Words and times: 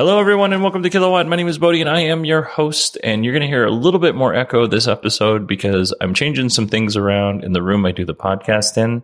Hello, 0.00 0.18
everyone, 0.18 0.54
and 0.54 0.62
welcome 0.62 0.82
to 0.82 0.88
Kilowatt. 0.88 1.26
My 1.26 1.36
name 1.36 1.46
is 1.46 1.58
Bodie, 1.58 1.82
and 1.82 1.90
I 1.90 2.00
am 2.04 2.24
your 2.24 2.40
host. 2.40 2.96
And 3.04 3.22
you're 3.22 3.34
going 3.34 3.42
to 3.42 3.46
hear 3.46 3.66
a 3.66 3.70
little 3.70 4.00
bit 4.00 4.14
more 4.14 4.34
echo 4.34 4.66
this 4.66 4.88
episode 4.88 5.46
because 5.46 5.92
I'm 6.00 6.14
changing 6.14 6.48
some 6.48 6.68
things 6.68 6.96
around 6.96 7.44
in 7.44 7.52
the 7.52 7.62
room 7.62 7.84
I 7.84 7.92
do 7.92 8.06
the 8.06 8.14
podcast 8.14 8.78
in, 8.78 9.02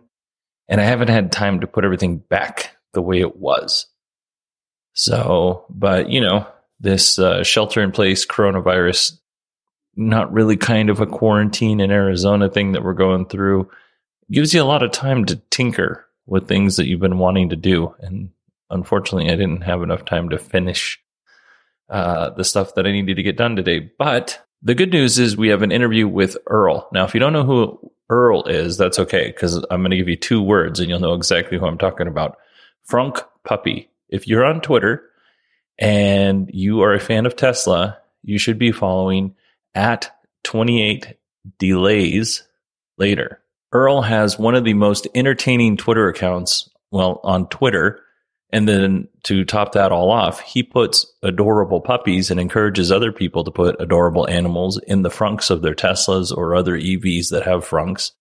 and 0.67 0.81
I 0.81 0.85
haven't 0.85 1.09
had 1.09 1.31
time 1.31 1.59
to 1.59 1.67
put 1.67 1.85
everything 1.85 2.17
back 2.17 2.75
the 2.93 3.03
way 3.03 3.19
it 3.19 3.35
was. 3.35 3.85
So, 4.93 5.65
but 5.69 6.09
you 6.09 6.19
know, 6.19 6.47
this 6.79 7.19
uh, 7.19 7.43
shelter 7.43 7.83
in 7.83 7.91
place 7.91 8.25
coronavirus, 8.25 9.19
not 9.95 10.33
really 10.33 10.57
kind 10.57 10.89
of 10.89 10.99
a 10.99 11.05
quarantine 11.05 11.79
in 11.79 11.91
Arizona 11.91 12.49
thing 12.49 12.71
that 12.71 12.83
we're 12.83 12.93
going 12.93 13.27
through, 13.27 13.69
gives 14.31 14.51
you 14.51 14.63
a 14.63 14.65
lot 14.65 14.81
of 14.81 14.89
time 14.89 15.25
to 15.25 15.35
tinker 15.51 16.07
with 16.25 16.47
things 16.47 16.77
that 16.77 16.87
you've 16.87 16.99
been 16.99 17.19
wanting 17.19 17.49
to 17.49 17.55
do. 17.55 17.93
And 17.99 18.31
unfortunately, 18.69 19.31
I 19.31 19.35
didn't 19.35 19.61
have 19.61 19.81
enough 19.81 20.05
time 20.05 20.29
to 20.29 20.37
finish 20.37 20.99
uh, 21.89 22.31
the 22.31 22.43
stuff 22.43 22.75
that 22.75 22.85
I 22.85 22.91
needed 22.91 23.15
to 23.15 23.23
get 23.23 23.37
done 23.37 23.55
today. 23.55 23.91
But 23.97 24.45
the 24.61 24.75
good 24.75 24.91
news 24.91 25.19
is 25.19 25.37
we 25.37 25.49
have 25.49 25.61
an 25.61 25.71
interview 25.71 26.07
with 26.07 26.37
Earl. 26.47 26.87
Now, 26.91 27.05
if 27.05 27.13
you 27.13 27.19
don't 27.19 27.33
know 27.33 27.45
who 27.45 27.91
Earl 28.09 28.45
is, 28.45 28.77
that's 28.77 28.99
okay 28.99 29.27
because 29.27 29.55
I'm 29.69 29.81
going 29.81 29.91
to 29.91 29.97
give 29.97 30.09
you 30.09 30.15
two 30.15 30.41
words 30.41 30.79
and 30.79 30.89
you'll 30.89 30.99
know 30.99 31.13
exactly 31.13 31.57
who 31.57 31.65
I'm 31.65 31.77
talking 31.77 32.07
about. 32.07 32.37
Frunk 32.89 33.23
Puppy. 33.43 33.89
If 34.09 34.27
you're 34.27 34.45
on 34.45 34.61
Twitter 34.61 35.03
and 35.77 36.49
you 36.53 36.81
are 36.81 36.93
a 36.93 36.99
fan 36.99 37.25
of 37.25 37.35
Tesla, 37.35 37.97
you 38.23 38.37
should 38.37 38.57
be 38.57 38.71
following 38.71 39.35
at 39.75 40.11
28 40.43 41.15
delays 41.59 42.43
later. 42.97 43.41
Earl 43.71 44.01
has 44.01 44.39
one 44.39 44.55
of 44.55 44.63
the 44.63 44.73
most 44.73 45.07
entertaining 45.13 45.77
Twitter 45.77 46.07
accounts, 46.07 46.69
well, 46.89 47.19
on 47.23 47.47
Twitter 47.47 48.01
and 48.49 48.67
then 48.67 49.09
to 49.23 49.43
top 49.43 49.73
that 49.73 49.91
all 49.91 50.09
off, 50.09 50.39
he 50.39 50.63
puts 50.63 51.05
adorable 51.21 51.81
puppies 51.81 52.31
and 52.31 52.39
encourages 52.39 52.91
other 52.91 53.11
people 53.11 53.43
to 53.43 53.51
put 53.51 53.81
adorable 53.81 54.27
animals 54.29 54.77
in 54.87 55.01
the 55.01 55.09
frunks 55.09 55.49
of 55.49 55.61
their 55.61 55.75
Teslas 55.75 56.35
or 56.35 56.55
other 56.55 56.77
EVs 56.77 57.29
that 57.31 57.43
have 57.43 57.67
frunks, 57.67 58.11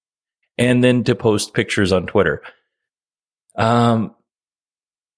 and 0.59 0.82
then 0.82 1.04
to 1.04 1.14
post 1.14 1.54
pictures 1.54 1.92
on 1.92 2.06
Twitter. 2.06 2.42
Um, 3.56 4.14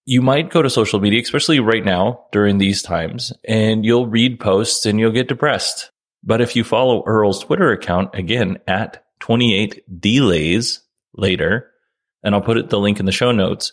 you 0.04 0.20
might 0.20 0.50
go 0.50 0.62
to 0.62 0.70
social 0.70 1.00
media, 1.00 1.20
especially 1.22 1.60
right 1.60 1.84
now 1.84 2.26
during 2.32 2.58
these 2.58 2.82
times, 2.82 3.32
and 3.46 3.84
you'll 3.84 4.06
read 4.06 4.40
posts 4.40 4.84
and 4.86 5.00
you'll 5.00 5.12
get 5.12 5.28
depressed. 5.28 5.90
But 6.22 6.40
if 6.40 6.56
you 6.56 6.64
follow 6.64 7.02
Earl's 7.06 7.44
Twitter 7.44 7.72
account 7.72 8.14
again 8.14 8.58
at 8.66 9.04
28 9.20 10.00
delays 10.00 10.80
later, 11.14 11.70
and 12.22 12.34
I'll 12.34 12.40
put 12.40 12.58
it 12.58 12.69
the 12.69 12.78
link 12.78 13.00
in 13.00 13.06
the 13.06 13.12
show 13.12 13.32
notes 13.32 13.72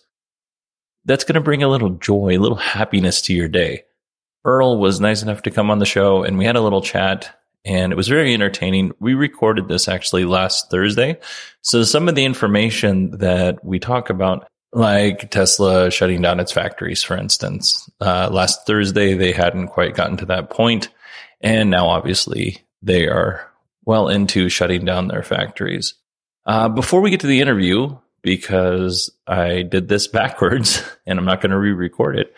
that's 1.06 1.24
going 1.24 1.36
to 1.36 1.42
bring 1.42 1.64
a 1.64 1.70
little 1.70 1.92
joy, 1.92 2.38
a 2.38 2.42
little 2.42 2.58
happiness 2.58 3.22
to 3.24 3.34
your 3.34 3.48
day. 3.48 3.84
Earl 4.44 4.78
was 4.78 5.00
nice 5.00 5.24
enough 5.24 5.44
to 5.44 5.52
come 5.52 5.72
on 5.72 5.80
the 5.80 5.86
show 5.86 6.24
and 6.24 6.38
we 6.38 6.46
had 6.46 6.56
a 6.56 6.62
little 6.62 6.82
chat 6.82 7.36
and 7.64 7.92
it 7.92 7.96
was 7.96 8.08
very 8.08 8.34
entertaining. 8.34 8.92
We 9.00 9.16
recorded 9.16 9.68
this 9.68 9.88
actually 9.88 10.26
last 10.26 10.70
Thursday. 10.70 11.18
So 11.62 11.84
some 11.84 12.08
of 12.08 12.14
the 12.16 12.26
information 12.26 13.18
that 13.18 13.66
we 13.66 13.80
talk 13.80 14.12
about, 14.12 14.48
like 14.72 15.32
Tesla 15.32 15.90
shutting 15.90 16.22
down 16.22 16.40
its 16.40 16.52
factories, 16.52 17.02
for 17.02 17.18
instance, 17.18 17.90
uh, 18.02 18.30
last 18.32 18.68
Thursday, 18.68 19.16
they 19.16 19.32
hadn't 19.32 19.70
quite 19.70 19.96
gotten 19.96 20.18
to 20.18 20.28
that 20.28 20.52
point, 20.52 20.90
And 21.42 21.72
now 21.72 21.88
obviously 21.88 22.60
they 22.84 23.08
are 23.08 23.52
well 23.84 24.10
into 24.10 24.50
shutting 24.50 24.86
down 24.86 25.08
their 25.08 25.24
factories. 25.24 25.96
Uh, 26.46 26.70
before 26.70 27.02
we 27.02 27.10
get 27.10 27.22
to 27.22 27.28
the 27.28 27.42
interview, 27.42 27.98
because 28.25 29.09
I 29.25 29.62
did 29.62 29.88
this 29.88 30.08
backwards 30.19 30.84
and 31.06 31.18
I'm 31.18 31.25
not 31.25 31.40
going 31.40 31.52
to 31.52 31.58
re 31.58 31.72
record 31.72 32.19
it. 32.19 32.36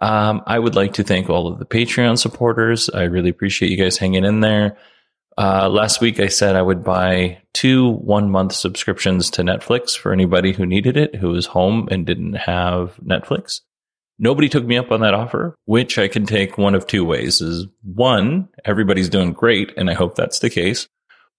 Um, 0.00 0.42
I 0.46 0.58
would 0.58 0.76
like 0.76 0.92
to 0.94 1.02
thank 1.02 1.30
all 1.30 1.48
of 1.48 1.58
the 1.58 1.64
Patreon 1.64 2.18
supporters. 2.18 2.90
I 2.90 3.04
really 3.04 3.30
appreciate 3.30 3.70
you 3.70 3.76
guys 3.78 3.96
hanging 3.96 4.24
in 4.24 4.40
there. 4.40 4.76
Uh, 5.36 5.68
last 5.68 6.00
week 6.00 6.20
I 6.20 6.26
said 6.26 6.56
I 6.56 6.62
would 6.62 6.84
buy 6.84 7.40
two 7.54 7.90
one 7.90 8.30
month 8.30 8.52
subscriptions 8.52 9.30
to 9.30 9.42
Netflix 9.42 9.96
for 9.96 10.12
anybody 10.12 10.52
who 10.52 10.66
needed 10.66 10.96
it, 10.96 11.14
who 11.14 11.30
was 11.30 11.46
home 11.46 11.88
and 11.90 12.04
didn't 12.04 12.34
have 12.34 12.96
Netflix. 13.04 13.60
Nobody 14.18 14.48
took 14.48 14.64
me 14.64 14.76
up 14.76 14.90
on 14.90 15.00
that 15.00 15.14
offer, 15.14 15.54
which 15.64 15.96
I 15.96 16.08
can 16.08 16.26
take 16.26 16.58
one 16.58 16.74
of 16.74 16.88
two 16.88 17.04
ways 17.04 17.40
is 17.40 17.66
one, 17.84 18.48
everybody's 18.64 19.08
doing 19.08 19.32
great. 19.32 19.72
And 19.76 19.88
I 19.88 19.94
hope 19.94 20.16
that's 20.16 20.40
the 20.40 20.50
case. 20.50 20.88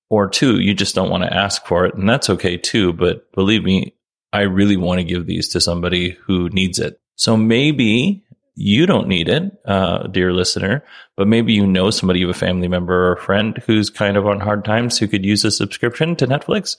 Or 0.09 0.27
two, 0.27 0.59
you 0.59 0.73
just 0.73 0.95
don't 0.95 1.11
want 1.11 1.23
to 1.23 1.33
ask 1.33 1.65
for 1.65 1.85
it. 1.85 1.93
And 1.95 2.09
that's 2.09 2.29
okay 2.31 2.57
too. 2.57 2.93
But 2.93 3.31
believe 3.33 3.63
me, 3.63 3.93
I 4.33 4.41
really 4.41 4.77
want 4.77 4.99
to 4.99 5.03
give 5.03 5.25
these 5.25 5.49
to 5.49 5.61
somebody 5.61 6.17
who 6.25 6.49
needs 6.49 6.79
it. 6.79 6.99
So 7.15 7.37
maybe 7.37 8.23
you 8.55 8.85
don't 8.85 9.07
need 9.07 9.29
it, 9.29 9.43
uh, 9.65 10.07
dear 10.07 10.33
listener, 10.33 10.83
but 11.15 11.27
maybe 11.27 11.53
you 11.53 11.65
know 11.65 11.91
somebody, 11.91 12.19
you 12.19 12.27
have 12.27 12.35
a 12.35 12.39
family 12.39 12.67
member 12.67 12.93
or 12.93 13.13
a 13.13 13.21
friend 13.21 13.61
who's 13.65 13.89
kind 13.89 14.17
of 14.17 14.27
on 14.27 14.39
hard 14.39 14.65
times 14.65 14.97
who 14.97 15.07
could 15.07 15.25
use 15.25 15.45
a 15.45 15.51
subscription 15.51 16.15
to 16.17 16.27
Netflix. 16.27 16.75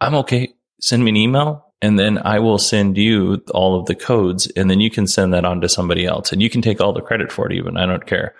I'm 0.00 0.14
okay. 0.16 0.54
Send 0.80 1.04
me 1.04 1.10
an 1.10 1.16
email 1.16 1.72
and 1.80 1.98
then 1.98 2.18
I 2.18 2.38
will 2.38 2.58
send 2.58 2.96
you 2.96 3.42
all 3.52 3.78
of 3.78 3.86
the 3.86 3.96
codes 3.96 4.46
and 4.56 4.70
then 4.70 4.80
you 4.80 4.90
can 4.90 5.06
send 5.08 5.34
that 5.34 5.44
on 5.44 5.60
to 5.62 5.68
somebody 5.68 6.06
else 6.06 6.32
and 6.32 6.40
you 6.40 6.48
can 6.48 6.62
take 6.62 6.80
all 6.80 6.92
the 6.92 7.00
credit 7.00 7.32
for 7.32 7.46
it 7.46 7.52
even. 7.52 7.76
I 7.76 7.86
don't 7.86 8.06
care. 8.06 8.36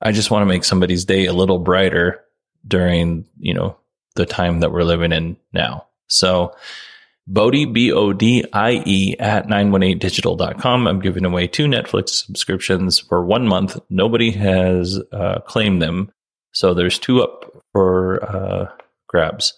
I 0.00 0.12
just 0.12 0.30
want 0.30 0.42
to 0.42 0.46
make 0.46 0.64
somebody's 0.64 1.04
day 1.04 1.26
a 1.26 1.32
little 1.32 1.58
brighter 1.58 2.24
during, 2.68 3.26
you 3.38 3.54
know, 3.54 3.76
the 4.14 4.26
time 4.26 4.60
that 4.60 4.70
we're 4.70 4.84
living 4.84 5.12
in 5.12 5.36
now. 5.52 5.86
So 6.08 6.54
Bodie, 7.26 7.66
B 7.66 7.92
O 7.92 8.14
D 8.14 8.44
I 8.52 8.82
E 8.86 9.14
at 9.18 9.46
918digital.com. 9.48 10.88
I'm 10.88 11.00
giving 11.00 11.26
away 11.26 11.46
two 11.46 11.66
Netflix 11.66 12.24
subscriptions 12.24 12.98
for 12.98 13.24
one 13.24 13.46
month. 13.46 13.78
Nobody 13.90 14.30
has 14.32 14.98
uh, 15.12 15.40
claimed 15.40 15.82
them. 15.82 16.10
So 16.52 16.72
there's 16.72 16.98
two 16.98 17.22
up 17.22 17.44
for 17.72 18.24
uh, 18.24 18.70
grabs. 19.08 19.52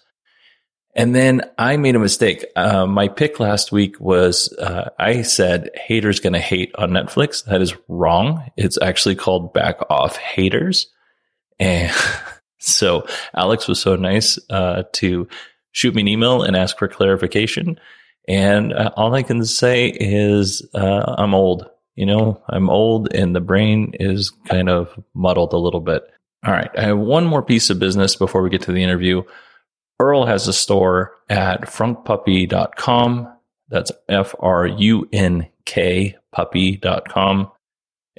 And 0.97 1.15
then 1.15 1.43
I 1.57 1.77
made 1.77 1.95
a 1.95 2.01
mistake. 2.01 2.45
Uh, 2.57 2.87
my 2.87 3.07
pick 3.07 3.39
last 3.39 3.71
week 3.71 4.01
was 4.01 4.53
uh, 4.55 4.91
I 4.99 5.23
said 5.23 5.71
haters 5.75 6.19
gonna 6.19 6.41
hate 6.41 6.75
on 6.75 6.91
Netflix. 6.91 7.45
That 7.45 7.63
is 7.63 7.77
wrong. 7.87 8.51
It's 8.57 8.79
actually 8.83 9.15
called 9.15 9.53
Back 9.53 9.79
Off 9.89 10.17
Haters. 10.17 10.89
And 11.61 11.95
So 12.61 13.07
Alex 13.35 13.67
was 13.67 13.81
so 13.81 13.97
nice 13.97 14.39
uh, 14.51 14.85
to 14.95 15.29
shoot 15.73 15.95
me 15.95 16.03
an 16.03 16.09
email 16.09 16.43
and 16.43 16.57
ask 16.57 16.79
for 16.79 16.89
clarification. 16.89 17.81
And 18.29 18.73
uh, 18.73 18.91
all 18.97 19.15
I 19.15 19.23
can 19.23 19.45
say 19.45 19.89
is 19.89 20.67
uh, 20.75 21.15
I'm 21.19 21.35
old. 21.35 21.69
You 21.97 22.07
know, 22.07 22.41
I'm 22.49 22.71
old 22.71 23.13
and 23.15 23.35
the 23.35 23.41
brain 23.41 23.93
is 23.99 24.31
kind 24.47 24.69
of 24.69 24.89
muddled 25.15 25.53
a 25.53 25.59
little 25.59 25.81
bit. 25.81 26.03
All 26.45 26.53
right. 26.53 26.71
I 26.77 26.83
have 26.83 26.99
one 26.99 27.27
more 27.27 27.43
piece 27.43 27.69
of 27.69 27.79
business 27.79 28.17
before 28.17 28.43
we 28.43 28.51
get 28.51 28.63
to 28.63 28.73
the 28.73 28.83
interview. 28.83 29.23
Earl 29.99 30.25
has 30.25 30.49
a 30.49 30.53
store 30.53 31.13
at 31.29 31.63
frunkpuppy.com. 31.63 33.37
That's 33.69 33.93
F 34.09 34.35
R 34.41 34.67
U 34.67 35.09
N 35.13 35.49
K 35.67 36.17
puppy.com. 36.33 37.51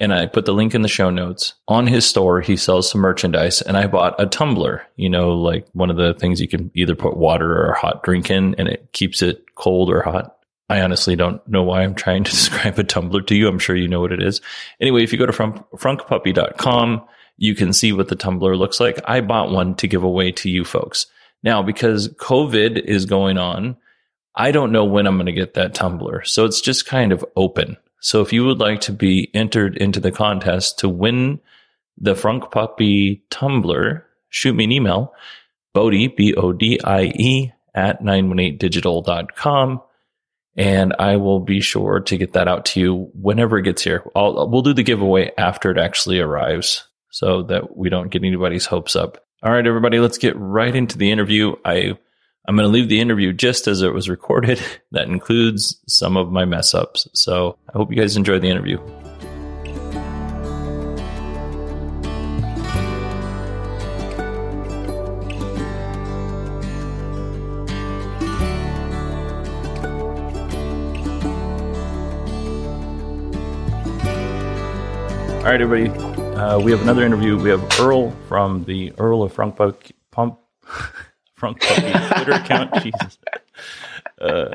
and 0.02 0.12
I 0.12 0.26
put 0.26 0.46
the 0.46 0.52
link 0.52 0.74
in 0.74 0.82
the 0.82 0.88
show 0.88 1.10
notes. 1.10 1.54
On 1.68 1.86
his 1.86 2.04
store, 2.04 2.40
he 2.40 2.56
sells 2.56 2.90
some 2.90 3.00
merchandise, 3.00 3.62
and 3.62 3.76
I 3.76 3.86
bought 3.86 4.20
a 4.20 4.26
tumbler. 4.26 4.84
You 4.96 5.08
know, 5.08 5.30
like 5.30 5.68
one 5.74 5.90
of 5.90 5.96
the 5.96 6.12
things 6.14 6.40
you 6.40 6.48
can 6.48 6.72
either 6.74 6.96
put 6.96 7.16
water 7.16 7.64
or 7.64 7.72
hot 7.74 8.02
drink 8.02 8.28
in, 8.28 8.56
and 8.56 8.66
it 8.66 8.90
keeps 8.92 9.22
it 9.22 9.44
cold 9.54 9.90
or 9.90 10.02
hot. 10.02 10.36
I 10.68 10.80
honestly 10.80 11.14
don't 11.14 11.46
know 11.46 11.62
why 11.62 11.82
I'm 11.82 11.94
trying 11.94 12.24
to 12.24 12.30
describe 12.32 12.80
a 12.80 12.84
tumbler 12.84 13.22
to 13.22 13.36
you. 13.36 13.46
I'm 13.46 13.60
sure 13.60 13.76
you 13.76 13.86
know 13.86 14.00
what 14.00 14.10
it 14.10 14.20
is. 14.20 14.40
Anyway, 14.80 15.04
if 15.04 15.12
you 15.12 15.20
go 15.20 15.26
to 15.26 15.32
frunk, 15.32 15.64
frunkpuppy.com, 15.76 17.04
you 17.36 17.54
can 17.54 17.72
see 17.72 17.92
what 17.92 18.08
the 18.08 18.16
tumbler 18.16 18.56
looks 18.56 18.80
like. 18.80 18.98
I 19.04 19.20
bought 19.20 19.52
one 19.52 19.76
to 19.76 19.86
give 19.86 20.02
away 20.02 20.32
to 20.32 20.50
you 20.50 20.64
folks. 20.64 21.06
Now, 21.44 21.62
because 21.62 22.08
COVID 22.08 22.76
is 22.76 23.06
going 23.06 23.38
on, 23.38 23.76
I 24.34 24.50
don't 24.50 24.72
know 24.72 24.84
when 24.84 25.06
I'm 25.06 25.14
going 25.14 25.26
to 25.26 25.32
get 25.32 25.54
that 25.54 25.74
tumbler. 25.74 26.24
So 26.24 26.44
it's 26.44 26.60
just 26.60 26.86
kind 26.86 27.12
of 27.12 27.24
open. 27.36 27.76
So 28.02 28.20
if 28.20 28.32
you 28.32 28.44
would 28.44 28.58
like 28.58 28.80
to 28.82 28.92
be 28.92 29.30
entered 29.32 29.76
into 29.76 30.00
the 30.00 30.10
contest 30.10 30.80
to 30.80 30.88
win 30.88 31.38
the 31.96 32.14
Frunk 32.14 32.50
Puppy 32.50 33.22
tumbler, 33.30 34.04
shoot 34.28 34.54
me 34.54 34.64
an 34.64 34.72
email, 34.72 35.14
Bodie, 35.72 36.08
B 36.08 36.34
O 36.34 36.52
D 36.52 36.80
I 36.82 37.12
E, 37.14 37.52
at 37.74 38.02
918digital.com. 38.02 39.82
And 40.56 40.94
I 40.98 41.16
will 41.16 41.38
be 41.38 41.60
sure 41.60 42.00
to 42.00 42.16
get 42.16 42.32
that 42.32 42.48
out 42.48 42.66
to 42.66 42.80
you 42.80 43.10
whenever 43.14 43.56
it 43.56 43.62
gets 43.62 43.82
here. 43.82 44.04
I'll, 44.16 44.50
we'll 44.50 44.62
do 44.62 44.74
the 44.74 44.82
giveaway 44.82 45.30
after 45.38 45.70
it 45.70 45.78
actually 45.78 46.18
arrives 46.18 46.86
so 47.10 47.44
that 47.44 47.76
we 47.76 47.88
don't 47.88 48.10
get 48.10 48.24
anybody's 48.24 48.66
hopes 48.66 48.96
up. 48.96 49.24
All 49.44 49.52
right, 49.52 49.66
everybody, 49.66 50.00
let's 50.00 50.18
get 50.18 50.36
right 50.36 50.74
into 50.74 50.98
the 50.98 51.12
interview. 51.12 51.54
I 51.64 51.96
I'm 52.44 52.56
going 52.56 52.66
to 52.66 52.72
leave 52.72 52.88
the 52.88 53.00
interview 53.00 53.32
just 53.32 53.68
as 53.68 53.82
it 53.82 53.92
was 53.92 54.08
recorded. 54.08 54.60
That 54.90 55.08
includes 55.08 55.80
some 55.88 56.18
of 56.18 56.30
my 56.30 56.44
mess 56.44 56.74
ups. 56.74 57.08
So 57.14 57.56
I 57.70 57.78
hope 57.78 57.90
you 57.90 57.96
guys 57.96 58.14
enjoy 58.16 58.38
the 58.40 58.48
interview. 58.48 58.78
All 75.38 75.48
right, 75.48 75.60
everybody. 75.60 75.88
Uh, 76.36 76.58
we 76.58 76.70
have 76.70 76.82
another 76.82 77.06
interview. 77.06 77.38
We 77.38 77.48
have 77.48 77.80
Earl 77.80 78.10
from 78.28 78.64
the 78.64 78.92
Earl 78.98 79.22
of 79.22 79.32
Frunk 79.32 79.56
Pump. 80.10 80.38
Frunk 81.42 81.60
Puppy 81.60 82.14
Twitter 82.14 82.32
account. 82.32 82.74
Jesus. 82.82 83.18
Uh, 84.20 84.54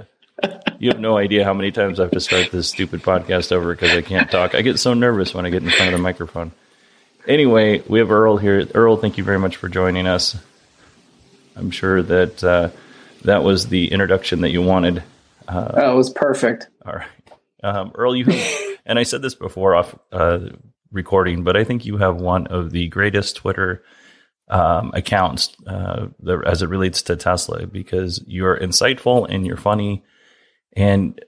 you 0.79 0.89
have 0.89 0.99
no 0.99 1.17
idea 1.17 1.43
how 1.43 1.53
many 1.53 1.71
times 1.71 1.99
I 1.99 2.03
have 2.03 2.11
to 2.11 2.21
start 2.21 2.51
this 2.51 2.69
stupid 2.69 3.01
podcast 3.01 3.51
over 3.51 3.73
because 3.73 3.91
I 3.91 4.01
can't 4.01 4.31
talk. 4.31 4.55
I 4.55 4.61
get 4.61 4.79
so 4.79 4.93
nervous 4.93 5.33
when 5.33 5.45
I 5.45 5.49
get 5.49 5.63
in 5.63 5.69
front 5.69 5.93
of 5.93 5.99
the 5.99 6.03
microphone. 6.03 6.51
Anyway, 7.27 7.83
we 7.87 7.99
have 7.99 8.09
Earl 8.09 8.37
here. 8.37 8.65
Earl, 8.73 8.95
thank 8.95 9.17
you 9.17 9.25
very 9.25 9.39
much 9.39 9.57
for 9.57 9.67
joining 9.67 10.07
us. 10.07 10.37
I'm 11.57 11.71
sure 11.71 12.01
that 12.01 12.41
uh, 12.43 12.69
that 13.23 13.43
was 13.43 13.67
the 13.67 13.91
introduction 13.91 14.41
that 14.41 14.51
you 14.51 14.61
wanted. 14.61 15.03
Uh, 15.45 15.71
oh, 15.73 15.93
it 15.93 15.95
was 15.95 16.09
perfect. 16.09 16.67
All 16.85 16.93
right. 16.93 17.07
Um, 17.63 17.91
Earl, 17.95 18.15
you 18.15 18.25
have, 18.25 18.77
and 18.85 18.97
I 18.97 19.03
said 19.03 19.21
this 19.21 19.35
before 19.35 19.75
off 19.75 19.97
uh, 20.13 20.39
recording, 20.91 21.43
but 21.43 21.57
I 21.57 21.65
think 21.65 21.85
you 21.85 21.97
have 21.97 22.15
one 22.15 22.47
of 22.47 22.71
the 22.71 22.87
greatest 22.87 23.35
Twitter 23.35 23.83
um, 24.49 24.91
accounts 24.93 25.55
uh, 25.65 26.07
as 26.45 26.61
it 26.61 26.69
relates 26.69 27.01
to 27.03 27.15
Tesla 27.15 27.67
because 27.67 28.23
you're 28.27 28.57
insightful 28.57 29.27
and 29.29 29.45
you're 29.45 29.57
funny. 29.57 30.03
And 30.73 31.19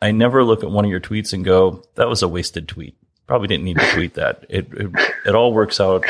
I 0.00 0.12
never 0.12 0.44
look 0.44 0.62
at 0.62 0.70
one 0.70 0.84
of 0.84 0.90
your 0.90 1.00
tweets 1.00 1.32
and 1.32 1.44
go, 1.44 1.82
that 1.96 2.08
was 2.08 2.22
a 2.22 2.28
wasted 2.28 2.68
tweet. 2.68 2.96
Probably 3.26 3.48
didn't 3.48 3.64
need 3.64 3.78
to 3.78 3.90
tweet 3.92 4.14
that. 4.14 4.44
It, 4.48 4.68
it, 4.72 4.90
it 5.26 5.34
all 5.34 5.52
works 5.52 5.80
out 5.80 6.04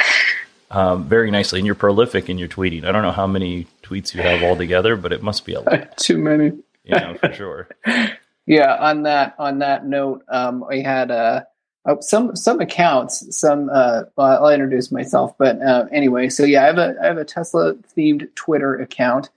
um, 0.70 1.08
very 1.08 1.30
nicely. 1.30 1.58
And 1.58 1.66
you're 1.66 1.74
prolific 1.74 2.28
in 2.28 2.38
your 2.38 2.48
tweeting. 2.48 2.84
I 2.84 2.92
don't 2.92 3.02
know 3.02 3.10
how 3.10 3.26
many 3.26 3.66
tweets 3.82 4.14
you 4.14 4.22
have 4.22 4.42
all 4.42 4.56
together, 4.56 4.96
but 4.96 5.12
it 5.12 5.22
must 5.22 5.44
be 5.44 5.54
a 5.54 5.60
lot. 5.60 5.96
Too 5.96 6.18
many. 6.18 6.52
Yeah, 6.84 7.14
for 7.14 7.32
sure. 7.32 7.68
yeah. 8.46 8.76
On 8.76 9.02
that, 9.04 9.34
on 9.38 9.60
that 9.60 9.86
note, 9.86 10.24
um, 10.28 10.64
we 10.68 10.82
had 10.82 11.10
a, 11.10 11.46
uh, 11.86 12.00
some 12.00 12.36
some 12.36 12.60
accounts, 12.60 13.36
some 13.36 13.70
uh, 13.72 14.02
well, 14.16 14.44
I'll 14.44 14.52
introduce 14.52 14.92
myself, 14.92 15.36
but 15.38 15.60
uh, 15.62 15.86
anyway, 15.90 16.28
so 16.28 16.44
yeah, 16.44 16.62
I 16.62 16.66
have 16.66 16.78
a 16.78 16.94
I 17.02 17.06
have 17.06 17.18
a 17.18 17.24
Tesla 17.24 17.74
themed 17.96 18.28
Twitter 18.34 18.74
account, 18.74 19.30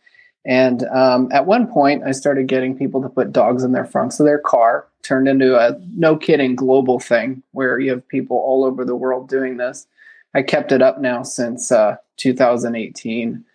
and 0.45 0.83
um, 0.83 1.29
at 1.31 1.45
one 1.45 1.67
point 1.67 2.03
I 2.03 2.11
started 2.11 2.47
getting 2.47 2.77
people 2.77 3.01
to 3.01 3.09
put 3.09 3.31
dogs 3.31 3.63
in 3.63 3.71
their 3.71 3.85
frunks 3.85 4.19
of 4.19 4.25
their 4.25 4.39
car, 4.39 4.87
turned 5.03 5.29
into 5.29 5.57
a 5.57 5.79
no 5.95 6.17
kidding 6.17 6.55
global 6.55 6.99
thing 6.99 7.43
where 7.51 7.79
you 7.79 7.91
have 7.91 8.07
people 8.07 8.37
all 8.37 8.65
over 8.65 8.83
the 8.83 8.95
world 8.95 9.29
doing 9.29 9.57
this. 9.57 9.87
I 10.35 10.41
kept 10.41 10.71
it 10.71 10.81
up 10.81 10.99
now 10.99 11.23
since 11.23 11.71
uh, 11.71 11.95
2018. 12.17 13.45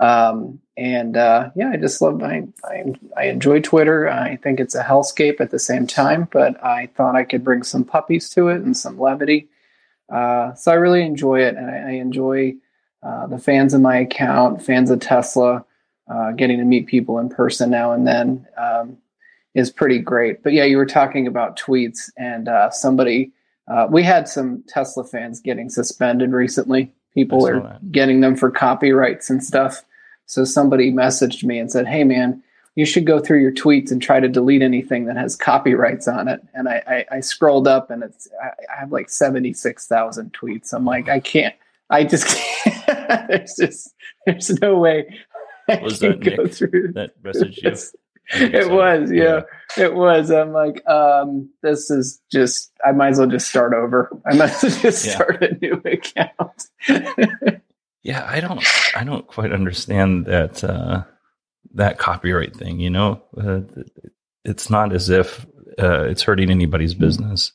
Um, 0.00 0.60
and 0.76 1.16
uh, 1.16 1.50
yeah, 1.54 1.70
I 1.70 1.76
just 1.76 2.00
love. 2.00 2.22
I, 2.22 2.44
I, 2.64 2.94
I 3.16 3.24
enjoy 3.26 3.60
Twitter. 3.60 4.08
I 4.08 4.36
think 4.36 4.58
it's 4.58 4.74
a 4.74 4.82
hellscape 4.82 5.40
at 5.40 5.50
the 5.50 5.58
same 5.58 5.86
time, 5.86 6.26
but 6.32 6.62
I 6.64 6.86
thought 6.96 7.16
I 7.16 7.24
could 7.24 7.44
bring 7.44 7.62
some 7.62 7.84
puppies 7.84 8.30
to 8.30 8.48
it 8.48 8.62
and 8.62 8.76
some 8.76 8.98
levity. 8.98 9.48
Uh, 10.10 10.54
so 10.54 10.72
I 10.72 10.76
really 10.76 11.02
enjoy 11.02 11.42
it, 11.42 11.54
and 11.54 11.70
I, 11.70 11.90
I 11.90 11.92
enjoy 11.92 12.54
uh, 13.02 13.26
the 13.26 13.38
fans 13.38 13.74
of 13.74 13.82
my 13.82 13.98
account, 13.98 14.62
fans 14.62 14.90
of 14.90 15.00
Tesla, 15.00 15.64
uh, 16.10 16.32
getting 16.32 16.58
to 16.58 16.64
meet 16.64 16.86
people 16.86 17.18
in 17.18 17.28
person 17.28 17.70
now 17.70 17.92
and 17.92 18.06
then 18.06 18.46
um, 18.56 18.96
is 19.54 19.70
pretty 19.70 19.98
great. 19.98 20.42
But 20.42 20.54
yeah, 20.54 20.64
you 20.64 20.78
were 20.78 20.86
talking 20.86 21.26
about 21.26 21.58
tweets, 21.58 22.10
and 22.16 22.48
uh, 22.48 22.70
somebody 22.70 23.32
uh, 23.70 23.86
we 23.88 24.02
had 24.02 24.28
some 24.28 24.64
Tesla 24.66 25.04
fans 25.04 25.40
getting 25.40 25.70
suspended 25.70 26.32
recently. 26.32 26.92
People 27.14 27.46
are 27.46 27.60
that. 27.60 27.92
getting 27.92 28.20
them 28.20 28.36
for 28.36 28.50
copyrights 28.50 29.30
and 29.30 29.42
stuff. 29.42 29.84
So 30.30 30.44
somebody 30.44 30.92
messaged 30.92 31.44
me 31.44 31.58
and 31.58 31.70
said, 31.70 31.86
"Hey, 31.86 32.04
man." 32.04 32.42
You 32.76 32.86
should 32.86 33.04
go 33.04 33.18
through 33.18 33.40
your 33.40 33.52
tweets 33.52 33.90
and 33.90 34.00
try 34.00 34.20
to 34.20 34.28
delete 34.28 34.62
anything 34.62 35.06
that 35.06 35.16
has 35.16 35.34
copyrights 35.34 36.06
on 36.06 36.28
it. 36.28 36.40
And 36.54 36.68
I, 36.68 37.04
I, 37.10 37.16
I 37.16 37.20
scrolled 37.20 37.66
up 37.66 37.90
and 37.90 38.04
it's 38.04 38.28
I, 38.40 38.50
I 38.72 38.78
have 38.78 38.92
like 38.92 39.10
seventy 39.10 39.52
six 39.52 39.88
thousand 39.88 40.32
tweets. 40.32 40.72
I'm 40.72 40.84
like, 40.84 41.08
I 41.08 41.18
can't. 41.18 41.54
I 41.90 42.04
just 42.04 42.26
can't. 42.64 43.28
there's 43.28 43.54
just 43.58 43.92
there's 44.24 44.50
no 44.60 44.78
way 44.78 45.18
I 45.68 45.82
was 45.82 45.98
that 45.98 46.20
go 46.20 46.44
Nick 46.44 46.54
through 46.54 46.92
that 46.94 47.12
message 47.22 47.58
you? 47.62 47.72
It 48.32 48.70
was, 48.70 49.10
yeah, 49.10 49.40
yeah, 49.76 49.84
it 49.84 49.94
was. 49.94 50.30
I'm 50.30 50.52
like, 50.52 50.86
um, 50.88 51.50
this 51.62 51.90
is 51.90 52.20
just. 52.30 52.70
I 52.84 52.92
might 52.92 53.08
as 53.08 53.18
well 53.18 53.26
just 53.26 53.48
start 53.48 53.74
over. 53.74 54.08
I 54.24 54.34
might 54.34 54.50
as 54.50 54.62
well 54.62 54.82
just 54.82 55.04
yeah. 55.04 55.14
start 55.14 55.42
a 55.42 55.54
new 55.60 55.74
account. 55.84 56.68
Yeah, 58.02 58.26
I 58.26 58.40
don't, 58.40 58.64
I 58.96 59.04
don't 59.04 59.26
quite 59.26 59.52
understand 59.52 60.26
that 60.26 60.64
uh, 60.64 61.04
that 61.74 61.98
copyright 61.98 62.56
thing. 62.56 62.80
You 62.80 62.90
know, 62.90 63.22
uh, 63.36 63.60
it's 64.44 64.70
not 64.70 64.92
as 64.94 65.10
if 65.10 65.46
uh, 65.78 66.04
it's 66.04 66.22
hurting 66.22 66.50
anybody's 66.50 66.94
business. 66.94 67.52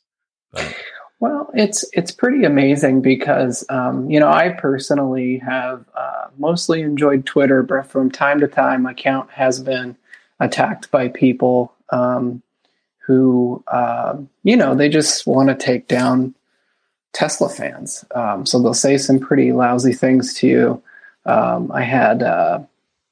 But. 0.52 0.76
Well, 1.20 1.50
it's 1.54 1.86
it's 1.94 2.12
pretty 2.12 2.44
amazing 2.44 3.02
because 3.02 3.66
um, 3.70 4.10
you 4.10 4.20
know 4.20 4.28
I 4.28 4.50
personally 4.50 5.38
have 5.40 5.86
uh, 5.96 6.28
mostly 6.38 6.82
enjoyed 6.82 7.26
Twitter, 7.26 7.64
but 7.64 7.88
from 7.88 8.12
time 8.12 8.40
to 8.42 8.48
time, 8.48 8.84
my 8.84 8.92
account 8.92 9.32
has 9.32 9.60
been 9.60 9.96
attacked 10.40 10.92
by 10.92 11.08
people 11.08 11.74
um, 11.90 12.44
who 13.06 13.64
uh, 13.68 14.18
you 14.44 14.58
know 14.58 14.76
they 14.76 14.90
just 14.90 15.26
want 15.26 15.50
to 15.50 15.56
take 15.56 15.88
down 15.88 16.36
Tesla 17.16 17.48
fans. 17.48 18.04
Um, 18.14 18.46
so 18.46 18.62
they'll 18.62 18.74
say 18.74 18.98
some 18.98 19.20
pretty 19.20 19.54
lousy 19.54 19.94
things 19.94 20.34
to 20.36 20.48
you. 20.48 20.84
Um, 21.26 21.72
I 21.72 21.82
had, 21.82 22.22
uh, 22.22 22.60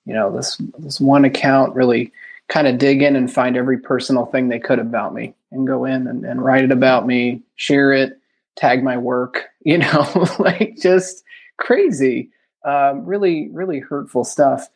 you 0.06 0.14
know, 0.14 0.30
this 0.36 0.58
this 0.78 1.00
one 1.00 1.24
account 1.24 1.74
really 1.74 2.12
kind 2.50 2.68
of 2.68 2.78
dig 2.78 3.02
in 3.02 3.16
and 3.16 3.32
find 3.32 3.56
every 3.56 3.80
personal 3.80 4.26
thing 4.26 4.50
they 4.50 4.60
could 4.60 4.78
about 4.78 5.14
me 5.14 5.34
and 5.52 5.66
go 5.66 5.86
in 5.86 6.06
and, 6.08 6.26
and 6.26 6.44
write 6.44 6.66
it 6.66 6.72
about 6.72 7.08
me, 7.08 7.42
share 7.56 7.94
it, 7.94 8.20
tag 8.58 8.84
my 8.84 8.98
work, 8.98 9.46
you 9.62 9.78
know, 9.78 10.28
like 10.38 10.76
just 10.78 11.24
crazy, 11.58 12.30
um, 12.66 13.06
really, 13.06 13.48
really 13.54 13.80
hurtful 13.80 14.26
stuff 14.26 14.68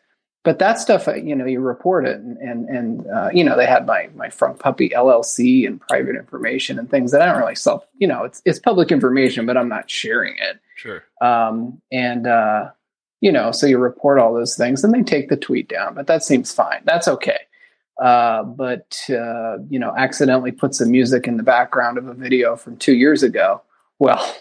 but 0.47 0.59
that 0.59 0.79
stuff, 0.79 1.09
uh, 1.09 1.15
you 1.15 1.35
know, 1.35 1.43
you 1.43 1.59
report 1.59 2.07
it, 2.07 2.21
and 2.21 2.37
and, 2.37 2.69
and 2.69 3.07
uh, 3.07 3.29
you 3.33 3.43
know, 3.43 3.57
they 3.57 3.65
had 3.65 3.85
my 3.85 4.07
my 4.15 4.29
Frunk 4.29 4.59
Puppy 4.59 4.87
LLC 4.91 5.67
and 5.67 5.81
private 5.81 6.15
information 6.15 6.79
and 6.79 6.89
things 6.89 7.11
that 7.11 7.21
I 7.21 7.25
don't 7.25 7.37
really 7.37 7.53
self, 7.53 7.85
you 7.97 8.07
know, 8.07 8.23
it's 8.23 8.41
it's 8.45 8.57
public 8.57 8.89
information, 8.89 9.45
but 9.45 9.57
I'm 9.57 9.67
not 9.67 9.89
sharing 9.89 10.37
it. 10.37 10.57
Sure. 10.75 11.03
Um, 11.19 11.81
and 11.91 12.27
uh, 12.27 12.69
you 13.19 13.29
know, 13.29 13.51
so 13.51 13.67
you 13.67 13.77
report 13.77 14.19
all 14.19 14.33
those 14.33 14.55
things, 14.55 14.85
and 14.85 14.93
they 14.93 15.03
take 15.03 15.27
the 15.27 15.35
tweet 15.35 15.67
down, 15.67 15.93
but 15.93 16.07
that 16.07 16.23
seems 16.23 16.53
fine. 16.53 16.79
That's 16.85 17.09
okay. 17.09 17.39
Uh, 18.01 18.43
but 18.43 19.03
uh, 19.09 19.57
you 19.69 19.79
know, 19.79 19.93
accidentally 19.97 20.53
put 20.53 20.75
some 20.75 20.91
music 20.91 21.27
in 21.27 21.35
the 21.35 21.43
background 21.43 21.97
of 21.97 22.07
a 22.07 22.13
video 22.13 22.55
from 22.55 22.77
two 22.77 22.95
years 22.95 23.21
ago. 23.21 23.61
Well, 23.99 24.33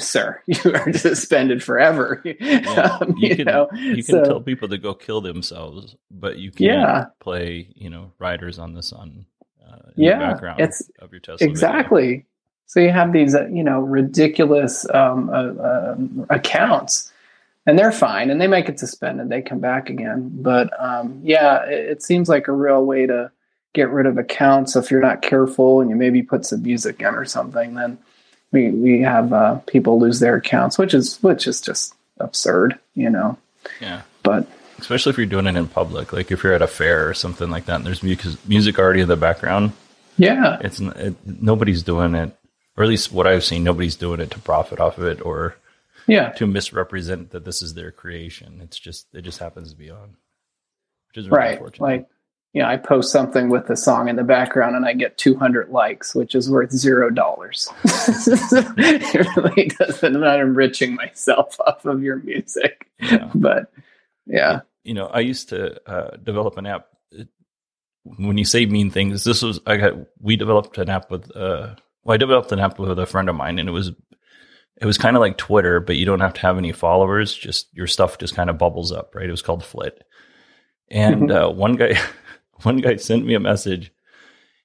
sir, 0.00 0.42
you 0.46 0.74
are 0.74 0.92
suspended 0.92 1.62
forever. 1.62 2.22
Yeah, 2.40 2.98
um, 3.00 3.14
you, 3.16 3.28
you, 3.28 3.36
can, 3.36 3.44
know? 3.46 3.68
you 3.72 4.02
can 4.02 4.04
so, 4.04 4.24
tell 4.24 4.40
people 4.40 4.68
to 4.68 4.78
go 4.78 4.92
kill 4.92 5.20
themselves, 5.20 5.96
but 6.10 6.38
you 6.38 6.50
can't 6.50 6.80
yeah. 6.80 7.04
play, 7.20 7.68
you 7.74 7.88
know, 7.88 8.12
Riders 8.18 8.58
on 8.58 8.74
the 8.74 8.82
Sun 8.82 9.26
uh, 9.66 9.76
in 9.96 10.04
yeah, 10.04 10.18
the 10.18 10.24
background 10.24 10.60
it's, 10.60 10.90
of 10.98 11.12
your 11.12 11.20
Tesla. 11.20 11.46
Exactly. 11.46 12.08
Video. 12.08 12.24
So 12.66 12.80
you 12.80 12.90
have 12.90 13.12
these, 13.12 13.34
uh, 13.34 13.46
you 13.46 13.62
know, 13.62 13.80
ridiculous 13.80 14.88
um, 14.90 15.30
uh, 15.30 15.62
uh, 15.62 15.96
accounts, 16.30 17.12
and 17.66 17.78
they're 17.78 17.92
fine, 17.92 18.30
and 18.30 18.40
they 18.40 18.46
might 18.46 18.66
get 18.66 18.80
suspended. 18.80 19.28
They 19.28 19.42
come 19.42 19.60
back 19.60 19.90
again, 19.90 20.30
but 20.34 20.70
um, 20.82 21.20
yeah, 21.22 21.64
it, 21.64 21.90
it, 21.90 22.02
seems 22.02 22.28
like 22.28 22.48
a 22.48 22.52
real 22.52 22.84
way 22.84 23.06
to 23.06 23.30
get 23.74 23.90
rid 23.90 24.06
of 24.06 24.18
accounts. 24.18 24.76
If 24.76 24.90
you're 24.90 25.00
not 25.00 25.22
careful 25.22 25.80
and 25.80 25.90
you 25.90 25.96
maybe 25.96 26.22
put 26.22 26.46
some 26.46 26.62
music 26.62 27.00
in 27.00 27.14
or 27.14 27.24
something, 27.24 27.74
then 27.74 27.98
we 28.52 28.70
we 28.70 29.00
have 29.02 29.32
uh, 29.32 29.56
people 29.66 29.98
lose 29.98 30.20
their 30.20 30.36
accounts, 30.36 30.78
which 30.78 30.94
is 30.94 31.22
which 31.22 31.46
is 31.46 31.60
just 31.60 31.94
absurd, 32.18 32.78
you 32.94 33.10
know. 33.10 33.36
Yeah, 33.80 34.02
but 34.22 34.46
especially 34.78 35.10
if 35.10 35.18
you're 35.18 35.26
doing 35.26 35.46
it 35.46 35.56
in 35.56 35.68
public, 35.68 36.12
like 36.12 36.30
if 36.30 36.44
you're 36.44 36.52
at 36.52 36.62
a 36.62 36.66
fair 36.66 37.08
or 37.08 37.14
something 37.14 37.50
like 37.50 37.66
that, 37.66 37.76
and 37.76 37.86
there's 37.86 38.02
music 38.02 38.38
music 38.48 38.78
already 38.78 39.00
in 39.00 39.08
the 39.08 39.16
background. 39.16 39.72
Yeah, 40.16 40.58
it's 40.60 40.80
it, 40.80 41.16
nobody's 41.24 41.82
doing 41.82 42.14
it, 42.14 42.36
or 42.76 42.84
at 42.84 42.90
least 42.90 43.12
what 43.12 43.26
I've 43.26 43.44
seen, 43.44 43.64
nobody's 43.64 43.96
doing 43.96 44.20
it 44.20 44.30
to 44.32 44.38
profit 44.38 44.80
off 44.80 44.98
of 44.98 45.04
it 45.04 45.24
or 45.24 45.56
yeah 46.06 46.30
to 46.32 46.46
misrepresent 46.46 47.30
that 47.30 47.44
this 47.44 47.62
is 47.62 47.74
their 47.74 47.90
creation. 47.90 48.60
It's 48.62 48.78
just 48.78 49.06
it 49.12 49.22
just 49.22 49.40
happens 49.40 49.70
to 49.72 49.76
be 49.76 49.90
on, 49.90 50.16
which 51.08 51.18
is 51.18 51.28
really 51.28 51.56
right. 51.56 51.80
Like 51.80 52.06
you 52.54 52.62
know, 52.62 52.68
I 52.68 52.76
post 52.76 53.10
something 53.10 53.48
with 53.50 53.66
the 53.66 53.76
song 53.76 54.08
in 54.08 54.14
the 54.14 54.22
background 54.22 54.76
and 54.76 54.86
I 54.86 54.92
get 54.92 55.18
200 55.18 55.70
likes, 55.70 56.14
which 56.14 56.36
is 56.36 56.48
worth 56.48 56.70
zero 56.70 57.10
dollars. 57.10 57.68
it 57.84 59.36
really 59.36 59.68
doesn't. 59.76 60.14
I'm 60.14 60.20
not 60.20 60.38
enriching 60.38 60.94
myself 60.94 61.58
off 61.66 61.84
of 61.84 62.02
your 62.02 62.18
music, 62.18 62.86
yeah. 63.00 63.28
but 63.34 63.72
yeah. 64.26 64.60
You 64.84 64.94
know, 64.94 65.06
I 65.06 65.20
used 65.20 65.48
to 65.48 65.80
uh, 65.90 66.16
develop 66.16 66.56
an 66.56 66.66
app. 66.66 66.86
When 68.04 68.38
you 68.38 68.44
say 68.44 68.66
mean 68.66 68.90
things, 68.90 69.24
this 69.24 69.42
was 69.42 69.58
I 69.66 69.78
got. 69.78 69.94
We 70.20 70.36
developed 70.36 70.76
an 70.78 70.90
app 70.90 71.10
with. 71.10 71.34
Uh, 71.34 71.74
well, 72.04 72.14
I 72.14 72.18
developed 72.18 72.52
an 72.52 72.60
app 72.60 72.78
with 72.78 72.98
a 72.98 73.06
friend 73.06 73.30
of 73.30 73.34
mine, 73.34 73.58
and 73.58 73.66
it 73.66 73.72
was 73.72 73.92
it 74.80 74.84
was 74.84 74.98
kind 74.98 75.16
of 75.16 75.20
like 75.20 75.38
Twitter, 75.38 75.80
but 75.80 75.96
you 75.96 76.04
don't 76.04 76.20
have 76.20 76.34
to 76.34 76.40
have 76.42 76.58
any 76.58 76.70
followers. 76.72 77.34
Just 77.34 77.68
your 77.72 77.86
stuff 77.86 78.18
just 78.18 78.34
kind 78.34 78.50
of 78.50 78.58
bubbles 78.58 78.92
up, 78.92 79.14
right? 79.14 79.26
It 79.26 79.30
was 79.30 79.42
called 79.42 79.64
Flit. 79.64 80.04
And 80.90 81.30
mm-hmm. 81.30 81.36
uh, 81.36 81.48
one 81.50 81.76
guy, 81.76 81.98
one 82.62 82.78
guy 82.78 82.96
sent 82.96 83.26
me 83.26 83.34
a 83.34 83.40
message, 83.40 83.92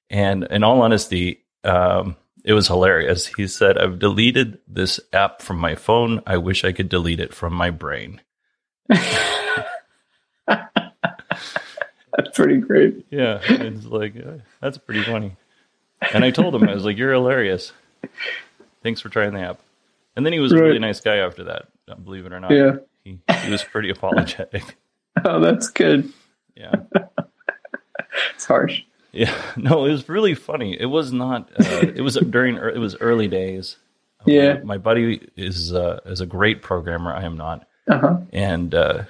and 0.09 0.43
in 0.45 0.63
all 0.63 0.81
honesty, 0.81 1.45
um, 1.63 2.15
it 2.43 2.53
was 2.53 2.67
hilarious. 2.67 3.27
He 3.27 3.47
said, 3.47 3.77
"I've 3.77 3.99
deleted 3.99 4.59
this 4.67 4.99
app 5.13 5.41
from 5.41 5.57
my 5.57 5.75
phone. 5.75 6.21
I 6.25 6.37
wish 6.37 6.63
I 6.63 6.71
could 6.71 6.89
delete 6.89 7.19
it 7.19 7.33
from 7.33 7.53
my 7.53 7.69
brain." 7.69 8.21
that's 8.87 9.05
pretty 12.33 12.57
great. 12.57 13.05
Yeah, 13.09 13.39
it's 13.43 13.85
like 13.85 14.15
uh, 14.15 14.37
that's 14.61 14.77
pretty 14.77 15.03
funny. 15.03 15.35
And 16.13 16.23
I 16.23 16.31
told 16.31 16.55
him 16.55 16.67
I 16.67 16.73
was 16.73 16.85
like, 16.85 16.97
"You're 16.97 17.13
hilarious. 17.13 17.71
Thanks 18.83 19.01
for 19.01 19.09
trying 19.09 19.33
the 19.33 19.41
app." 19.41 19.59
And 20.15 20.25
then 20.25 20.33
he 20.33 20.39
was 20.39 20.53
right. 20.53 20.61
a 20.61 20.63
really 20.65 20.79
nice 20.79 21.01
guy 21.01 21.17
after 21.17 21.45
that. 21.45 21.67
Believe 22.03 22.25
it 22.25 22.33
or 22.33 22.39
not, 22.39 22.51
yeah, 22.51 22.77
he, 23.03 23.19
he 23.43 23.51
was 23.51 23.63
pretty 23.63 23.89
apologetic. 23.89 24.77
oh, 25.25 25.39
that's 25.39 25.69
good. 25.69 26.11
Yeah, 26.55 26.73
it's 28.35 28.45
harsh. 28.45 28.81
Yeah, 29.11 29.33
no, 29.57 29.85
it 29.85 29.91
was 29.91 30.07
really 30.09 30.35
funny. 30.35 30.79
It 30.79 30.85
was 30.85 31.11
not. 31.11 31.49
Uh, 31.59 31.87
it 31.95 32.01
was 32.01 32.15
during. 32.29 32.57
It 32.57 32.79
was 32.79 32.95
early 32.99 33.27
days. 33.27 33.77
Yeah, 34.25 34.55
my, 34.55 34.63
my 34.63 34.77
buddy 34.77 35.29
is 35.35 35.73
uh, 35.73 36.01
is 36.05 36.21
a 36.21 36.25
great 36.25 36.61
programmer. 36.61 37.13
I 37.13 37.23
am 37.23 37.37
not. 37.37 37.67
Uh-huh. 37.87 38.17
And 38.31 38.75
uh, 38.75 39.03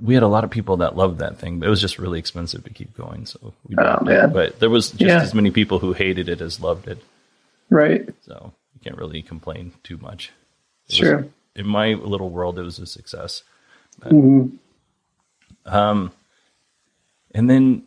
we 0.00 0.14
had 0.14 0.22
a 0.22 0.28
lot 0.28 0.44
of 0.44 0.50
people 0.50 0.78
that 0.78 0.96
loved 0.96 1.18
that 1.18 1.38
thing, 1.38 1.58
but 1.58 1.66
it 1.66 1.70
was 1.70 1.80
just 1.80 1.98
really 1.98 2.18
expensive 2.18 2.64
to 2.64 2.70
keep 2.70 2.96
going. 2.96 3.26
So 3.26 3.54
we 3.66 3.76
oh, 3.78 4.04
man. 4.04 4.32
But 4.32 4.60
there 4.60 4.70
was 4.70 4.90
just 4.90 5.00
yeah. 5.00 5.20
as 5.20 5.34
many 5.34 5.50
people 5.50 5.78
who 5.78 5.92
hated 5.92 6.28
it 6.28 6.40
as 6.40 6.60
loved 6.60 6.88
it. 6.88 7.02
Right. 7.70 8.08
So 8.22 8.52
you 8.74 8.80
can't 8.84 8.98
really 8.98 9.22
complain 9.22 9.72
too 9.82 9.96
much. 9.98 10.30
It 10.88 10.94
sure. 10.94 11.16
Was, 11.18 11.26
in 11.56 11.66
my 11.66 11.94
little 11.94 12.30
world, 12.30 12.58
it 12.58 12.62
was 12.62 12.78
a 12.78 12.86
success. 12.86 13.42
But, 13.98 14.12
mm-hmm. 14.12 14.56
Um, 15.64 16.12
and 17.32 17.48
then 17.48 17.84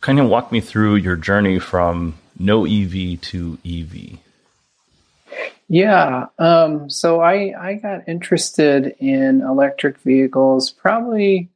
kind 0.00 0.20
of 0.20 0.28
walk 0.28 0.52
me 0.52 0.60
through 0.60 0.96
your 0.96 1.16
journey 1.16 1.58
from 1.58 2.14
no 2.38 2.64
EV 2.64 3.20
to 3.20 3.58
EV. 3.64 4.18
Yeah. 5.68 6.26
Um, 6.38 6.90
so 6.90 7.20
I, 7.20 7.54
I 7.58 7.74
got 7.74 8.08
interested 8.08 8.94
in 8.98 9.40
electric 9.40 9.98
vehicles 9.98 10.70
probably. 10.70 11.48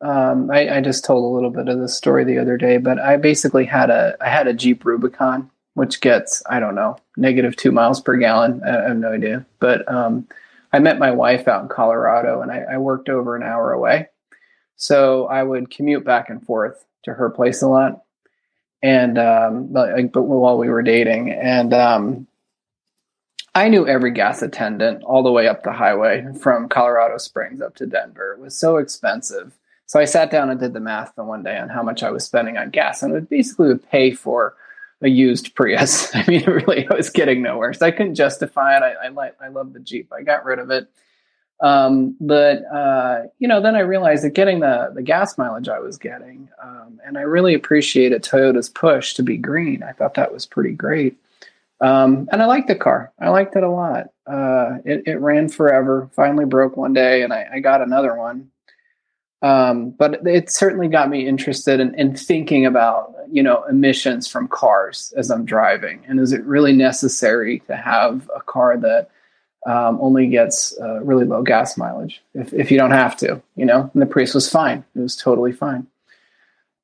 Um, 0.00 0.50
I, 0.50 0.78
I, 0.78 0.80
just 0.80 1.04
told 1.04 1.24
a 1.24 1.34
little 1.34 1.50
bit 1.50 1.68
of 1.68 1.78
the 1.78 1.88
story 1.88 2.24
the 2.24 2.38
other 2.38 2.56
day, 2.56 2.76
but 2.78 2.98
I 2.98 3.16
basically 3.16 3.64
had 3.64 3.88
a 3.88 4.16
I 4.20 4.28
had 4.30 4.48
a 4.48 4.52
Jeep 4.52 4.84
Rubicon, 4.84 5.48
which 5.74 6.00
gets 6.00 6.42
I 6.50 6.58
don't 6.58 6.74
know 6.74 6.96
negative 7.16 7.54
two 7.54 7.70
miles 7.70 8.00
per 8.00 8.16
gallon. 8.16 8.62
I, 8.64 8.84
I 8.84 8.88
have 8.88 8.96
no 8.96 9.12
idea, 9.12 9.46
but 9.60 9.88
um, 9.90 10.26
I 10.72 10.80
met 10.80 10.98
my 10.98 11.12
wife 11.12 11.46
out 11.46 11.62
in 11.62 11.68
Colorado, 11.68 12.42
and 12.42 12.50
I, 12.50 12.64
I, 12.72 12.78
worked 12.78 13.08
over 13.08 13.36
an 13.36 13.42
hour 13.44 13.72
away, 13.72 14.08
so 14.82 15.26
I 15.26 15.44
would 15.44 15.70
commute 15.70 16.04
back 16.04 16.28
and 16.28 16.44
forth 16.44 16.84
to 17.04 17.14
her 17.14 17.30
place 17.30 17.62
a 17.62 17.68
lot, 17.68 18.02
and 18.82 19.16
um, 19.16 19.68
but, 19.72 20.10
but 20.10 20.22
while 20.22 20.58
we 20.58 20.68
were 20.68 20.82
dating, 20.82 21.30
and 21.30 21.72
um, 21.72 22.26
I 23.54 23.68
knew 23.68 23.86
every 23.86 24.10
gas 24.10 24.42
attendant 24.42 25.04
all 25.04 25.22
the 25.22 25.30
way 25.30 25.46
up 25.46 25.62
the 25.62 25.70
highway 25.70 26.26
from 26.40 26.68
Colorado 26.68 27.18
Springs 27.18 27.60
up 27.60 27.76
to 27.76 27.86
Denver. 27.86 28.32
It 28.32 28.40
was 28.40 28.56
so 28.56 28.78
expensive. 28.78 29.56
So 29.86 30.00
I 30.00 30.04
sat 30.04 30.32
down 30.32 30.50
and 30.50 30.58
did 30.58 30.72
the 30.72 30.80
math 30.80 31.14
the 31.14 31.22
one 31.22 31.44
day 31.44 31.58
on 31.58 31.68
how 31.68 31.84
much 31.84 32.02
I 32.02 32.10
was 32.10 32.24
spending 32.24 32.56
on 32.56 32.70
gas, 32.70 33.04
and 33.04 33.14
it 33.14 33.30
basically 33.30 33.68
would 33.68 33.88
pay 33.88 34.10
for 34.10 34.56
a 35.00 35.08
used 35.08 35.54
Prius. 35.54 36.10
I 36.16 36.24
mean, 36.26 36.44
really, 36.44 36.88
I 36.88 36.94
was 36.96 37.08
getting 37.08 37.40
nowhere, 37.40 37.72
so 37.72 37.86
I 37.86 37.92
couldn't 37.92 38.16
justify 38.16 38.78
it. 38.78 38.82
I 38.82 39.06
I, 39.06 39.30
I 39.40 39.48
love 39.48 39.74
the 39.74 39.80
Jeep. 39.80 40.12
I 40.12 40.22
got 40.22 40.44
rid 40.44 40.58
of 40.58 40.70
it, 40.70 40.88
um, 41.62 42.16
but 42.20 42.64
uh, 42.74 43.22
you 43.38 43.46
know, 43.46 43.60
then 43.60 43.76
I 43.76 43.80
realized 43.80 44.24
that 44.24 44.30
getting 44.30 44.60
the 44.60 44.90
the 44.94 45.02
gas 45.02 45.38
mileage 45.38 45.68
I 45.68 45.78
was 45.78 45.96
getting, 45.96 46.48
um, 46.62 47.00
and 47.06 47.16
I 47.16 47.22
really 47.22 47.54
appreciated 47.54 48.22
Toyota's 48.22 48.68
push 48.68 49.14
to 49.14 49.22
be 49.22 49.36
green. 49.36 49.84
I 49.84 49.92
thought 49.92 50.14
that 50.14 50.32
was 50.32 50.44
pretty 50.44 50.72
great. 50.72 51.16
Um, 51.80 52.28
and 52.32 52.42
I 52.42 52.46
liked 52.46 52.68
the 52.68 52.74
car. 52.74 53.12
I 53.20 53.28
liked 53.30 53.56
it 53.56 53.62
a 53.62 53.70
lot. 53.70 54.08
Uh, 54.26 54.78
it, 54.84 55.02
it, 55.06 55.20
ran 55.20 55.48
forever. 55.48 56.08
Finally 56.14 56.44
broke 56.44 56.76
one 56.76 56.92
day, 56.92 57.22
and 57.22 57.32
I, 57.32 57.46
I 57.54 57.60
got 57.60 57.80
another 57.80 58.14
one. 58.14 58.50
Um, 59.42 59.90
but 59.90 60.24
it 60.24 60.50
certainly 60.50 60.86
got 60.86 61.10
me 61.10 61.26
interested 61.26 61.80
in, 61.80 61.92
in, 61.96 62.14
thinking 62.14 62.66
about 62.66 63.14
you 63.30 63.42
know 63.42 63.64
emissions 63.64 64.28
from 64.28 64.48
cars 64.48 65.12
as 65.16 65.30
I'm 65.30 65.44
driving, 65.44 66.04
and 66.08 66.18
is 66.18 66.32
it 66.32 66.44
really 66.44 66.72
necessary 66.72 67.60
to 67.68 67.76
have 67.76 68.28
a 68.34 68.40
car 68.40 68.76
that 68.78 69.10
um, 69.66 69.98
only 70.00 70.26
gets 70.26 70.78
uh, 70.80 71.00
really 71.02 71.24
low 71.24 71.42
gas 71.42 71.76
mileage 71.76 72.22
if, 72.34 72.52
if 72.52 72.70
you 72.70 72.78
don't 72.78 72.90
have 72.90 73.16
to? 73.18 73.40
You 73.56 73.66
know, 73.66 73.90
and 73.92 74.02
the 74.02 74.06
Prius 74.06 74.34
was 74.34 74.48
fine. 74.48 74.84
It 74.94 75.00
was 75.00 75.16
totally 75.16 75.52
fine. 75.52 75.86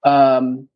Um, 0.05 0.69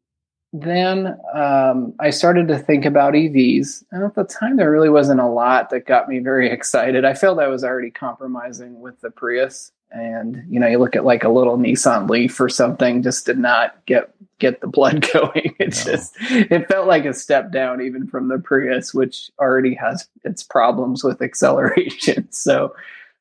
then 0.52 1.18
um, 1.32 1.94
I 1.98 2.10
started 2.10 2.48
to 2.48 2.58
think 2.58 2.84
about 2.84 3.14
EVs. 3.14 3.84
And 3.90 4.04
at 4.04 4.14
the 4.14 4.24
time, 4.24 4.56
there 4.56 4.70
really 4.70 4.90
wasn't 4.90 5.20
a 5.20 5.26
lot 5.26 5.70
that 5.70 5.86
got 5.86 6.08
me 6.08 6.18
very 6.18 6.50
excited. 6.52 7.04
I 7.04 7.14
felt 7.14 7.38
I 7.38 7.48
was 7.48 7.64
already 7.64 7.90
compromising 7.90 8.80
with 8.80 9.00
the 9.00 9.10
Prius. 9.10 9.72
And, 9.94 10.44
you 10.48 10.58
know, 10.58 10.66
you 10.66 10.78
look 10.78 10.96
at 10.96 11.04
like 11.04 11.22
a 11.22 11.28
little 11.28 11.58
Nissan 11.58 12.08
Leaf 12.08 12.40
or 12.40 12.48
something, 12.48 13.02
just 13.02 13.26
did 13.26 13.38
not 13.38 13.84
get 13.86 14.14
get 14.38 14.60
the 14.60 14.66
blood 14.66 15.06
going. 15.12 15.54
It 15.58 15.84
no. 15.86 15.92
just 15.92 16.14
it 16.20 16.68
felt 16.68 16.88
like 16.88 17.04
a 17.04 17.14
step 17.14 17.52
down 17.52 17.80
even 17.80 18.06
from 18.06 18.28
the 18.28 18.38
Prius, 18.38 18.92
which 18.92 19.30
already 19.38 19.74
has 19.74 20.08
its 20.24 20.42
problems 20.42 21.04
with 21.04 21.22
acceleration. 21.22 22.28
So 22.32 22.74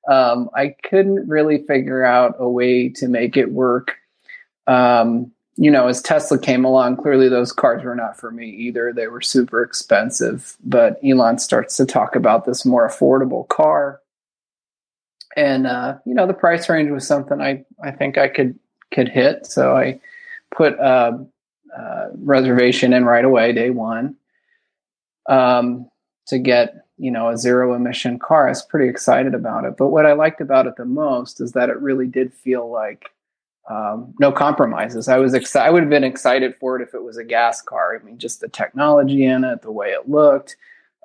um, 0.09 0.49
I 0.55 0.75
couldn't 0.83 1.27
really 1.27 1.63
figure 1.67 2.03
out 2.03 2.35
a 2.39 2.49
way 2.49 2.89
to 2.89 3.07
make 3.07 3.37
it 3.37 3.51
work. 3.51 3.97
Um, 4.65 5.31
you 5.57 5.69
know, 5.69 5.87
as 5.87 6.01
Tesla 6.01 6.39
came 6.39 6.65
along, 6.65 6.97
clearly 6.97 7.29
those 7.29 7.51
cars 7.51 7.83
were 7.83 7.95
not 7.95 8.17
for 8.17 8.31
me 8.31 8.49
either. 8.49 8.91
They 8.93 9.07
were 9.07 9.21
super 9.21 9.61
expensive. 9.61 10.57
But 10.63 10.99
Elon 11.03 11.37
starts 11.37 11.77
to 11.77 11.85
talk 11.85 12.15
about 12.15 12.45
this 12.45 12.65
more 12.65 12.87
affordable 12.87 13.47
car. 13.47 14.00
And 15.37 15.67
uh, 15.67 15.97
you 16.05 16.13
know, 16.13 16.27
the 16.27 16.33
price 16.33 16.67
range 16.69 16.91
was 16.91 17.07
something 17.07 17.41
I, 17.41 17.63
I 17.83 17.91
think 17.91 18.17
I 18.17 18.27
could 18.27 18.57
could 18.91 19.07
hit. 19.07 19.45
So 19.45 19.75
I 19.75 19.99
put 20.55 20.73
a, 20.73 21.25
a 21.75 22.07
reservation 22.15 22.93
in 22.93 23.05
right 23.05 23.23
away, 23.23 23.53
day 23.53 23.69
one, 23.69 24.15
um, 25.29 25.89
to 26.27 26.37
get 26.37 26.85
you 26.97 27.11
know 27.11 27.29
a 27.29 27.37
zero 27.37 27.73
emission 27.73 28.19
car. 28.19 28.47
I 28.47 28.51
was 28.51 28.61
pretty 28.61 28.89
excited 28.89 29.33
about 29.33 29.65
it. 29.65 29.77
But 29.77 29.89
what 29.89 30.05
I 30.05 30.13
liked 30.13 30.41
about 30.41 30.67
it 30.67 30.75
the 30.75 30.85
most 30.85 31.39
is 31.39 31.53
that 31.53 31.69
it 31.69 31.79
really 31.79 32.07
did 32.07 32.33
feel 32.33 32.69
like 32.69 33.09
um, 33.69 34.13
no 34.19 34.31
compromises. 34.31 35.07
I 35.07 35.17
was 35.17 35.33
excited. 35.33 35.67
I 35.67 35.71
would 35.71 35.83
have 35.83 35.89
been 35.89 36.03
excited 36.03 36.55
for 36.59 36.77
it 36.77 36.83
if 36.85 36.93
it 36.93 37.03
was 37.03 37.17
a 37.17 37.23
gas 37.23 37.61
car. 37.61 37.95
I 37.95 38.03
mean, 38.03 38.17
just 38.17 38.41
the 38.41 38.49
technology 38.49 39.23
in 39.23 39.45
it, 39.45 39.61
the 39.61 39.71
way 39.71 39.89
it 39.89 40.09
looked, 40.09 40.57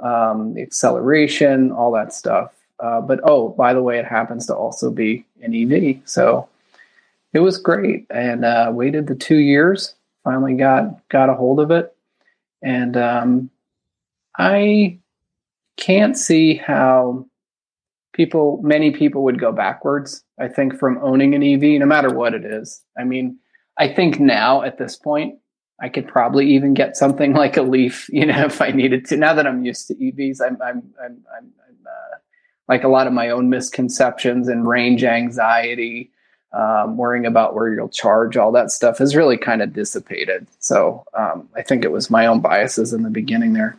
um, 0.03 0.55
the 0.55 0.63
acceleration, 0.63 1.71
all 1.71 1.93
that 1.93 2.13
stuff. 2.13 2.56
Uh, 2.79 3.01
but 3.01 3.21
oh, 3.25 3.51
by 3.51 3.73
the 3.73 3.83
way, 3.83 3.99
it 3.99 4.05
happens 4.05 4.47
to 4.47 4.55
also 4.55 4.91
be 4.91 5.25
an 5.43 5.55
EV, 5.55 6.01
so 6.05 6.49
it 7.33 7.41
was 7.41 7.59
great. 7.59 8.07
And 8.11 8.45
uh, 8.45 8.71
waited 8.73 9.07
the 9.07 9.15
two 9.15 9.39
years. 9.39 9.95
Finally 10.25 10.55
got 10.55 11.09
got 11.09 11.31
a 11.31 11.35
hold 11.35 11.61
of 11.61 11.71
it, 11.71 11.95
and 12.63 12.97
um, 12.97 13.51
I 14.37 14.99
can't 15.77 16.17
see 16.17 16.55
how 16.55 17.27
people, 18.13 18.61
many 18.63 18.91
people 18.91 19.25
would 19.25 19.39
go 19.39 19.53
backwards. 19.53 20.25
I 20.39 20.49
think 20.49 20.79
from 20.79 20.99
owning 21.03 21.35
an 21.35 21.43
EV, 21.43 21.79
no 21.79 21.87
matter 21.87 22.11
what 22.11 22.35
it 22.35 22.45
is. 22.45 22.83
I 22.99 23.05
mean, 23.05 23.39
I 23.79 23.89
think 23.89 24.19
now 24.19 24.63
at 24.63 24.79
this 24.79 24.97
point, 24.97 25.39
I 25.81 25.91
could 25.91 26.09
probably 26.09 26.47
even 26.55 26.73
get 26.73 26.97
something 26.97 27.33
like 27.35 27.57
a 27.57 27.63
Leaf, 27.63 28.09
you 28.09 28.27
know, 28.27 28.45
if 28.45 28.61
I 28.61 28.71
needed 28.71 29.05
to. 29.07 29.17
Now 29.17 29.35
that 29.35 29.47
I'm 29.47 29.65
used 29.65 29.87
to 29.89 29.95
EVs, 29.95 30.41
I'm, 30.41 30.61
I'm, 30.63 30.83
I'm, 31.03 31.19
I'm, 31.37 31.53
like 32.69 32.85
a 32.85 32.89
lot 32.89 33.07
of 33.07 33.13
my 33.13 33.31
own 33.31 33.49
misconceptions 33.49 34.49
and 34.49 34.67
range 34.67 35.05
anxiety, 35.05 36.11
um, 36.53 36.97
worrying 36.97 37.27
about 37.27 37.55
where 37.55 37.73
you'll 37.73 37.89
charge, 37.89 38.37
all 38.37 38.53
that 38.53 38.71
stuff 38.71 38.99
has 38.99 39.15
really 39.15 39.37
kind 39.37 39.63
of 39.63 39.73
dissipated. 39.73 40.47
So 40.59 41.05
um, 41.15 41.49
I 41.55 41.63
think 41.63 41.85
it 41.85 41.93
was 41.93 42.11
my 42.11 42.27
own 42.27 42.41
biases 42.41 42.93
in 42.93 43.03
the 43.03 43.11
beginning 43.11 43.53
there. 43.53 43.79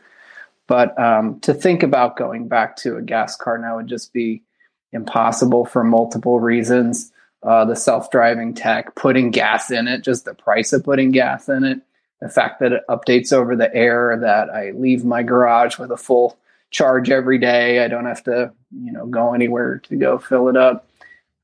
But 0.67 0.98
um, 1.00 1.39
to 1.41 1.53
think 1.53 1.82
about 1.82 2.17
going 2.17 2.48
back 2.48 2.75
to 2.77 2.98
a 2.98 3.01
gas 3.01 3.36
car 3.36 3.58
now 3.58 3.77
would 3.77 3.88
just 3.88 4.13
be 4.13 4.44
impossible 4.91 5.65
for 5.65 5.84
multiple 5.84 6.39
reasons. 6.39 7.12
Uh, 7.44 7.65
the 7.65 7.75
self 7.75 8.12
driving 8.12 8.53
tech, 8.53 8.96
putting 8.96 9.32
gas 9.32 9.72
in 9.72 9.88
it, 9.88 10.03
just 10.03 10.25
the 10.25 10.34
price 10.34 10.74
of 10.74 10.84
putting 10.84 11.12
gas 11.12 11.48
in 11.48 11.63
it, 11.63 11.79
the 12.20 12.29
fact 12.29 12.60
that 12.60 12.74
it 12.74 12.84
updates 12.89 13.32
over 13.32 13.56
the 13.56 13.74
air, 13.74 14.17
that 14.20 14.50
I 14.50 14.72
leave 14.72 15.06
my 15.06 15.24
garage 15.24 15.77
with 15.77 15.91
a 15.91 15.98
full 15.98 16.38
charge 16.71 17.09
every 17.09 17.38
day. 17.38 17.83
I 17.83 17.88
don't 17.88 18.05
have 18.05 18.24
to, 18.24 18.51
you 18.71 18.91
know, 18.91 19.05
go 19.05 19.33
anywhere 19.33 19.79
to 19.79 19.95
go 19.95 20.17
fill 20.17 20.50
it 20.50 20.57
up. 20.57 20.88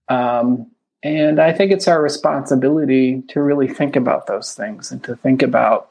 Um, 0.10 0.70
and 1.02 1.40
I 1.40 1.52
think 1.52 1.72
it's 1.72 1.88
our 1.88 2.02
responsibility 2.02 3.22
to 3.30 3.42
really 3.42 3.68
think 3.68 3.96
about 3.96 4.28
those 4.28 4.54
things 4.54 4.92
and 4.92 5.04
to 5.04 5.16
think 5.16 5.42
about, 5.42 5.90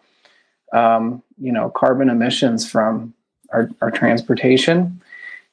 um, 0.72 1.22
you 1.38 1.52
know, 1.52 1.70
carbon 1.70 2.08
emissions 2.08 2.70
from 2.70 3.12
our, 3.52 3.70
our 3.80 3.90
transportation. 3.90 5.00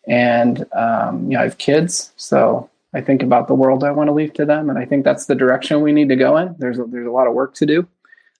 And, 0.07 0.65
um, 0.74 1.24
you 1.24 1.38
know, 1.38 1.41
I 1.41 1.43
have 1.43 1.57
kids, 1.57 2.13
so 2.15 2.69
I 2.93 3.01
think 3.01 3.21
about 3.21 3.48
the 3.48 3.53
world 3.53 3.83
I 3.83 3.91
want 3.91 4.07
to 4.07 4.13
leave 4.13 4.33
to 4.33 4.45
them. 4.45 4.69
And 4.69 4.79
I 4.79 4.86
think 4.86 5.03
that's 5.03 5.25
the 5.25 5.36
direction 5.36 5.81
we 5.81 5.91
need 5.91 6.09
to 6.09 6.15
go 6.15 6.38
in. 6.38 6.55
There's 6.57 6.79
a, 6.79 6.86
there's 6.86 7.07
a 7.07 7.12
lot 7.12 7.27
of 7.27 7.33
work 7.33 7.53
to 7.55 7.65
do, 7.65 7.88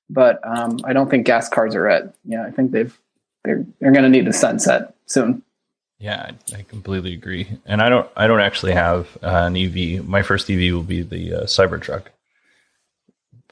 but 0.10 0.40
um, 0.44 0.80
I 0.86 0.94
don't 0.94 1.10
think 1.10 1.26
gas 1.26 1.50
cars 1.50 1.76
are 1.76 1.88
it. 1.90 2.14
You 2.26 2.38
know, 2.38 2.46
I 2.46 2.52
think 2.52 2.72
they've, 2.72 2.98
they're, 3.44 3.66
they're 3.80 3.92
going 3.92 4.04
to 4.04 4.10
need 4.10 4.26
to 4.26 4.34
sunset 4.34 4.96
soon. 5.10 5.44
Yeah, 6.00 6.32
I, 6.56 6.62
completely 6.62 7.14
agree. 7.14 7.48
And 7.66 7.82
I 7.82 7.90
don't 7.90 8.10
I 8.16 8.28
don't 8.28 8.40
actually 8.40 8.72
have 8.72 9.18
uh, 9.22 9.50
an 9.52 9.58
EV. 9.58 10.08
My 10.08 10.22
first 10.22 10.50
EV 10.50 10.74
will 10.74 10.84
be 10.84 11.02
the 11.02 11.34
uh, 11.34 11.44
Cybertruck. 11.44 12.06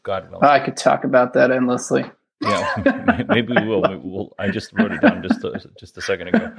God 0.03 0.31
willing. 0.31 0.45
I 0.45 0.59
could 0.59 0.77
talk 0.77 1.03
about 1.03 1.33
that 1.33 1.51
endlessly. 1.51 2.05
Yeah, 2.41 3.23
maybe 3.27 3.53
we 3.53 3.67
will. 3.67 3.81
We'll, 4.01 4.33
I 4.39 4.49
just 4.49 4.71
wrote 4.71 4.93
it 4.93 5.01
down 5.01 5.23
just 5.23 5.43
a, 5.43 5.69
just 5.77 5.97
a 5.97 6.01
second 6.01 6.29
ago. 6.29 6.53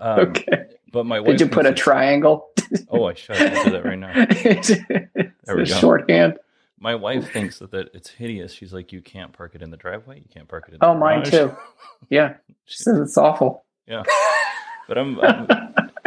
Um, 0.00 0.18
okay. 0.20 0.64
But 0.92 1.06
my 1.06 1.20
wife 1.20 1.38
did 1.38 1.40
you 1.40 1.46
put 1.46 1.66
a 1.66 1.72
triangle? 1.72 2.48
oh, 2.88 3.04
I 3.04 3.14
should 3.14 3.36
do 3.36 3.70
that 3.70 3.84
right 3.84 3.98
now. 3.98 4.12
there 5.44 5.56
we 5.56 5.64
go. 5.64 5.64
Shorthand. 5.64 6.38
My 6.78 6.94
wife 6.94 7.30
thinks 7.30 7.58
that, 7.58 7.70
that 7.72 7.90
it's 7.94 8.08
hideous. 8.08 8.52
She's 8.52 8.72
like, 8.72 8.92
you 8.92 9.02
can't 9.02 9.32
park 9.32 9.54
it 9.54 9.62
in 9.62 9.70
the 9.70 9.76
driveway. 9.76 10.16
You 10.16 10.28
can't 10.32 10.48
park 10.48 10.64
it 10.66 10.72
in. 10.72 10.78
The 10.80 10.86
oh, 10.86 10.94
garage. 10.94 11.00
mine 11.00 11.30
too. 11.30 11.56
Yeah, 12.08 12.34
she 12.64 12.82
says 12.82 12.98
it's 12.98 13.18
awful. 13.18 13.64
Yeah, 13.90 14.04
but 14.86 14.98
I'm, 14.98 15.20
I'm 15.20 15.48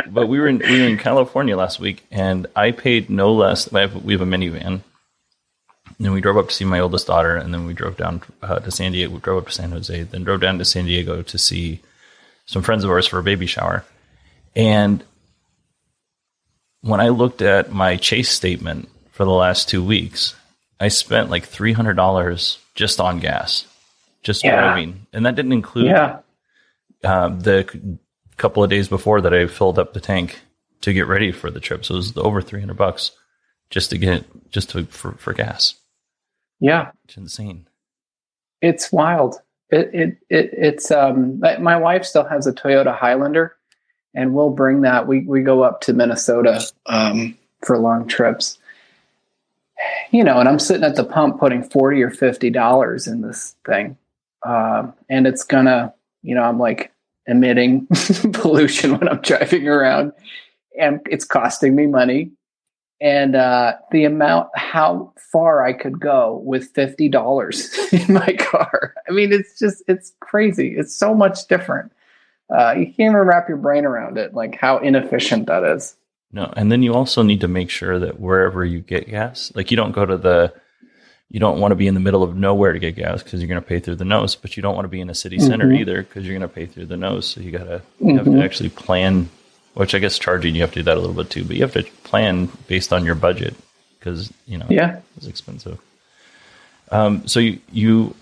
but 0.07 0.27
we 0.27 0.39
were 0.39 0.47
in 0.47 0.59
we 0.59 0.79
were 0.79 0.87
in 0.87 0.97
California 0.97 1.57
last 1.57 1.81
week, 1.81 2.05
and 2.11 2.47
I 2.55 2.71
paid 2.71 3.09
no 3.09 3.33
less. 3.33 3.69
We 3.69 3.81
have, 3.81 4.05
we 4.05 4.13
have 4.13 4.21
a 4.21 4.25
minivan, 4.25 4.81
and 5.99 6.13
we 6.13 6.21
drove 6.21 6.37
up 6.37 6.47
to 6.47 6.53
see 6.55 6.63
my 6.63 6.79
oldest 6.79 7.07
daughter, 7.07 7.35
and 7.35 7.53
then 7.53 7.65
we 7.65 7.73
drove 7.73 7.97
down 7.97 8.21
uh, 8.41 8.59
to 8.59 8.71
San 8.71 8.93
Diego. 8.93 9.13
We 9.13 9.19
drove 9.19 9.39
up 9.43 9.47
to 9.47 9.53
San 9.53 9.71
Jose, 9.71 10.03
then 10.03 10.23
drove 10.23 10.39
down 10.39 10.59
to 10.59 10.65
San 10.65 10.85
Diego 10.85 11.23
to 11.23 11.37
see 11.37 11.81
some 12.45 12.61
friends 12.61 12.85
of 12.85 12.89
ours 12.89 13.05
for 13.05 13.19
a 13.19 13.23
baby 13.23 13.47
shower. 13.47 13.83
And 14.55 15.03
when 16.79 17.01
I 17.01 17.09
looked 17.09 17.41
at 17.41 17.73
my 17.73 17.97
chase 17.97 18.29
statement 18.29 18.87
for 19.11 19.25
the 19.25 19.31
last 19.31 19.67
two 19.67 19.83
weeks, 19.83 20.35
I 20.79 20.87
spent 20.87 21.29
like 21.29 21.43
three 21.43 21.73
hundred 21.73 21.95
dollars 21.95 22.59
just 22.75 23.01
on 23.01 23.19
gas, 23.19 23.65
just 24.21 24.41
yeah. 24.41 24.55
driving, 24.55 25.05
and 25.11 25.25
that 25.25 25.35
didn't 25.35 25.51
include 25.51 25.87
yeah. 25.87 26.19
Uh, 27.03 27.29
the 27.29 27.97
couple 28.37 28.63
of 28.63 28.69
days 28.69 28.87
before 28.87 29.21
that 29.21 29.33
I 29.33 29.47
filled 29.47 29.79
up 29.79 29.93
the 29.93 29.99
tank 29.99 30.41
to 30.81 30.93
get 30.93 31.07
ready 31.07 31.31
for 31.31 31.51
the 31.51 31.59
trip. 31.59 31.85
So 31.85 31.95
it 31.95 31.97
was 31.97 32.17
over 32.17 32.41
three 32.41 32.59
hundred 32.59 32.77
bucks 32.77 33.11
just 33.69 33.89
to 33.91 33.97
get 33.97 34.25
just 34.51 34.71
to 34.71 34.85
for, 34.85 35.13
for 35.13 35.33
gas. 35.33 35.75
Yeah, 36.59 36.91
it's 37.05 37.17
insane. 37.17 37.67
It's 38.61 38.91
wild. 38.91 39.35
It, 39.69 39.89
it, 39.93 40.17
it 40.29 40.49
it's 40.53 40.91
um 40.91 41.39
my 41.39 41.77
wife 41.77 42.05
still 42.05 42.25
has 42.25 42.47
a 42.47 42.53
Toyota 42.53 42.95
Highlander, 42.95 43.55
and 44.13 44.33
we'll 44.33 44.51
bring 44.51 44.81
that. 44.81 45.07
We 45.07 45.21
we 45.21 45.41
go 45.41 45.63
up 45.63 45.81
to 45.81 45.93
Minnesota 45.93 46.61
um, 46.85 47.37
for 47.65 47.77
long 47.77 48.07
trips. 48.07 48.59
You 50.11 50.23
know, 50.23 50.39
and 50.39 50.47
I'm 50.47 50.59
sitting 50.59 50.85
at 50.85 50.95
the 50.95 51.03
pump 51.03 51.39
putting 51.39 51.63
forty 51.63 52.01
or 52.01 52.11
fifty 52.11 52.49
dollars 52.49 53.07
in 53.07 53.21
this 53.21 53.55
thing, 53.65 53.97
uh, 54.43 54.87
and 55.09 55.27
it's 55.27 55.43
gonna. 55.43 55.93
You 56.21 56.35
know, 56.35 56.43
I'm 56.43 56.57
like 56.57 56.92
emitting 57.27 57.87
pollution 58.33 58.97
when 58.97 59.07
I'm 59.07 59.21
driving 59.21 59.67
around, 59.67 60.13
and 60.79 60.99
it's 61.09 61.25
costing 61.25 61.75
me 61.75 61.87
money 61.87 62.31
and 63.03 63.35
uh, 63.35 63.73
the 63.91 64.05
amount 64.05 64.47
how 64.55 65.11
far 65.31 65.65
I 65.65 65.73
could 65.73 65.99
go 65.99 66.41
with 66.45 66.69
fifty 66.69 67.09
dollars 67.09 67.69
in 67.91 68.13
my 68.13 68.33
car. 68.39 68.95
I 69.07 69.11
mean, 69.11 69.33
it's 69.33 69.59
just 69.59 69.83
it's 69.87 70.13
crazy. 70.21 70.75
It's 70.77 70.95
so 70.95 71.13
much 71.13 71.47
different. 71.47 71.91
Uh, 72.49 72.75
you 72.77 72.85
can't 72.85 73.11
even 73.11 73.15
wrap 73.15 73.49
your 73.49 73.57
brain 73.57 73.85
around 73.85 74.17
it, 74.17 74.33
like 74.33 74.55
how 74.55 74.77
inefficient 74.77 75.47
that 75.47 75.63
is. 75.63 75.97
No, 76.31 76.51
and 76.55 76.71
then 76.71 76.81
you 76.81 76.93
also 76.93 77.21
need 77.23 77.41
to 77.41 77.47
make 77.47 77.69
sure 77.69 77.99
that 77.99 78.19
wherever 78.19 78.63
you 78.63 78.79
get 78.79 79.09
gas, 79.09 79.51
like 79.53 79.69
you 79.69 79.77
don't 79.77 79.91
go 79.91 80.05
to 80.05 80.17
the, 80.17 80.53
you 81.33 81.41
don't 81.41 81.59
want 81.59 81.71
to 81.71 81.75
be 81.75 81.87
in 81.87 81.95
the 81.95 81.99
middle 81.99 82.23
of 82.23 82.37
nowhere 82.37 82.71
to 82.71 82.79
get 82.79 82.95
gas 82.95 83.21
because 83.21 83.41
you're 83.41 83.49
going 83.49 83.61
to 83.61 83.67
pay 83.67 83.79
through 83.79 83.95
the 83.95 84.05
nose, 84.05 84.35
but 84.35 84.55
you 84.55 84.63
don't 84.63 84.75
want 84.75 84.85
to 84.85 84.89
be 84.89 85.01
in 85.01 85.09
a 85.09 85.15
city 85.15 85.39
center 85.39 85.65
mm-hmm. 85.65 85.81
either 85.81 86.03
because 86.03 86.25
you're 86.25 86.37
going 86.37 86.47
to 86.47 86.55
pay 86.55 86.67
through 86.67 86.85
the 86.85 86.95
nose. 86.95 87.27
So 87.27 87.41
you 87.41 87.51
gotta 87.51 87.81
mm-hmm. 88.01 88.17
have 88.17 88.25
to 88.25 88.41
actually 88.41 88.69
plan 88.69 89.29
which 89.73 89.95
I 89.95 89.99
guess 89.99 90.19
charging 90.19 90.55
you 90.55 90.61
have 90.61 90.71
to 90.71 90.79
do 90.79 90.83
that 90.83 90.97
a 90.97 90.99
little 90.99 91.15
bit 91.15 91.29
too, 91.29 91.43
but 91.43 91.55
you 91.55 91.63
have 91.63 91.73
to 91.73 91.83
plan 92.03 92.49
based 92.67 92.93
on 92.93 93.05
your 93.05 93.15
budget 93.15 93.55
because 93.99 94.31
you 94.45 94.57
know 94.57 94.67
yeah 94.69 94.99
it's 95.17 95.27
expensive. 95.27 95.79
Um, 96.91 97.27
so 97.27 97.39
you 97.39 97.59
you 97.71 98.15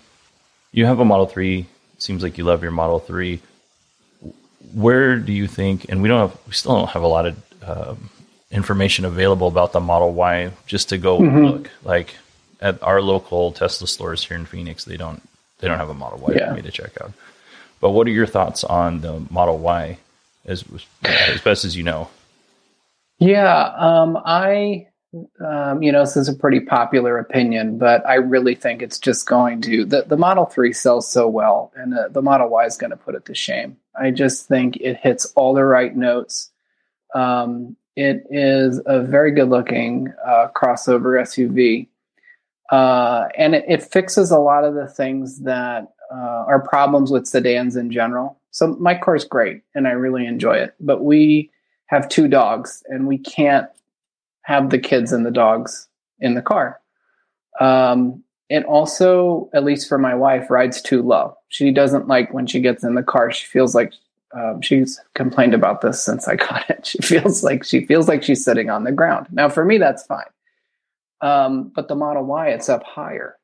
you 0.72 0.86
have 0.86 0.98
a 0.98 1.04
Model 1.04 1.26
Three. 1.26 1.66
Seems 1.98 2.22
like 2.22 2.38
you 2.38 2.44
love 2.44 2.62
your 2.62 2.72
Model 2.72 2.98
Three. 2.98 3.40
Where 4.74 5.18
do 5.18 5.32
you 5.32 5.46
think? 5.46 5.86
And 5.88 6.00
we 6.02 6.08
don't 6.08 6.30
have 6.30 6.38
we 6.46 6.52
still 6.52 6.74
don't 6.76 6.90
have 6.90 7.02
a 7.02 7.08
lot 7.08 7.26
of 7.26 7.36
um, 7.62 8.10
information 8.50 9.04
available 9.04 9.48
about 9.48 9.72
the 9.72 9.80
Model 9.80 10.12
Y. 10.14 10.52
Just 10.66 10.88
to 10.88 10.98
go 10.98 11.20
mm-hmm. 11.20 11.44
look 11.44 11.70
like 11.84 12.14
at 12.62 12.82
our 12.82 13.02
local 13.02 13.52
Tesla 13.52 13.86
stores 13.86 14.24
here 14.24 14.38
in 14.38 14.46
Phoenix, 14.46 14.84
they 14.84 14.96
don't 14.96 15.22
they 15.58 15.68
don't 15.68 15.78
have 15.78 15.90
a 15.90 15.94
Model 15.94 16.20
Y 16.20 16.34
yeah. 16.36 16.48
for 16.48 16.54
me 16.54 16.62
to 16.62 16.70
check 16.70 16.92
out. 17.02 17.12
But 17.80 17.90
what 17.90 18.06
are 18.06 18.10
your 18.10 18.26
thoughts 18.26 18.64
on 18.64 19.02
the 19.02 19.22
Model 19.28 19.58
Y 19.58 19.98
as 20.44 20.64
as 21.04 21.40
best 21.40 21.64
as 21.64 21.76
you 21.76 21.82
know. 21.82 22.08
Yeah, 23.18 23.72
um, 23.76 24.18
I, 24.24 24.88
um, 25.44 25.82
you 25.82 25.92
know, 25.92 26.00
this 26.00 26.16
is 26.16 26.28
a 26.28 26.34
pretty 26.34 26.60
popular 26.60 27.18
opinion, 27.18 27.78
but 27.78 28.04
I 28.06 28.14
really 28.14 28.54
think 28.54 28.82
it's 28.82 28.98
just 28.98 29.26
going 29.26 29.60
to 29.62 29.84
the 29.84 30.02
the 30.06 30.16
Model 30.16 30.46
Three 30.46 30.72
sells 30.72 31.10
so 31.10 31.28
well, 31.28 31.72
and 31.76 31.92
the, 31.92 32.08
the 32.10 32.22
Model 32.22 32.48
Y 32.48 32.64
is 32.64 32.76
going 32.76 32.90
to 32.90 32.96
put 32.96 33.14
it 33.14 33.24
to 33.26 33.34
shame. 33.34 33.76
I 33.98 34.10
just 34.10 34.48
think 34.48 34.76
it 34.78 34.96
hits 34.96 35.26
all 35.36 35.54
the 35.54 35.64
right 35.64 35.94
notes. 35.94 36.50
Um, 37.14 37.76
it 37.94 38.26
is 38.30 38.80
a 38.86 39.02
very 39.02 39.32
good 39.32 39.50
looking 39.50 40.12
uh, 40.24 40.48
crossover 40.56 41.20
SUV. 41.20 41.88
Uh, 42.72 43.28
and 43.36 43.54
it, 43.54 43.64
it, 43.68 43.82
fixes 43.82 44.30
a 44.30 44.38
lot 44.38 44.64
of 44.64 44.74
the 44.74 44.88
things 44.88 45.40
that 45.40 45.92
uh, 46.10 46.44
are 46.48 46.66
problems 46.66 47.10
with 47.10 47.26
sedans 47.26 47.76
in 47.76 47.90
general. 47.90 48.38
So 48.50 48.68
my 48.80 48.94
car 48.94 49.14
is 49.14 49.24
great 49.26 49.60
and 49.74 49.86
I 49.86 49.90
really 49.90 50.24
enjoy 50.24 50.54
it, 50.54 50.74
but 50.80 51.04
we 51.04 51.50
have 51.86 52.08
two 52.08 52.28
dogs 52.28 52.82
and 52.88 53.06
we 53.06 53.18
can't 53.18 53.68
have 54.42 54.70
the 54.70 54.78
kids 54.78 55.12
and 55.12 55.26
the 55.26 55.30
dogs 55.30 55.86
in 56.18 56.34
the 56.34 56.40
car. 56.40 56.80
Um, 57.60 58.24
it 58.48 58.64
also, 58.64 59.50
at 59.52 59.64
least 59.64 59.86
for 59.86 59.98
my 59.98 60.14
wife, 60.14 60.50
rides 60.50 60.80
too 60.80 61.02
low. 61.02 61.36
She 61.48 61.70
doesn't 61.72 62.08
like 62.08 62.32
when 62.32 62.46
she 62.46 62.60
gets 62.60 62.82
in 62.82 62.94
the 62.94 63.02
car. 63.02 63.30
She 63.30 63.46
feels 63.46 63.74
like 63.74 63.92
um, 64.34 64.62
she's 64.62 64.98
complained 65.14 65.52
about 65.52 65.82
this 65.82 66.02
since 66.02 66.26
I 66.26 66.36
got 66.36 66.68
it. 66.70 66.86
She 66.86 66.98
feels 66.98 67.44
like 67.44 67.64
she 67.64 67.84
feels 67.84 68.08
like 68.08 68.22
she's 68.22 68.44
sitting 68.44 68.70
on 68.70 68.84
the 68.84 68.92
ground. 68.92 69.26
Now, 69.30 69.48
for 69.48 69.64
me, 69.64 69.78
that's 69.78 70.04
fine. 70.04 70.24
Um, 71.22 71.72
but 71.74 71.88
the 71.88 71.94
Model 71.94 72.24
Y, 72.24 72.48
it's 72.48 72.68
up 72.68 72.82
higher, 72.82 73.36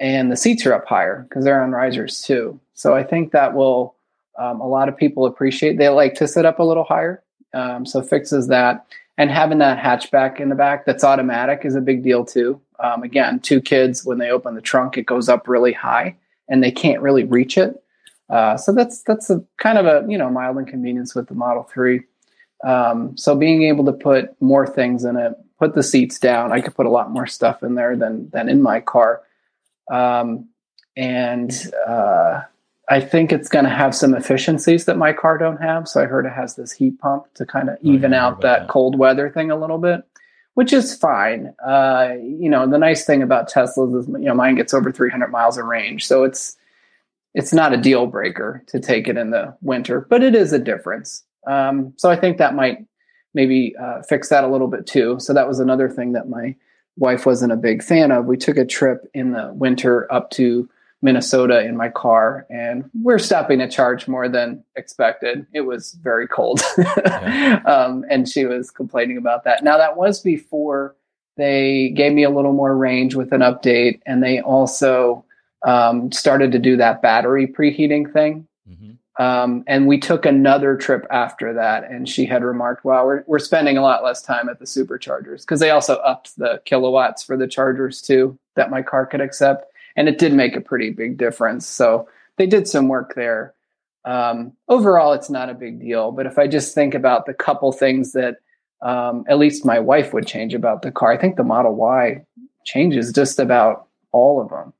and 0.00 0.32
the 0.32 0.36
seats 0.36 0.66
are 0.66 0.72
up 0.72 0.86
higher 0.86 1.26
because 1.28 1.44
they're 1.44 1.62
on 1.62 1.70
risers 1.70 2.22
too. 2.22 2.58
So 2.74 2.94
I 2.94 3.04
think 3.04 3.32
that 3.32 3.54
will 3.54 3.94
um, 4.38 4.60
a 4.60 4.66
lot 4.66 4.88
of 4.88 4.96
people 4.96 5.26
appreciate. 5.26 5.76
They 5.76 5.88
like 5.90 6.14
to 6.14 6.26
sit 6.26 6.46
up 6.46 6.58
a 6.58 6.64
little 6.64 6.84
higher, 6.84 7.22
um, 7.52 7.84
so 7.84 8.02
fixes 8.02 8.48
that. 8.48 8.86
And 9.18 9.30
having 9.30 9.58
that 9.58 9.78
hatchback 9.78 10.40
in 10.40 10.48
the 10.48 10.54
back 10.54 10.86
that's 10.86 11.04
automatic 11.04 11.60
is 11.64 11.74
a 11.74 11.80
big 11.82 12.02
deal 12.02 12.24
too. 12.24 12.58
Um, 12.78 13.02
again, 13.02 13.38
two 13.40 13.60
kids 13.60 14.02
when 14.02 14.16
they 14.16 14.30
open 14.30 14.54
the 14.54 14.62
trunk, 14.62 14.96
it 14.96 15.04
goes 15.04 15.28
up 15.28 15.46
really 15.46 15.74
high, 15.74 16.16
and 16.48 16.64
they 16.64 16.70
can't 16.70 17.02
really 17.02 17.24
reach 17.24 17.58
it. 17.58 17.82
Uh, 18.30 18.56
so 18.56 18.72
that's 18.72 19.02
that's 19.02 19.28
a 19.28 19.44
kind 19.58 19.76
of 19.76 19.84
a 19.84 20.06
you 20.08 20.16
know 20.16 20.30
mild 20.30 20.56
inconvenience 20.56 21.14
with 21.14 21.28
the 21.28 21.34
Model 21.34 21.64
Three. 21.64 22.00
Um, 22.64 23.16
so 23.16 23.34
being 23.34 23.64
able 23.64 23.84
to 23.84 23.92
put 23.92 24.40
more 24.40 24.66
things 24.66 25.04
in 25.04 25.16
it, 25.16 25.34
put 25.60 25.74
the 25.74 25.82
seats 25.82 26.18
down, 26.18 26.50
I 26.50 26.60
could 26.60 26.74
put 26.74 26.86
a 26.86 26.90
lot 26.90 27.10
more 27.12 27.26
stuff 27.26 27.62
in 27.62 27.76
there 27.76 27.96
than 27.96 28.30
than 28.30 28.48
in 28.48 28.62
my 28.62 28.80
car. 28.80 29.22
Um, 29.90 30.48
and 30.96 31.52
uh, 31.86 32.40
I 32.88 33.00
think 33.00 33.32
it's 33.32 33.48
going 33.48 33.64
to 33.64 33.70
have 33.70 33.94
some 33.94 34.14
efficiencies 34.14 34.86
that 34.86 34.96
my 34.96 35.12
car 35.12 35.38
don't 35.38 35.58
have. 35.58 35.86
So 35.86 36.02
I 36.02 36.06
heard 36.06 36.26
it 36.26 36.32
has 36.32 36.56
this 36.56 36.72
heat 36.72 36.98
pump 36.98 37.32
to 37.34 37.46
kind 37.46 37.68
of 37.68 37.76
Oh, 37.76 37.92
even 37.92 38.10
yeah, 38.12 38.26
I 38.26 38.30
heard 38.30 38.32
out 38.34 38.40
that, 38.40 38.58
that. 38.60 38.68
cold 38.68 38.98
weather 38.98 39.30
thing 39.30 39.50
a 39.50 39.56
little 39.56 39.78
bit, 39.78 40.02
which 40.54 40.72
is 40.72 40.96
fine. 40.96 41.54
Uh, 41.64 42.14
you 42.20 42.48
know, 42.50 42.66
the 42.66 42.78
nice 42.78 43.04
thing 43.04 43.22
about 43.22 43.50
Teslas 43.50 43.96
is 44.00 44.08
you 44.08 44.26
know 44.26 44.34
mine 44.34 44.56
gets 44.56 44.74
over 44.74 44.90
300 44.90 45.28
miles 45.28 45.58
of 45.58 45.66
range, 45.66 46.06
so 46.06 46.24
it's 46.24 46.56
it's 47.34 47.52
not 47.52 47.72
a 47.72 47.76
deal 47.76 48.06
breaker 48.06 48.64
to 48.68 48.80
take 48.80 49.06
it 49.06 49.16
in 49.16 49.30
the 49.30 49.56
winter, 49.60 50.00
but 50.10 50.22
it 50.22 50.34
is 50.34 50.52
a 50.52 50.58
difference. 50.58 51.22
Um, 51.46 51.94
so 51.96 52.10
I 52.10 52.16
think 52.16 52.38
that 52.38 52.54
might 52.54 52.84
maybe 53.34 53.74
uh, 53.76 54.02
fix 54.02 54.28
that 54.28 54.44
a 54.44 54.48
little 54.48 54.68
bit 54.68 54.86
too. 54.86 55.16
So 55.20 55.32
that 55.32 55.48
was 55.48 55.60
another 55.60 55.88
thing 55.88 56.12
that 56.12 56.28
my 56.28 56.54
wife 56.96 57.26
wasn't 57.26 57.52
a 57.52 57.56
big 57.56 57.82
fan 57.82 58.10
of. 58.12 58.26
We 58.26 58.36
took 58.36 58.56
a 58.56 58.64
trip 58.64 59.08
in 59.14 59.32
the 59.32 59.52
winter 59.52 60.12
up 60.12 60.30
to 60.32 60.68
Minnesota 61.02 61.64
in 61.64 61.76
my 61.76 61.88
car, 61.88 62.46
and 62.50 62.90
we're 63.02 63.18
stopping 63.18 63.58
to 63.60 63.68
charge 63.68 64.06
more 64.06 64.28
than 64.28 64.62
expected. 64.76 65.46
It 65.54 65.62
was 65.62 65.92
very 66.02 66.28
cold, 66.28 66.60
um, 67.64 68.04
and 68.10 68.28
she 68.28 68.44
was 68.44 68.70
complaining 68.70 69.16
about 69.16 69.44
that. 69.44 69.64
Now 69.64 69.78
that 69.78 69.96
was 69.96 70.20
before 70.20 70.94
they 71.38 71.88
gave 71.96 72.12
me 72.12 72.22
a 72.24 72.30
little 72.30 72.52
more 72.52 72.76
range 72.76 73.14
with 73.14 73.32
an 73.32 73.40
update, 73.40 74.00
and 74.04 74.22
they 74.22 74.40
also 74.40 75.24
um, 75.66 76.12
started 76.12 76.52
to 76.52 76.58
do 76.58 76.76
that 76.76 77.00
battery 77.00 77.46
preheating 77.46 78.12
thing. 78.12 78.46
Mhm. 78.68 78.96
Um, 79.20 79.64
and 79.66 79.86
we 79.86 79.98
took 79.98 80.24
another 80.24 80.76
trip 80.78 81.06
after 81.10 81.52
that, 81.52 81.84
and 81.84 82.08
she 82.08 82.24
had 82.24 82.42
remarked, 82.42 82.86
"Wow, 82.86 83.04
we're 83.04 83.22
we're 83.26 83.38
spending 83.38 83.76
a 83.76 83.82
lot 83.82 84.02
less 84.02 84.22
time 84.22 84.48
at 84.48 84.58
the 84.58 84.64
superchargers 84.64 85.42
because 85.42 85.60
they 85.60 85.68
also 85.68 85.96
upped 85.96 86.38
the 86.38 86.62
kilowatts 86.64 87.22
for 87.22 87.36
the 87.36 87.46
chargers 87.46 88.00
too 88.00 88.38
that 88.56 88.70
my 88.70 88.80
car 88.80 89.04
could 89.04 89.20
accept, 89.20 89.66
and 89.94 90.08
it 90.08 90.16
did 90.16 90.32
make 90.32 90.56
a 90.56 90.60
pretty 90.62 90.88
big 90.88 91.18
difference. 91.18 91.66
So 91.66 92.08
they 92.38 92.46
did 92.46 92.66
some 92.66 92.88
work 92.88 93.14
there. 93.14 93.52
Um, 94.06 94.54
overall, 94.70 95.12
it's 95.12 95.28
not 95.28 95.50
a 95.50 95.54
big 95.54 95.80
deal, 95.80 96.12
but 96.12 96.24
if 96.24 96.38
I 96.38 96.46
just 96.46 96.74
think 96.74 96.94
about 96.94 97.26
the 97.26 97.34
couple 97.34 97.70
things 97.72 98.12
that 98.12 98.36
um, 98.80 99.26
at 99.28 99.38
least 99.38 99.66
my 99.66 99.80
wife 99.80 100.14
would 100.14 100.26
change 100.26 100.54
about 100.54 100.80
the 100.80 100.90
car, 100.90 101.12
I 101.12 101.18
think 101.18 101.36
the 101.36 101.44
Model 101.44 101.74
Y 101.74 102.24
changes 102.64 103.12
just 103.12 103.38
about 103.38 103.86
all 104.12 104.40
of 104.40 104.48
them 104.48 104.72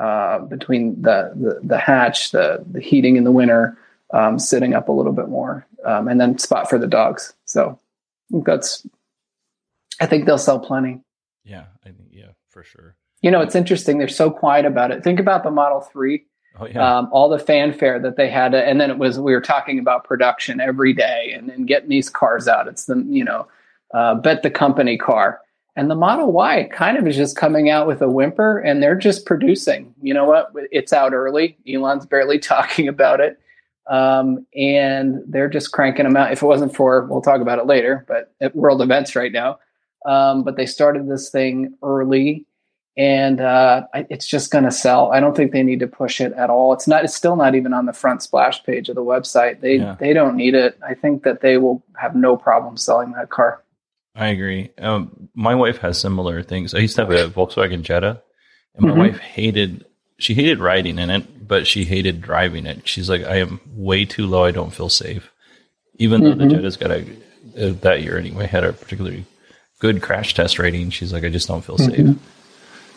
uh, 0.00 0.38
between 0.38 1.00
the, 1.02 1.30
the 1.36 1.60
the 1.62 1.78
hatch, 1.78 2.30
the 2.30 2.64
the 2.70 2.80
heating 2.80 3.16
in 3.16 3.24
the 3.24 3.30
winter, 3.30 3.76
um, 4.14 4.38
sitting 4.38 4.72
up 4.72 4.88
a 4.88 4.92
little 4.92 5.12
bit 5.12 5.28
more, 5.28 5.66
um, 5.84 6.08
and 6.08 6.18
then 6.18 6.38
spot 6.38 6.70
for 6.70 6.78
the 6.78 6.86
dogs. 6.86 7.34
So 7.44 7.78
that's. 8.30 8.86
I 10.00 10.06
think 10.06 10.24
they'll 10.24 10.38
sell 10.38 10.58
plenty. 10.58 11.02
Yeah, 11.44 11.64
I 11.84 11.90
think 11.90 12.08
yeah, 12.10 12.30
for 12.48 12.64
sure. 12.64 12.96
You 13.20 13.30
know, 13.30 13.42
it's 13.42 13.54
interesting. 13.54 13.98
They're 13.98 14.08
so 14.08 14.30
quiet 14.30 14.64
about 14.64 14.90
it. 14.90 15.04
Think 15.04 15.20
about 15.20 15.42
the 15.42 15.50
Model 15.50 15.82
Three. 15.82 16.24
Oh 16.58 16.66
yeah. 16.66 16.98
Um, 16.98 17.10
all 17.12 17.28
the 17.28 17.38
fanfare 17.38 18.00
that 18.00 18.16
they 18.16 18.30
had, 18.30 18.54
and 18.54 18.80
then 18.80 18.90
it 18.90 18.96
was 18.96 19.20
we 19.20 19.34
were 19.34 19.40
talking 19.42 19.78
about 19.78 20.04
production 20.04 20.60
every 20.60 20.94
day, 20.94 21.32
and 21.36 21.50
then 21.50 21.66
getting 21.66 21.90
these 21.90 22.08
cars 22.08 22.48
out. 22.48 22.68
It's 22.68 22.86
the 22.86 23.04
you 23.06 23.24
know, 23.24 23.46
uh, 23.92 24.14
bet 24.14 24.42
the 24.42 24.50
company 24.50 24.96
car. 24.96 25.40
And 25.76 25.90
the 25.90 25.94
Model 25.94 26.32
Y 26.32 26.68
kind 26.72 26.96
of 26.98 27.06
is 27.06 27.16
just 27.16 27.36
coming 27.36 27.70
out 27.70 27.86
with 27.86 28.02
a 28.02 28.08
whimper 28.08 28.58
and 28.58 28.82
they're 28.82 28.96
just 28.96 29.24
producing. 29.24 29.94
You 30.02 30.14
know 30.14 30.24
what? 30.24 30.52
It's 30.72 30.92
out 30.92 31.12
early. 31.12 31.56
Elon's 31.68 32.06
barely 32.06 32.38
talking 32.52 32.88
about 32.88 33.20
it. 33.20 33.38
Um, 33.88 34.46
and 34.54 35.22
they're 35.26 35.48
just 35.48 35.72
cranking 35.72 36.04
them 36.04 36.16
out. 36.16 36.32
If 36.32 36.42
it 36.42 36.46
wasn't 36.46 36.74
for, 36.76 37.06
we'll 37.06 37.22
talk 37.22 37.40
about 37.40 37.58
it 37.58 37.66
later, 37.66 38.04
but 38.08 38.32
at 38.40 38.54
world 38.54 38.82
events 38.82 39.16
right 39.16 39.32
now. 39.32 39.58
Um, 40.06 40.44
but 40.44 40.56
they 40.56 40.66
started 40.66 41.08
this 41.08 41.30
thing 41.30 41.74
early 41.82 42.46
and 42.96 43.40
uh, 43.40 43.86
it's 43.94 44.26
just 44.26 44.50
going 44.50 44.64
to 44.64 44.70
sell. 44.70 45.12
I 45.12 45.20
don't 45.20 45.36
think 45.36 45.52
they 45.52 45.62
need 45.62 45.80
to 45.80 45.86
push 45.86 46.20
it 46.20 46.32
at 46.34 46.50
all. 46.50 46.72
It's 46.72 46.86
not. 46.88 47.04
It's 47.04 47.14
still 47.14 47.36
not 47.36 47.54
even 47.54 47.72
on 47.72 47.86
the 47.86 47.92
front 47.92 48.22
splash 48.22 48.62
page 48.64 48.88
of 48.88 48.94
the 48.94 49.04
website. 49.04 49.60
They 49.60 49.76
Yeah. 49.76 49.96
they 49.98 50.12
don't 50.12 50.36
need 50.36 50.54
it. 50.54 50.78
I 50.86 50.94
think 50.94 51.22
that 51.22 51.40
they 51.40 51.56
will 51.56 51.82
have 51.96 52.14
no 52.14 52.36
problem 52.36 52.76
selling 52.76 53.12
that 53.12 53.30
car. 53.30 53.62
I 54.14 54.28
agree. 54.28 54.70
Um, 54.78 55.28
my 55.34 55.54
wife 55.54 55.78
has 55.78 55.98
similar 56.00 56.42
things. 56.42 56.74
I 56.74 56.78
used 56.78 56.96
to 56.96 57.02
have 57.06 57.10
a 57.12 57.28
Volkswagen 57.28 57.82
Jetta, 57.82 58.22
and 58.74 58.86
my 58.86 58.92
Mhm. 58.94 58.98
wife 58.98 59.18
hated. 59.18 59.84
She 60.18 60.34
hated 60.34 60.58
riding 60.58 60.98
in 60.98 61.10
it, 61.10 61.46
but 61.48 61.66
she 61.66 61.84
hated 61.84 62.20
driving 62.20 62.66
it. 62.66 62.86
She's 62.88 63.08
like, 63.08 63.24
I 63.24 63.36
am 63.36 63.60
way 63.74 64.04
too 64.04 64.26
low. 64.26 64.44
I 64.44 64.50
don't 64.50 64.74
feel 64.74 64.88
safe. 64.88 65.30
Even 65.98 66.22
though 66.22 66.34
the 66.34 66.44
Mhm. 66.44 66.50
Jetta's 66.50 66.76
got 66.76 66.90
a 66.90 67.04
uh, 67.58 67.72
that 67.80 68.02
year 68.02 68.16
anyway 68.18 68.46
had 68.46 68.62
a 68.64 68.72
particularly 68.72 69.24
good 69.80 70.02
crash 70.02 70.34
test 70.34 70.58
rating. 70.58 70.90
She's 70.90 71.12
like, 71.12 71.24
I 71.24 71.30
just 71.30 71.48
don't 71.48 71.64
feel 71.64 71.78
safe. 71.78 71.96
Mhm. 71.96 72.16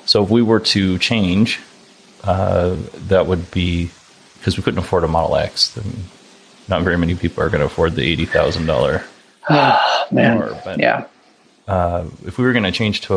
So 0.05 0.23
if 0.23 0.29
we 0.29 0.41
were 0.41 0.59
to 0.59 0.97
change, 0.99 1.59
uh, 2.23 2.75
that 3.07 3.25
would 3.25 3.49
be 3.51 3.89
because 4.37 4.57
we 4.57 4.63
couldn't 4.63 4.79
afford 4.79 5.03
a 5.05 5.07
Model 5.07 5.37
X. 5.37 5.69
Then 5.69 6.03
not 6.67 6.83
very 6.83 6.97
many 6.97 7.15
people 7.15 7.41
are 7.43 7.49
going 7.49 7.61
to 7.61 7.65
afford 7.65 7.95
the 7.95 8.03
eighty 8.03 8.25
thousand 8.25 8.65
dollar 8.65 9.03
Man, 10.11 10.37
Or, 10.41 10.61
but- 10.63 10.79
yeah, 10.79 11.05
uh, 11.67 12.05
if 12.25 12.37
we 12.37 12.43
were 12.45 12.53
going 12.53 12.63
to 12.63 12.71
change 12.71 13.01
to 13.01 13.15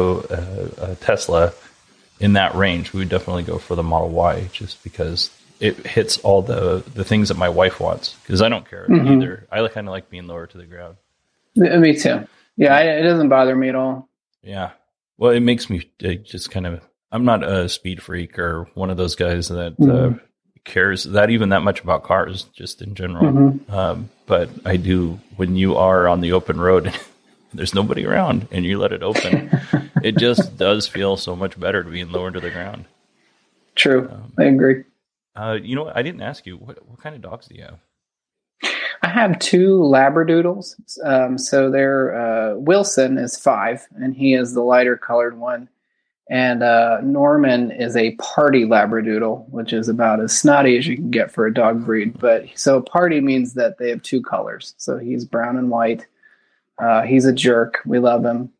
a, 0.78 0.90
a 0.92 0.94
Tesla 0.96 1.52
in 2.20 2.34
that 2.34 2.54
range, 2.54 2.92
we 2.92 3.00
would 3.00 3.08
definitely 3.08 3.42
go 3.42 3.58
for 3.58 3.74
the 3.74 3.82
Model 3.82 4.08
Y, 4.10 4.48
just 4.52 4.82
because 4.84 5.30
it 5.60 5.86
hits 5.86 6.18
all 6.18 6.42
the 6.42 6.82
the 6.94 7.04
things 7.04 7.28
that 7.28 7.36
my 7.38 7.48
wife 7.48 7.80
wants. 7.80 8.14
Because 8.22 8.42
I 8.42 8.48
don't 8.48 8.68
care 8.68 8.86
Mhm. 8.88 9.16
either. 9.22 9.46
I 9.50 9.66
kind 9.68 9.86
of 9.88 9.92
like 9.92 10.10
being 10.10 10.26
lower 10.26 10.46
to 10.46 10.58
the 10.58 10.64
ground. 10.66 10.96
Me 11.54 11.94
too. 11.96 12.26
Yeah, 12.56 12.74
I, 12.74 12.82
it 12.82 13.02
doesn't 13.02 13.28
bother 13.28 13.54
me 13.56 13.68
at 13.68 13.74
all. 13.74 14.08
Yeah. 14.42 14.70
Well, 15.18 15.32
it 15.32 15.40
makes 15.40 15.68
me 15.70 15.90
uh, 16.04 16.14
just 16.14 16.50
kind 16.50 16.66
of. 16.66 16.80
I'm 17.12 17.24
not 17.24 17.42
a 17.44 17.68
speed 17.68 18.02
freak 18.02 18.38
or 18.38 18.68
one 18.74 18.90
of 18.90 18.96
those 18.96 19.14
guys 19.14 19.48
that 19.48 19.74
uh, 19.80 19.84
Mhm. 19.84 20.20
cares 20.64 21.04
that 21.04 21.30
even 21.30 21.50
that 21.50 21.62
much 21.62 21.80
about 21.80 22.02
cars, 22.04 22.44
just 22.54 22.82
in 22.82 22.94
general. 22.94 23.24
Mhm. 23.24 23.72
Um, 23.72 24.10
but 24.26 24.50
I 24.64 24.76
do 24.76 25.20
when 25.36 25.56
you 25.56 25.76
are 25.76 26.08
on 26.08 26.20
the 26.20 26.32
open 26.32 26.60
road 26.60 26.86
and 26.86 27.00
there's 27.54 27.74
nobody 27.74 28.04
around 28.04 28.48
and 28.50 28.64
you 28.64 28.78
let 28.78 28.92
it 28.92 29.02
open, 29.02 29.50
it 30.02 30.16
just 30.16 30.56
does 30.56 30.86
feel 30.86 31.16
so 31.16 31.36
much 31.36 31.58
better 31.58 31.82
to 31.82 31.90
being 31.90 32.10
lower 32.10 32.30
to 32.30 32.40
the 32.40 32.50
ground. 32.50 32.84
True, 33.74 34.08
Um, 34.10 34.32
I 34.38 34.44
agree. 34.44 34.84
Uh, 35.34 35.58
you 35.62 35.76
know 35.76 35.84
what? 35.84 35.96
I 35.96 36.02
didn't 36.02 36.22
ask 36.22 36.46
you 36.46 36.56
what 36.56 36.86
what 36.88 36.98
kind 37.00 37.14
of 37.14 37.20
dogs 37.20 37.46
do 37.46 37.54
you 37.54 37.62
have? 37.62 37.78
I 39.02 39.08
have 39.08 39.38
two 39.38 39.78
Labradoodles. 39.78 40.74
Um, 41.04 41.36
so 41.36 41.70
they're 41.70 42.16
uh, 42.16 42.56
Wilson 42.56 43.18
is 43.18 43.38
five, 43.38 43.86
and 43.96 44.16
he 44.16 44.32
is 44.32 44.54
the 44.54 44.62
lighter 44.62 44.96
colored 44.96 45.38
one. 45.38 45.68
And 46.28 46.62
uh, 46.62 46.98
Norman 47.02 47.70
is 47.70 47.96
a 47.96 48.16
parti 48.16 48.64
Labradoodle, 48.64 49.48
which 49.48 49.72
is 49.72 49.88
about 49.88 50.20
as 50.20 50.36
snotty 50.36 50.76
as 50.76 50.86
you 50.86 50.96
can 50.96 51.10
get 51.10 51.30
for 51.30 51.46
a 51.46 51.54
dog 51.54 51.84
breed. 51.84 52.18
But 52.18 52.46
so 52.56 52.82
parti 52.82 53.20
means 53.20 53.54
that 53.54 53.78
they 53.78 53.90
have 53.90 54.02
two 54.02 54.22
colors. 54.22 54.74
So 54.76 54.98
he's 54.98 55.24
brown 55.24 55.56
and 55.56 55.70
white. 55.70 56.06
Uh, 56.78 57.02
he's 57.02 57.26
a 57.26 57.32
jerk. 57.32 57.80
We 57.86 58.00
love 58.00 58.24
him. 58.24 58.50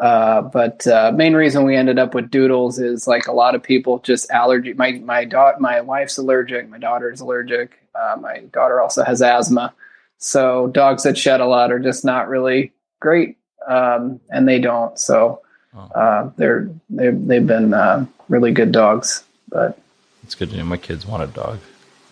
Uh, 0.00 0.42
but 0.42 0.86
uh, 0.86 1.12
main 1.14 1.34
reason 1.34 1.64
we 1.64 1.76
ended 1.76 1.98
up 1.98 2.14
with 2.14 2.30
doodles 2.30 2.78
is 2.78 3.06
like 3.06 3.26
a 3.26 3.32
lot 3.32 3.54
of 3.54 3.62
people 3.62 3.98
just 3.98 4.30
allergy. 4.30 4.72
My 4.72 4.92
my 4.92 5.24
daughter, 5.24 5.56
my 5.60 5.82
wife's 5.82 6.18
allergic. 6.18 6.68
My 6.68 6.78
daughter's 6.78 7.20
allergic. 7.20 7.78
Uh, 7.94 8.16
my 8.18 8.40
daughter 8.52 8.80
also 8.80 9.04
has 9.04 9.22
asthma. 9.22 9.74
So 10.18 10.68
dogs 10.68 11.02
that 11.02 11.16
shed 11.18 11.40
a 11.40 11.46
lot 11.46 11.72
are 11.72 11.78
just 11.78 12.04
not 12.04 12.28
really 12.28 12.72
great, 13.00 13.36
um, 13.68 14.20
and 14.30 14.48
they 14.48 14.60
don't. 14.60 14.98
So. 14.98 15.42
Uh, 15.76 16.30
they're 16.36 16.68
they've 16.90 17.26
they've 17.26 17.46
been 17.46 17.74
uh, 17.74 18.06
really 18.28 18.52
good 18.52 18.72
dogs. 18.72 19.24
But 19.48 19.78
It's 20.22 20.34
good 20.34 20.50
to 20.50 20.56
know 20.56 20.64
my 20.64 20.76
kids 20.76 21.06
want 21.06 21.22
a 21.22 21.26
dog. 21.26 21.58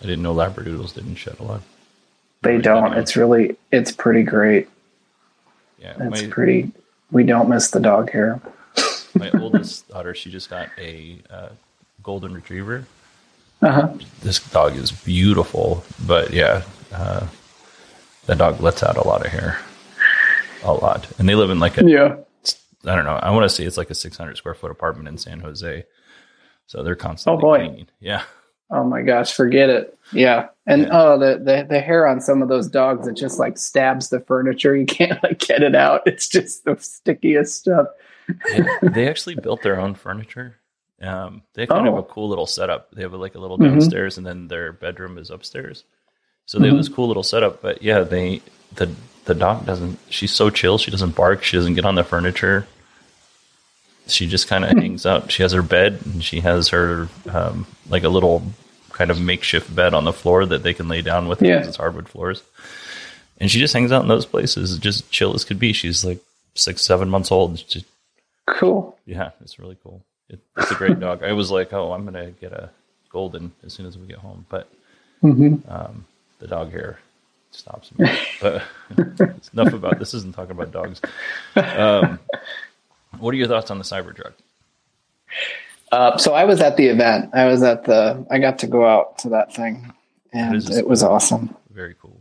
I 0.01 0.07
didn't 0.07 0.23
know 0.23 0.35
Labradoodles 0.35 0.95
didn't 0.95 1.17
shed 1.17 1.37
a 1.41 1.43
lot. 1.43 1.63
they 2.43 2.59
don't. 2.59 2.95
It's 2.95 3.17
really 3.17 3.57
it's 3.73 3.91
pretty 3.93 4.23
great. 4.23 4.69
Yeah, 5.79 5.95
It's 6.01 6.23
my, 6.23 6.29
pretty. 6.29 6.73
We 7.11 7.25
don't 7.25 7.49
miss 7.49 7.71
the 7.71 7.81
dog 7.81 8.11
hair. 8.11 8.41
my 9.15 9.31
oldest 9.33 9.89
daughter, 9.93 10.15
she 10.15 10.31
just 10.31 10.51
got 10.51 10.69
a 10.79 11.19
uh, 11.31 11.49
golden 12.03 12.33
retriever. 12.35 12.87
Uh-huh. 13.63 13.89
This 14.21 14.41
dog 14.51 14.77
is 14.77 14.93
beautiful, 14.93 15.85
but 16.07 16.33
yeah, 16.33 16.63
uh, 16.93 17.27
that 18.27 18.39
dog 18.39 18.61
lets 18.61 18.83
out 18.83 18.97
a 18.97 19.07
lot 19.07 19.25
of 19.25 19.33
hair, 19.33 19.59
a 20.63 20.73
lot. 20.73 21.07
And 21.19 21.29
they 21.29 21.35
live 21.35 21.51
in 21.51 21.61
like 21.61 21.79
a 21.79 21.89
Yeah. 21.89 22.17
I 22.87 22.95
don't 22.95 23.05
know. 23.05 23.17
I 23.17 23.31
want 23.31 23.45
to 23.45 23.49
say 23.49 23.65
it's 23.65 23.77
like 23.77 23.91
a 23.91 23.95
600 23.95 24.37
square 24.37 24.55
foot 24.55 24.71
apartment 24.71 25.09
in 25.09 25.19
San 25.19 25.41
Jose. 25.41 25.85
So 26.67 26.83
they're 26.83 26.95
constantly 26.97 27.39
Oh, 27.39 27.41
boy. 27.41 27.59
cleaning. 27.59 27.87
Yeah. 28.01 28.23
Oh 28.71 28.85
my 28.85 29.03
gosh, 29.03 29.35
forget 29.35 29.69
it. 29.71 29.97
Yeah. 30.13 30.49
And 30.67 30.83
Yeah. 30.83 30.89
oh 30.93 31.19
the, 31.19 31.39
the 31.39 31.67
the 31.69 31.81
hair 31.81 32.07
on 32.07 32.21
some 32.21 32.41
of 32.43 32.49
those 32.49 32.67
dogs 32.69 33.07
it 33.07 33.15
just 33.17 33.39
like 33.39 33.59
stabs 33.59 34.09
the 34.09 34.21
furniture. 34.21 34.75
You 34.75 34.87
can't 34.87 35.23
like 35.23 35.39
get 35.39 35.63
it 35.63 35.75
out. 35.75 36.03
It's 36.07 36.27
just 36.29 36.65
the 36.65 36.77
stickiest 36.79 37.57
stuff. 37.61 37.89
They, 38.51 38.65
they 38.89 39.09
actually 39.09 39.35
built 39.37 39.63
their 39.63 39.79
own 39.79 39.95
furniture 39.95 40.57
Um, 41.03 41.43
they 41.53 41.67
kind 41.67 41.87
of 41.87 41.93
Oh. 41.93 41.97
have 41.97 42.05
a 42.05 42.09
cool 42.09 42.29
little 42.31 42.47
setup. 42.47 42.91
They 42.93 43.03
have 43.03 43.13
like 43.13 43.35
a 43.35 43.39
little 43.39 43.59
Mhm. 43.59 43.69
downstairs, 43.71 44.17
and 44.17 44.27
then 44.27 44.49
their 44.49 44.73
bedroom 44.73 45.19
is 45.19 45.31
upstairs. 45.31 45.85
So 46.47 46.59
they 46.59 46.69
have 46.69 46.77
this 46.79 46.89
cool 46.89 47.07
little 47.09 47.23
setup. 47.23 47.61
But 47.61 47.83
yeah, 47.83 48.01
they 48.01 48.41
the 48.77 48.91
the 49.27 49.35
dog 49.35 49.67
doesn't. 49.67 49.99
She's 50.09 50.33
so 50.33 50.49
chill. 50.51 50.79
She 50.79 50.91
doesn't 50.91 51.15
bark. 51.15 51.43
She 51.43 51.57
doesn't 51.59 51.75
get 51.75 51.85
on 51.85 51.95
the 51.97 52.05
furniture. 52.05 52.67
She 54.07 54.27
just 54.27 54.49
kind 54.49 54.65
of 54.65 54.71
hangs 54.77 55.07
out. 55.07 55.31
She 55.33 55.43
has 55.43 55.53
her 55.53 55.63
bed, 55.63 55.99
and 56.05 56.23
she 56.23 56.41
has 56.41 56.69
her 56.69 57.09
um, 57.33 57.67
like 57.89 58.03
a 58.05 58.09
little 58.09 58.43
kind 58.91 59.11
of 59.11 59.21
makeshift 59.21 59.75
bed 59.75 59.95
on 59.95 60.05
the 60.05 60.13
floor 60.13 60.45
that 60.47 60.63
they 60.63 60.75
can 60.75 60.89
lay 60.89 61.01
down 61.03 61.27
with. 61.29 61.41
Yeah. 61.43 61.55
because 61.55 61.69
It's 61.69 61.77
hardwood 61.79 62.09
floors, 62.09 62.43
and 63.39 63.51
she 63.51 63.59
just 63.59 63.73
hangs 63.75 63.93
out 63.93 64.03
in 64.03 64.09
those 64.09 64.27
places, 64.27 64.79
just 64.79 65.11
chill 65.11 65.35
as 65.35 65.45
could 65.45 65.59
be. 65.59 65.73
She's 65.73 66.05
like 66.05 66.21
six, 66.55 66.83
seven 66.83 67.09
months 67.09 67.33
old. 67.33 67.57
Just 67.67 67.87
Cool. 68.47 68.97
yeah, 69.07 69.31
it's 69.41 69.59
really 69.59 69.79
cool. 69.83 70.03
It, 70.29 70.39
it's 70.59 70.71
a 70.71 70.75
great 70.75 71.01
dog. 71.01 71.23
I 71.23 71.33
was 71.33 71.51
like, 71.51 71.73
oh, 71.73 71.93
I'm 71.93 72.05
gonna 72.05 72.31
get 72.33 72.53
a 72.53 72.69
golden 73.11 73.53
as 73.65 73.73
soon 73.73 73.87
as 73.87 73.97
we 73.97 74.07
get 74.07 74.19
home, 74.19 74.45
but 74.51 74.69
hmm 75.23 75.57
um, 75.69 76.05
the 76.41 76.47
dog 76.47 76.71
hair 76.73 76.99
stops 77.53 77.91
me. 77.99 78.07
but 78.43 78.63
enough 79.55 79.73
about 79.73 79.99
this. 79.99 80.13
Isn't 80.13 80.35
talking 80.35 80.51
about 80.51 80.73
dogs. 80.73 81.01
Um, 81.57 82.19
what 83.21 83.35
are 83.35 83.37
your 83.37 83.49
thoughts 83.49 83.71
on 83.71 83.79
the 83.79 83.85
Cybertruck? 83.85 84.33
Uh, 85.93 86.17
so 86.17 86.35
I 86.35 86.45
was 86.45 86.61
at 86.61 86.77
the 86.77 86.87
event. 86.87 87.31
I 87.35 87.47
was 87.47 87.63
at 87.63 87.85
the. 87.85 88.27
I 88.31 88.39
got 88.39 88.59
to 88.61 88.67
go 88.67 88.85
out 88.87 89.19
to 89.19 89.29
that 89.31 89.55
thing, 89.55 89.93
and 90.33 90.57
is 90.57 90.69
it 90.71 90.89
was 90.89 91.03
awesome. 91.03 91.55
Very 91.71 91.95
cool. 92.01 92.21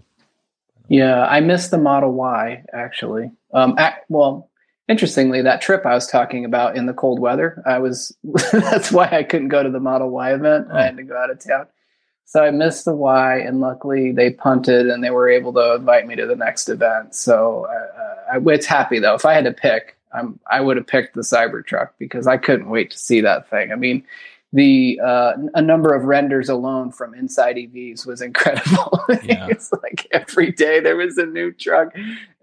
Yeah, 0.87 1.25
I 1.25 1.39
missed 1.39 1.71
the 1.71 1.77
Model 1.77 2.13
Y 2.13 2.63
actually. 2.73 3.31
Um, 3.53 3.75
ac 3.79 3.95
well, 4.09 4.49
interestingly, 4.87 5.41
that 5.41 5.61
trip 5.61 5.85
I 5.85 5.95
was 5.95 6.07
talking 6.07 6.45
about 6.45 6.75
in 6.75 6.85
the 6.85 6.93
cold 6.93 7.19
weather, 7.19 7.63
I 7.65 7.79
was. 7.79 8.15
that's 8.51 8.91
why 8.91 9.07
I 9.11 9.23
couldn't 9.23 9.49
go 9.49 9.63
to 9.63 9.71
the 9.71 9.79
Model 9.79 10.09
Y 10.09 10.33
event. 10.33 10.67
I 10.71 10.83
had 10.83 10.97
to 10.97 11.03
go 11.03 11.17
out 11.17 11.31
of 11.31 11.43
town, 11.43 11.67
so 12.25 12.43
I 12.43 12.51
missed 12.51 12.85
the 12.85 12.95
Y, 12.95 13.37
and 13.39 13.59
luckily 13.59 14.11
they 14.11 14.31
punted 14.31 14.87
and 14.87 15.03
they 15.03 15.09
were 15.09 15.29
able 15.29 15.53
to 15.53 15.75
invite 15.75 16.05
me 16.05 16.15
to 16.15 16.25
the 16.25 16.35
next 16.35 16.69
event. 16.69 17.15
So 17.15 17.65
uh, 17.65 18.33
I, 18.33 18.51
it's 18.51 18.65
happy 18.65 18.99
though. 18.99 19.15
If 19.15 19.25
I 19.25 19.33
had 19.33 19.45
to 19.45 19.53
pick, 19.53 19.97
I'm, 20.13 20.39
I 20.49 20.61
would 20.61 20.77
have 20.77 20.87
picked 20.87 21.15
the 21.15 21.21
Cybertruck 21.21 21.89
because 21.97 22.27
I 22.27 22.37
couldn't 22.37 22.69
wait 22.69 22.91
to 22.91 22.97
see 22.97 23.21
that 23.21 23.49
thing. 23.49 23.71
I 23.71 23.75
mean. 23.75 24.03
The 24.55 24.99
uh, 25.03 25.33
a 25.55 25.63
number 25.63 25.95
of 25.95 26.03
renders 26.03 26.47
alone 26.47 26.91
from 26.91 27.15
Inside 27.15 27.55
EVs 27.55 28.05
was 28.05 28.21
incredible. 28.21 28.99
Yeah. 29.23 29.47
it's 29.49 29.71
like 29.71 30.07
every 30.11 30.51
day 30.51 30.79
there 30.79 30.95
was 30.95 31.17
a 31.17 31.25
new 31.25 31.51
truck, 31.51 31.93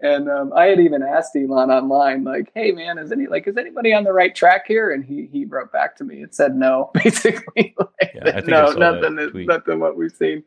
and 0.01 0.29
um, 0.29 0.51
I 0.53 0.65
had 0.65 0.79
even 0.79 1.03
asked 1.03 1.35
Elon 1.35 1.71
online, 1.71 2.23
like, 2.23 2.51
"Hey, 2.53 2.71
man, 2.71 2.97
is 2.97 3.11
any 3.13 3.27
like 3.27 3.47
is 3.47 3.55
anybody 3.57 3.93
on 3.93 4.03
the 4.03 4.13
right 4.13 4.35
track 4.35 4.67
here?" 4.67 4.91
And 4.91 5.05
he 5.05 5.29
he 5.31 5.45
wrote 5.45 5.71
back 5.71 5.95
to 5.97 6.03
me 6.03 6.21
and 6.21 6.33
said, 6.35 6.55
"No, 6.55 6.91
basically, 7.03 7.73
like, 7.79 8.11
Yeah, 8.13 8.41
no, 8.45 8.71
nothing, 8.73 9.17
is, 9.17 9.31
nothing 9.33 9.79
what 9.79 9.95
we've 9.95 10.11
seen." 10.11 10.43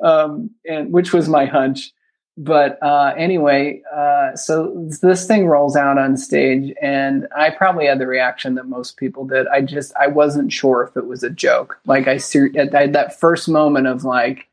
Um, 0.00 0.50
and 0.68 0.92
which 0.92 1.12
was 1.12 1.28
my 1.28 1.46
hunch. 1.46 1.92
But 2.40 2.80
uh, 2.80 3.14
anyway, 3.16 3.82
uh, 3.92 4.36
so 4.36 4.72
this 5.02 5.26
thing 5.26 5.48
rolls 5.48 5.74
out 5.74 5.98
on 5.98 6.16
stage, 6.16 6.72
and 6.80 7.26
I 7.36 7.50
probably 7.50 7.86
had 7.86 7.98
the 7.98 8.06
reaction 8.06 8.54
that 8.54 8.68
most 8.68 8.96
people 8.96 9.26
did. 9.26 9.48
I 9.48 9.60
just 9.60 9.92
I 10.00 10.06
wasn't 10.06 10.52
sure 10.52 10.84
if 10.84 10.96
it 10.96 11.08
was 11.08 11.24
a 11.24 11.30
joke. 11.30 11.80
Like 11.84 12.06
I 12.06 12.18
ser- 12.18 12.52
that 12.52 13.18
first 13.18 13.48
moment 13.48 13.88
of 13.88 14.04
like, 14.04 14.46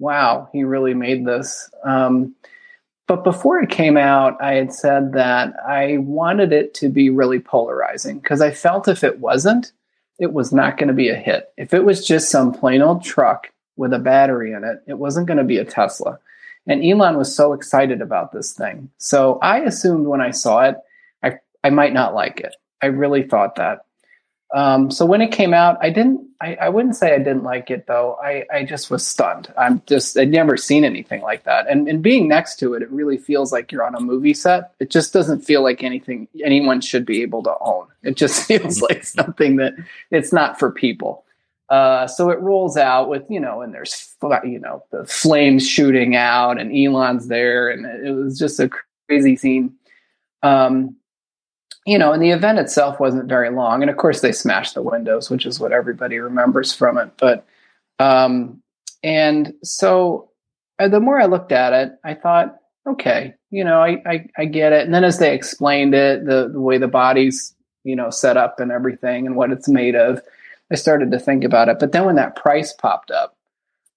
wow, 0.00 0.48
he 0.52 0.64
really 0.64 0.94
made 0.94 1.24
this. 1.24 1.70
Um, 1.84 2.34
but 3.06 3.22
before 3.22 3.62
it 3.62 3.70
came 3.70 3.96
out, 3.96 4.42
I 4.42 4.54
had 4.54 4.74
said 4.74 5.12
that 5.12 5.54
I 5.64 5.98
wanted 5.98 6.52
it 6.52 6.74
to 6.74 6.88
be 6.88 7.08
really 7.08 7.38
polarizing 7.38 8.18
because 8.18 8.40
I 8.40 8.50
felt 8.50 8.88
if 8.88 9.04
it 9.04 9.20
wasn't, 9.20 9.70
it 10.18 10.32
was 10.32 10.52
not 10.52 10.76
going 10.76 10.88
to 10.88 10.94
be 10.94 11.08
a 11.08 11.14
hit. 11.14 11.52
If 11.56 11.72
it 11.72 11.84
was 11.84 12.04
just 12.04 12.32
some 12.32 12.52
plain 12.52 12.82
old 12.82 13.04
truck 13.04 13.52
with 13.76 13.92
a 13.92 14.00
battery 14.00 14.52
in 14.52 14.64
it, 14.64 14.82
it 14.88 14.98
wasn't 14.98 15.28
going 15.28 15.38
to 15.38 15.44
be 15.44 15.58
a 15.58 15.64
Tesla. 15.64 16.18
And 16.66 16.84
Elon 16.84 17.16
was 17.16 17.34
so 17.34 17.52
excited 17.52 18.00
about 18.00 18.32
this 18.32 18.52
thing. 18.52 18.90
So 18.98 19.38
I 19.42 19.60
assumed 19.60 20.06
when 20.06 20.20
I 20.20 20.30
saw 20.30 20.62
it, 20.62 20.76
I, 21.22 21.38
I 21.64 21.70
might 21.70 21.92
not 21.92 22.14
like 22.14 22.40
it. 22.40 22.54
I 22.80 22.86
really 22.86 23.22
thought 23.22 23.56
that. 23.56 23.84
Um, 24.54 24.90
so 24.90 25.06
when 25.06 25.22
it 25.22 25.32
came 25.32 25.54
out, 25.54 25.78
I 25.80 25.90
didn't. 25.90 26.28
I, 26.40 26.56
I 26.56 26.68
wouldn't 26.68 26.96
say 26.96 27.14
I 27.14 27.18
didn't 27.18 27.44
like 27.44 27.70
it 27.70 27.86
though. 27.86 28.18
I, 28.22 28.44
I 28.52 28.64
just 28.64 28.90
was 28.90 29.06
stunned. 29.06 29.52
I'm 29.56 29.80
just. 29.86 30.18
I'd 30.18 30.30
never 30.30 30.58
seen 30.58 30.84
anything 30.84 31.22
like 31.22 31.44
that. 31.44 31.66
And 31.70 31.88
and 31.88 32.02
being 32.02 32.28
next 32.28 32.58
to 32.58 32.74
it, 32.74 32.82
it 32.82 32.90
really 32.90 33.16
feels 33.16 33.50
like 33.50 33.72
you're 33.72 33.84
on 33.84 33.94
a 33.94 34.00
movie 34.00 34.34
set. 34.34 34.74
It 34.78 34.90
just 34.90 35.12
doesn't 35.14 35.40
feel 35.40 35.62
like 35.62 35.82
anything 35.82 36.28
anyone 36.44 36.82
should 36.82 37.06
be 37.06 37.22
able 37.22 37.42
to 37.44 37.54
own. 37.60 37.86
It 38.02 38.16
just 38.16 38.42
feels 38.46 38.82
like 38.82 39.04
something 39.04 39.56
that 39.56 39.72
it's 40.10 40.32
not 40.32 40.58
for 40.58 40.70
people. 40.70 41.24
Uh, 41.72 42.06
so 42.06 42.28
it 42.28 42.38
rolls 42.40 42.76
out 42.76 43.08
with 43.08 43.24
you 43.30 43.40
know, 43.40 43.62
and 43.62 43.72
there's 43.72 44.14
you 44.44 44.58
know 44.58 44.84
the 44.90 45.06
flames 45.06 45.66
shooting 45.66 46.14
out, 46.14 46.60
and 46.60 46.70
Elon's 46.70 47.28
there, 47.28 47.70
and 47.70 47.86
it 48.06 48.12
was 48.12 48.38
just 48.38 48.60
a 48.60 48.70
crazy 49.08 49.36
scene. 49.36 49.74
Um, 50.42 50.96
you 51.86 51.98
know, 51.98 52.12
and 52.12 52.22
the 52.22 52.28
event 52.28 52.58
itself 52.58 53.00
wasn't 53.00 53.26
very 53.26 53.48
long, 53.48 53.80
and 53.80 53.90
of 53.90 53.96
course 53.96 54.20
they 54.20 54.32
smashed 54.32 54.74
the 54.74 54.82
windows, 54.82 55.30
which 55.30 55.46
is 55.46 55.58
what 55.58 55.72
everybody 55.72 56.18
remembers 56.18 56.74
from 56.74 56.98
it. 56.98 57.08
But 57.16 57.46
um, 57.98 58.62
and 59.02 59.54
so 59.62 60.30
uh, 60.78 60.88
the 60.88 61.00
more 61.00 61.18
I 61.18 61.24
looked 61.24 61.52
at 61.52 61.72
it, 61.72 61.92
I 62.04 62.12
thought, 62.12 62.54
okay, 62.86 63.32
you 63.50 63.64
know, 63.64 63.80
I 63.80 64.02
I, 64.04 64.26
I 64.36 64.44
get 64.44 64.74
it. 64.74 64.84
And 64.84 64.92
then 64.92 65.04
as 65.04 65.18
they 65.18 65.34
explained 65.34 65.94
it, 65.94 66.26
the 66.26 66.50
the 66.52 66.60
way 66.60 66.76
the 66.76 66.86
body's 66.86 67.54
you 67.82 67.96
know 67.96 68.10
set 68.10 68.36
up 68.36 68.60
and 68.60 68.70
everything, 68.70 69.26
and 69.26 69.36
what 69.36 69.52
it's 69.52 69.68
made 69.70 69.96
of, 69.96 70.20
I 70.72 70.76
started 70.76 71.10
to 71.10 71.18
think 71.18 71.44
about 71.44 71.68
it. 71.68 71.78
But 71.78 71.92
then 71.92 72.06
when 72.06 72.16
that 72.16 72.34
price 72.34 72.72
popped 72.72 73.10
up, 73.10 73.36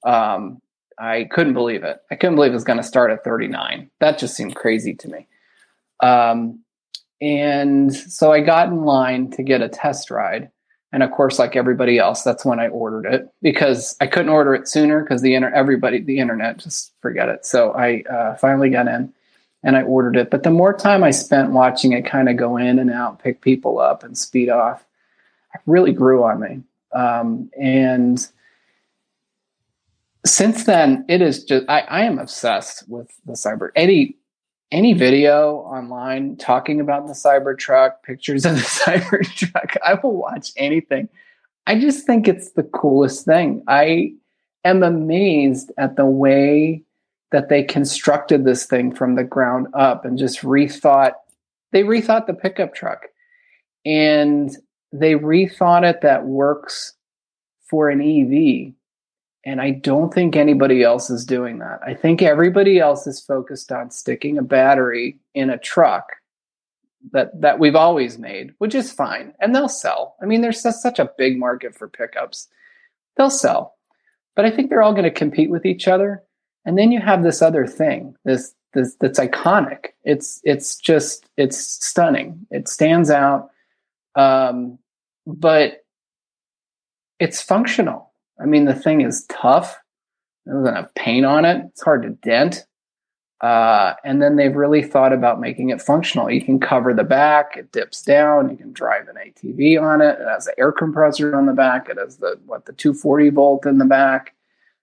um, 0.04 0.62
I 0.98 1.24
couldn't 1.32 1.54
believe 1.54 1.84
it. 1.84 2.02
I 2.12 2.16
couldn't 2.16 2.36
believe 2.36 2.52
it 2.52 2.56
was 2.56 2.64
going 2.64 2.78
to 2.78 2.84
start 2.84 3.12
at 3.12 3.24
39. 3.24 3.90
That 4.00 4.18
just 4.18 4.36
seemed 4.36 4.56
crazy 4.56 4.94
to 4.94 5.08
me. 5.08 5.28
Um, 6.02 6.60
and 7.22 7.94
so 7.94 8.32
I 8.32 8.42
got 8.42 8.68
in 8.68 8.84
line 8.84 9.32
to 9.32 9.44
get 9.44 9.62
a 9.62 9.70
test 9.70 10.12
ride. 10.12 10.52
And 10.92 11.02
of 11.02 11.12
course, 11.12 11.40
like 11.40 11.56
everybody 11.56 11.98
else, 11.98 12.24
that's 12.24 12.46
when 12.46 12.60
I 12.60 12.68
ordered 12.68 13.06
it 13.06 13.30
because 13.42 13.96
I 14.00 14.08
couldn't 14.08 14.30
order 14.30 14.54
it 14.54 14.68
sooner 14.68 15.02
because 15.02 15.22
the 15.22 15.36
inter- 15.36 15.54
everybody, 15.54 16.02
the 16.02 16.20
internet, 16.20 16.58
just 16.58 16.94
forget 17.02 17.30
it. 17.30 17.46
So 17.46 17.74
I 17.74 18.04
uh, 18.10 18.36
finally 18.36 18.70
got 18.70 18.88
in 18.88 19.14
and 19.64 19.76
I 19.76 19.82
ordered 19.82 20.16
it. 20.16 20.30
But 20.30 20.44
the 20.44 20.52
more 20.52 20.74
time 20.74 21.04
I 21.04 21.12
spent 21.12 21.52
watching 21.52 21.94
it 21.94 22.06
kind 22.06 22.30
of 22.30 22.38
go 22.38 22.58
in 22.58 22.80
and 22.80 22.92
out, 22.92 23.24
pick 23.24 23.42
people 23.42 23.80
up 23.80 24.04
and 24.04 24.18
speed 24.18 24.50
off, 24.50 24.86
really 25.66 25.92
grew 25.92 26.24
on 26.24 26.40
me. 26.40 26.62
Um, 26.94 27.50
and 27.60 28.26
since 30.26 30.64
then, 30.64 31.06
it 31.08 31.22
is 31.22 31.44
just 31.44 31.66
I, 31.70 31.82
I 31.82 32.02
am 32.04 32.20
obsessed 32.20 32.88
with 32.90 33.10
the 33.26 33.34
cyber. 33.34 33.70
Any 33.76 34.18
any 34.72 34.94
video 34.94 35.58
online 35.58 36.36
talking 36.38 36.80
about 36.80 37.08
the 37.08 37.14
Cybertruck, 37.14 38.02
pictures 38.04 38.46
of 38.46 38.56
the 38.56 38.62
Cybertruck, 38.62 39.78
I 39.86 39.94
will 39.94 40.16
watch 40.16 40.52
anything. 40.58 41.08
I 41.68 41.80
just 41.80 42.06
think 42.06 42.28
it's 42.28 42.52
the 42.52 42.64
coolest 42.64 43.26
thing. 43.26 43.64
I 43.68 44.14
am 44.64 44.84
amazed 44.84 45.72
at 45.78 45.96
the 45.96 46.06
way 46.06 46.84
that 47.32 47.50
they 47.50 47.64
constructed 47.64 48.44
this 48.44 48.66
thing 48.66 48.94
from 48.94 49.16
the 49.16 49.24
ground 49.24 49.68
up 49.74 50.06
and 50.06 50.18
just 50.18 50.42
rethought. 50.42 51.14
They 51.72 51.84
rethought 51.84 52.28
the 52.28 52.34
pickup 52.34 52.74
truck, 52.74 53.08
and 53.86 54.56
they 55.00 55.14
rethought 55.16 55.88
it 55.88 56.02
that 56.02 56.26
works 56.26 56.94
for 57.70 57.90
an 57.90 58.02
EV. 58.02 58.74
And 59.44 59.62
I 59.62 59.72
don't 59.72 60.14
think 60.14 60.36
anybody 60.36 60.82
else 60.84 61.10
is 61.10 61.26
doing 61.26 61.60
that. 61.60 61.80
I 61.86 61.94
think 61.94 62.22
everybody 62.22 62.80
else 62.80 63.06
is 63.06 63.22
focused 63.22 63.72
on 63.72 63.92
sticking 63.92 64.38
a 64.38 64.44
battery 64.44 65.20
in 65.34 65.50
a 65.50 65.58
truck 65.58 66.08
that 67.12 67.40
that 67.40 67.60
we've 67.60 67.76
always 67.76 68.18
made, 68.18 68.54
which 68.58 68.74
is 68.74 68.92
fine, 68.92 69.34
and 69.40 69.54
they'll 69.54 69.70
sell. 69.70 70.16
I 70.22 70.26
mean, 70.26 70.42
there's 70.42 70.62
such, 70.62 71.00
a 71.00 71.12
big 71.18 71.38
market 71.38 71.76
for 71.76 71.88
pickups; 71.88 72.48
they'll 73.16 73.30
sell. 73.30 73.76
But 74.36 74.46
I 74.46 74.52
think 74.52 74.70
they're 74.70 74.82
all 74.82 74.94
going 74.94 75.04
to 75.04 75.12
compete 75.12 75.52
with 75.52 75.66
each 75.66 75.88
other, 75.88 76.24
and 76.66 76.78
then 76.78 76.92
you 76.92 77.00
have 77.00 77.24
this 77.24 77.42
other 77.44 77.68
thing, 77.68 78.16
this 78.26 78.56
this 78.74 78.96
that's 79.00 79.20
iconic. 79.20 79.88
It's 80.04 80.42
it's 80.44 80.76
just 80.78 81.26
it's 81.38 81.58
stunning. 81.58 82.46
It 82.50 82.68
stands 82.68 83.10
out, 83.10 83.50
um, 84.16 84.80
but 85.26 85.86
it's 87.20 87.42
functional. 87.42 88.12
I 88.40 88.46
mean, 88.46 88.66
the 88.66 88.76
thing 88.76 89.02
is 89.02 89.26
tough. 89.30 89.78
It 90.46 90.52
doesn't 90.52 90.76
have 90.76 90.94
paint 90.96 91.26
on 91.26 91.46
it. 91.46 91.64
It's 91.68 91.82
hard 91.82 92.04
to 92.04 92.10
dent. 92.10 92.66
Uh, 93.42 93.94
and 94.04 94.22
then 94.22 94.38
they've 94.38 94.56
really 94.56 94.82
thought 94.82 95.12
about 95.12 95.40
making 95.40 95.70
it 95.70 95.82
functional. 95.82 96.32
You 96.32 96.42
can 96.42 96.60
cover 96.60 96.94
the 96.94 97.04
back. 97.04 97.58
It 97.58 97.72
dips 97.72 98.02
down. 98.02 98.50
You 98.50 98.58
can 98.58 98.72
drive 98.72 99.08
an 99.08 99.16
ATV 99.16 99.82
on 99.82 100.02
it. 100.02 100.20
It 100.20 100.28
has 100.28 100.46
the 100.46 100.58
air 100.58 100.72
compressor 100.72 101.36
on 101.36 101.46
the 101.46 101.54
back. 101.54 101.90
It 101.90 101.98
has 101.98 102.18
the 102.18 102.40
what 102.46 102.66
the 102.66 102.74
240 102.74 103.30
volt 103.32 103.66
in 103.66 103.78
the 103.78 103.86
back. 103.86 104.34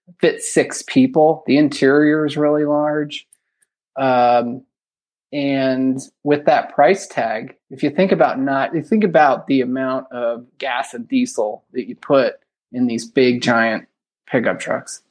It 0.07 0.15
fits 0.19 0.53
six 0.53 0.83
people. 0.83 1.43
The 1.47 1.57
interior 1.57 2.25
is 2.25 2.37
really 2.37 2.65
large. 2.65 3.27
Um, 3.95 4.63
and 5.33 5.99
with 6.21 6.45
that 6.45 6.75
price 6.75 7.07
tag, 7.07 7.55
if 7.71 7.81
you 7.81 7.89
think 7.89 8.11
about 8.11 8.39
not, 8.39 8.75
you 8.75 8.83
think 8.83 9.03
about 9.03 9.47
the 9.47 9.61
amount 9.61 10.11
of 10.11 10.45
gas 10.59 10.93
and 10.93 11.07
diesel 11.07 11.65
that 11.73 11.89
you 11.89 11.95
put 11.95 12.35
in 12.71 12.85
these 12.85 13.07
big 13.07 13.41
giant 13.41 13.87
pickup 14.27 14.59
trucks, 14.59 15.01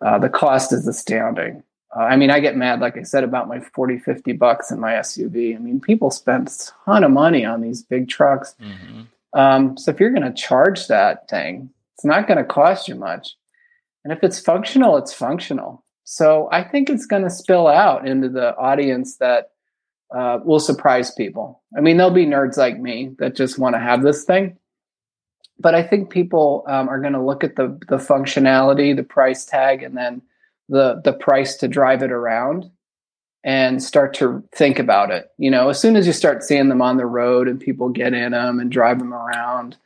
uh, 0.00 0.18
the 0.18 0.30
cost 0.30 0.72
is 0.72 0.88
astounding. 0.88 1.62
Uh, 1.94 2.00
I 2.00 2.16
mean, 2.16 2.30
I 2.30 2.40
get 2.40 2.56
mad, 2.56 2.80
like 2.80 2.96
I 2.96 3.02
said, 3.02 3.24
about 3.24 3.46
my 3.46 3.60
40, 3.60 3.98
50 3.98 4.32
bucks 4.32 4.70
in 4.70 4.80
my 4.80 4.92
SUV. 4.94 5.54
I 5.54 5.58
mean, 5.58 5.80
people 5.80 6.10
spend 6.10 6.48
a 6.48 6.52
ton 6.86 7.04
of 7.04 7.10
money 7.10 7.44
on 7.44 7.60
these 7.60 7.82
big 7.82 8.08
trucks. 8.08 8.54
Mm-hmm. 8.62 9.38
Um, 9.38 9.76
so 9.76 9.90
if 9.90 10.00
you're 10.00 10.12
going 10.12 10.22
to 10.22 10.32
charge 10.32 10.88
that 10.88 11.28
thing, 11.28 11.68
it's 11.94 12.06
not 12.06 12.26
going 12.26 12.38
to 12.38 12.44
cost 12.44 12.88
you 12.88 12.94
much. 12.94 13.36
And 14.02 14.14
if 14.14 14.24
it's 14.24 14.40
functional, 14.40 14.96
it's 14.96 15.12
functional. 15.12 15.84
So 16.04 16.48
I 16.50 16.64
think 16.64 16.88
it's 16.88 17.04
going 17.04 17.24
to 17.24 17.30
spill 17.30 17.66
out 17.66 18.08
into 18.08 18.30
the 18.30 18.56
audience 18.56 19.18
that 19.18 19.50
uh, 20.14 20.38
will 20.44 20.60
surprise 20.60 21.10
people. 21.10 21.62
I 21.76 21.80
mean, 21.80 21.96
there'll 21.96 22.12
be 22.12 22.26
nerds 22.26 22.56
like 22.56 22.78
me 22.78 23.14
that 23.18 23.36
just 23.36 23.58
want 23.58 23.74
to 23.74 23.80
have 23.80 24.02
this 24.02 24.24
thing. 24.24 24.56
But 25.60 25.74
I 25.74 25.82
think 25.82 26.10
people 26.10 26.64
um, 26.68 26.88
are 26.88 27.00
going 27.00 27.14
to 27.14 27.22
look 27.22 27.42
at 27.42 27.56
the 27.56 27.78
the 27.88 27.96
functionality, 27.96 28.94
the 28.94 29.02
price 29.02 29.44
tag, 29.44 29.82
and 29.82 29.96
then 29.96 30.22
the 30.68 31.00
the 31.02 31.12
price 31.12 31.56
to 31.56 31.68
drive 31.68 32.02
it 32.02 32.12
around 32.12 32.70
and 33.44 33.82
start 33.82 34.14
to 34.14 34.42
think 34.52 34.78
about 34.78 35.10
it. 35.10 35.30
You 35.36 35.50
know, 35.50 35.68
as 35.68 35.80
soon 35.80 35.96
as 35.96 36.06
you 36.06 36.12
start 36.12 36.42
seeing 36.42 36.68
them 36.68 36.82
on 36.82 36.96
the 36.96 37.06
road 37.06 37.48
and 37.48 37.60
people 37.60 37.88
get 37.88 38.14
in 38.14 38.32
them 38.32 38.60
and 38.60 38.70
drive 38.70 38.98
them 38.98 39.14
around, 39.14 39.76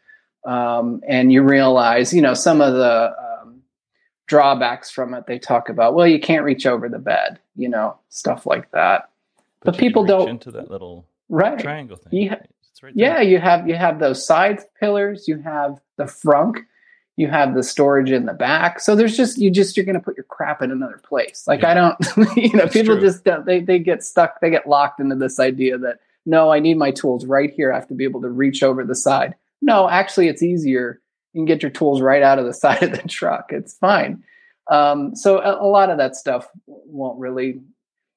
um, 0.44 1.00
and 1.06 1.32
you 1.32 1.42
realize, 1.42 2.12
you 2.12 2.22
know, 2.22 2.35
some 2.35 2.61
of 2.61 2.74
the 2.74 3.14
um, 3.42 3.62
drawbacks 4.26 4.90
from 4.90 5.14
it, 5.14 5.26
they 5.26 5.38
talk 5.38 5.68
about, 5.68 5.94
well, 5.94 6.06
you 6.06 6.20
can't 6.20 6.44
reach 6.44 6.66
over 6.66 6.88
the 6.88 6.98
bed, 6.98 7.38
you 7.54 7.68
know, 7.68 7.96
stuff 8.08 8.46
like 8.46 8.70
that. 8.72 9.11
But, 9.64 9.79
people 9.79 10.05
don't 10.05 10.29
into 10.29 10.51
that 10.53 10.70
little 10.70 11.07
right 11.29 11.59
triangle 11.59 11.96
thing. 11.96 12.31
right 12.31 12.94
yeah, 12.94 13.20
you 13.20 13.38
have 13.38 13.68
you 13.68 13.75
have 13.75 13.98
those 13.98 14.27
side 14.27 14.61
pillars, 14.81 15.29
you 15.29 15.38
have 15.38 15.81
the 15.96 16.07
front 16.07 16.59
you 17.16 17.29
have 17.29 17.55
the 17.55 17.62
storage 17.62 18.11
in 18.11 18.27
the 18.27 18.33
back. 18.33 18.81
So 18.81 18.96
there's 18.96 19.16
just 19.16 19.38
you 19.38 19.51
just 19.51 19.77
you're 19.77 19.87
going 19.87 19.98
to 19.98 20.01
put 20.01 20.16
your 20.16 20.25
crap 20.25 20.62
in 20.62 20.70
another 20.70 21.01
place. 21.03 21.44
Like 21.46 21.62
yeah. 21.62 21.70
I 21.70 21.75
don't, 21.75 22.37
you 22.37 22.53
know, 22.53 22.64
That's 22.64 22.72
people 22.72 22.96
true. 22.96 23.07
just 23.07 23.25
don't, 23.25 23.44
they 23.44 23.61
they 23.61 23.79
get 23.79 24.03
stuck, 24.03 24.40
they 24.40 24.51
get 24.51 24.66
locked 24.66 25.01
into 25.01 25.16
this 25.16 25.38
idea 25.38 25.79
that 25.79 25.98
no, 26.25 26.51
I 26.51 26.61
need 26.61 26.79
my 26.79 26.90
tools 26.90 27.27
right 27.27 27.53
here. 27.53 27.72
I 27.72 27.77
have 27.77 27.88
to 27.88 27.94
be 27.94 28.05
able 28.05 28.22
to 28.22 28.29
reach 28.29 28.62
over 28.62 28.85
the 28.85 28.94
side. 28.94 29.35
No, 29.61 29.88
actually, 29.88 30.29
it's 30.29 30.42
easier. 30.42 31.01
You 31.33 31.40
can 31.40 31.46
get 31.46 31.62
your 31.62 31.70
tools 31.70 32.01
right 32.01 32.22
out 32.22 32.38
of 32.38 32.46
the 32.46 32.55
side 32.64 32.83
of 32.83 32.92
the 32.92 33.09
truck. 33.09 33.53
It's 33.53 33.75
fine. 33.75 34.22
Um, 34.70 35.14
so 35.16 35.38
a, 35.38 35.62
a 35.62 35.66
lot 35.66 35.90
of 35.90 35.98
that 35.98 36.16
stuff 36.16 36.48
won't 36.66 37.18
really. 37.18 37.61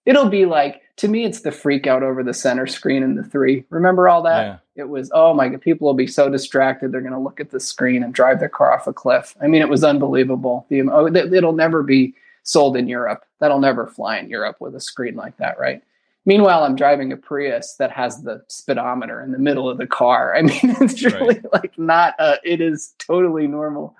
It'll 0.05 0.29
be 0.29 0.45
like 0.45 0.81
to 0.97 1.07
me, 1.09 1.25
it's 1.25 1.41
the 1.41 1.51
freak 1.51 1.87
out 1.87 2.03
over 2.03 2.23
the 2.23 2.33
center 2.33 2.67
screen 2.67 3.03
in 3.03 3.15
the 3.15 3.23
three. 3.23 3.65
Remember 3.69 4.07
all 4.07 4.21
that? 4.23 4.45
Yeah. 4.45 4.83
It 4.83 4.89
was 4.89 5.11
oh 5.13 5.33
my 5.33 5.49
god 5.49 5.61
people 5.61 5.87
will 5.87 5.93
be 5.93 6.07
so 6.07 6.29
distracted. 6.29 6.91
They're 6.91 7.01
going 7.01 7.13
to 7.13 7.19
look 7.19 7.39
at 7.39 7.51
the 7.51 7.59
screen 7.59 8.03
and 8.03 8.13
drive 8.13 8.39
their 8.39 8.49
car 8.49 8.73
off 8.73 8.87
a 8.87 8.93
cliff. 8.93 9.35
I 9.41 9.47
mean 9.47 9.61
it 9.61 9.69
was 9.69 9.83
unbelievable. 9.83 10.65
The 10.69 10.81
oh, 10.83 11.07
it'll 11.07 11.53
never 11.53 11.83
be 11.83 12.15
sold 12.43 12.77
in 12.77 12.87
europe. 12.87 13.25
That'll 13.39 13.59
never 13.59 13.87
fly 13.87 14.17
in 14.17 14.29
europe 14.29 14.57
with 14.59 14.75
a 14.75 14.81
screen 14.81 15.15
like 15.15 15.37
that 15.37 15.59
right? 15.59 15.81
Meanwhile 16.25 16.63
i'm 16.63 16.75
driving 16.75 17.11
a 17.11 17.17
prius 17.17 17.75
that 17.79 17.91
has 17.91 18.23
the 18.23 18.43
speedometer 18.47 19.21
in 19.21 19.31
the 19.31 19.39
middle 19.39 19.69
of 19.69 19.77
the 19.77 19.87
car. 19.87 20.35
I 20.35 20.41
mean 20.43 20.59
it's 20.63 21.03
really 21.03 21.35
right. 21.35 21.53
like 21.53 21.77
not 21.77 22.15
uh, 22.19 22.37
it 22.43 22.61
is 22.61 22.93
totally 22.99 23.47
normal 23.47 23.95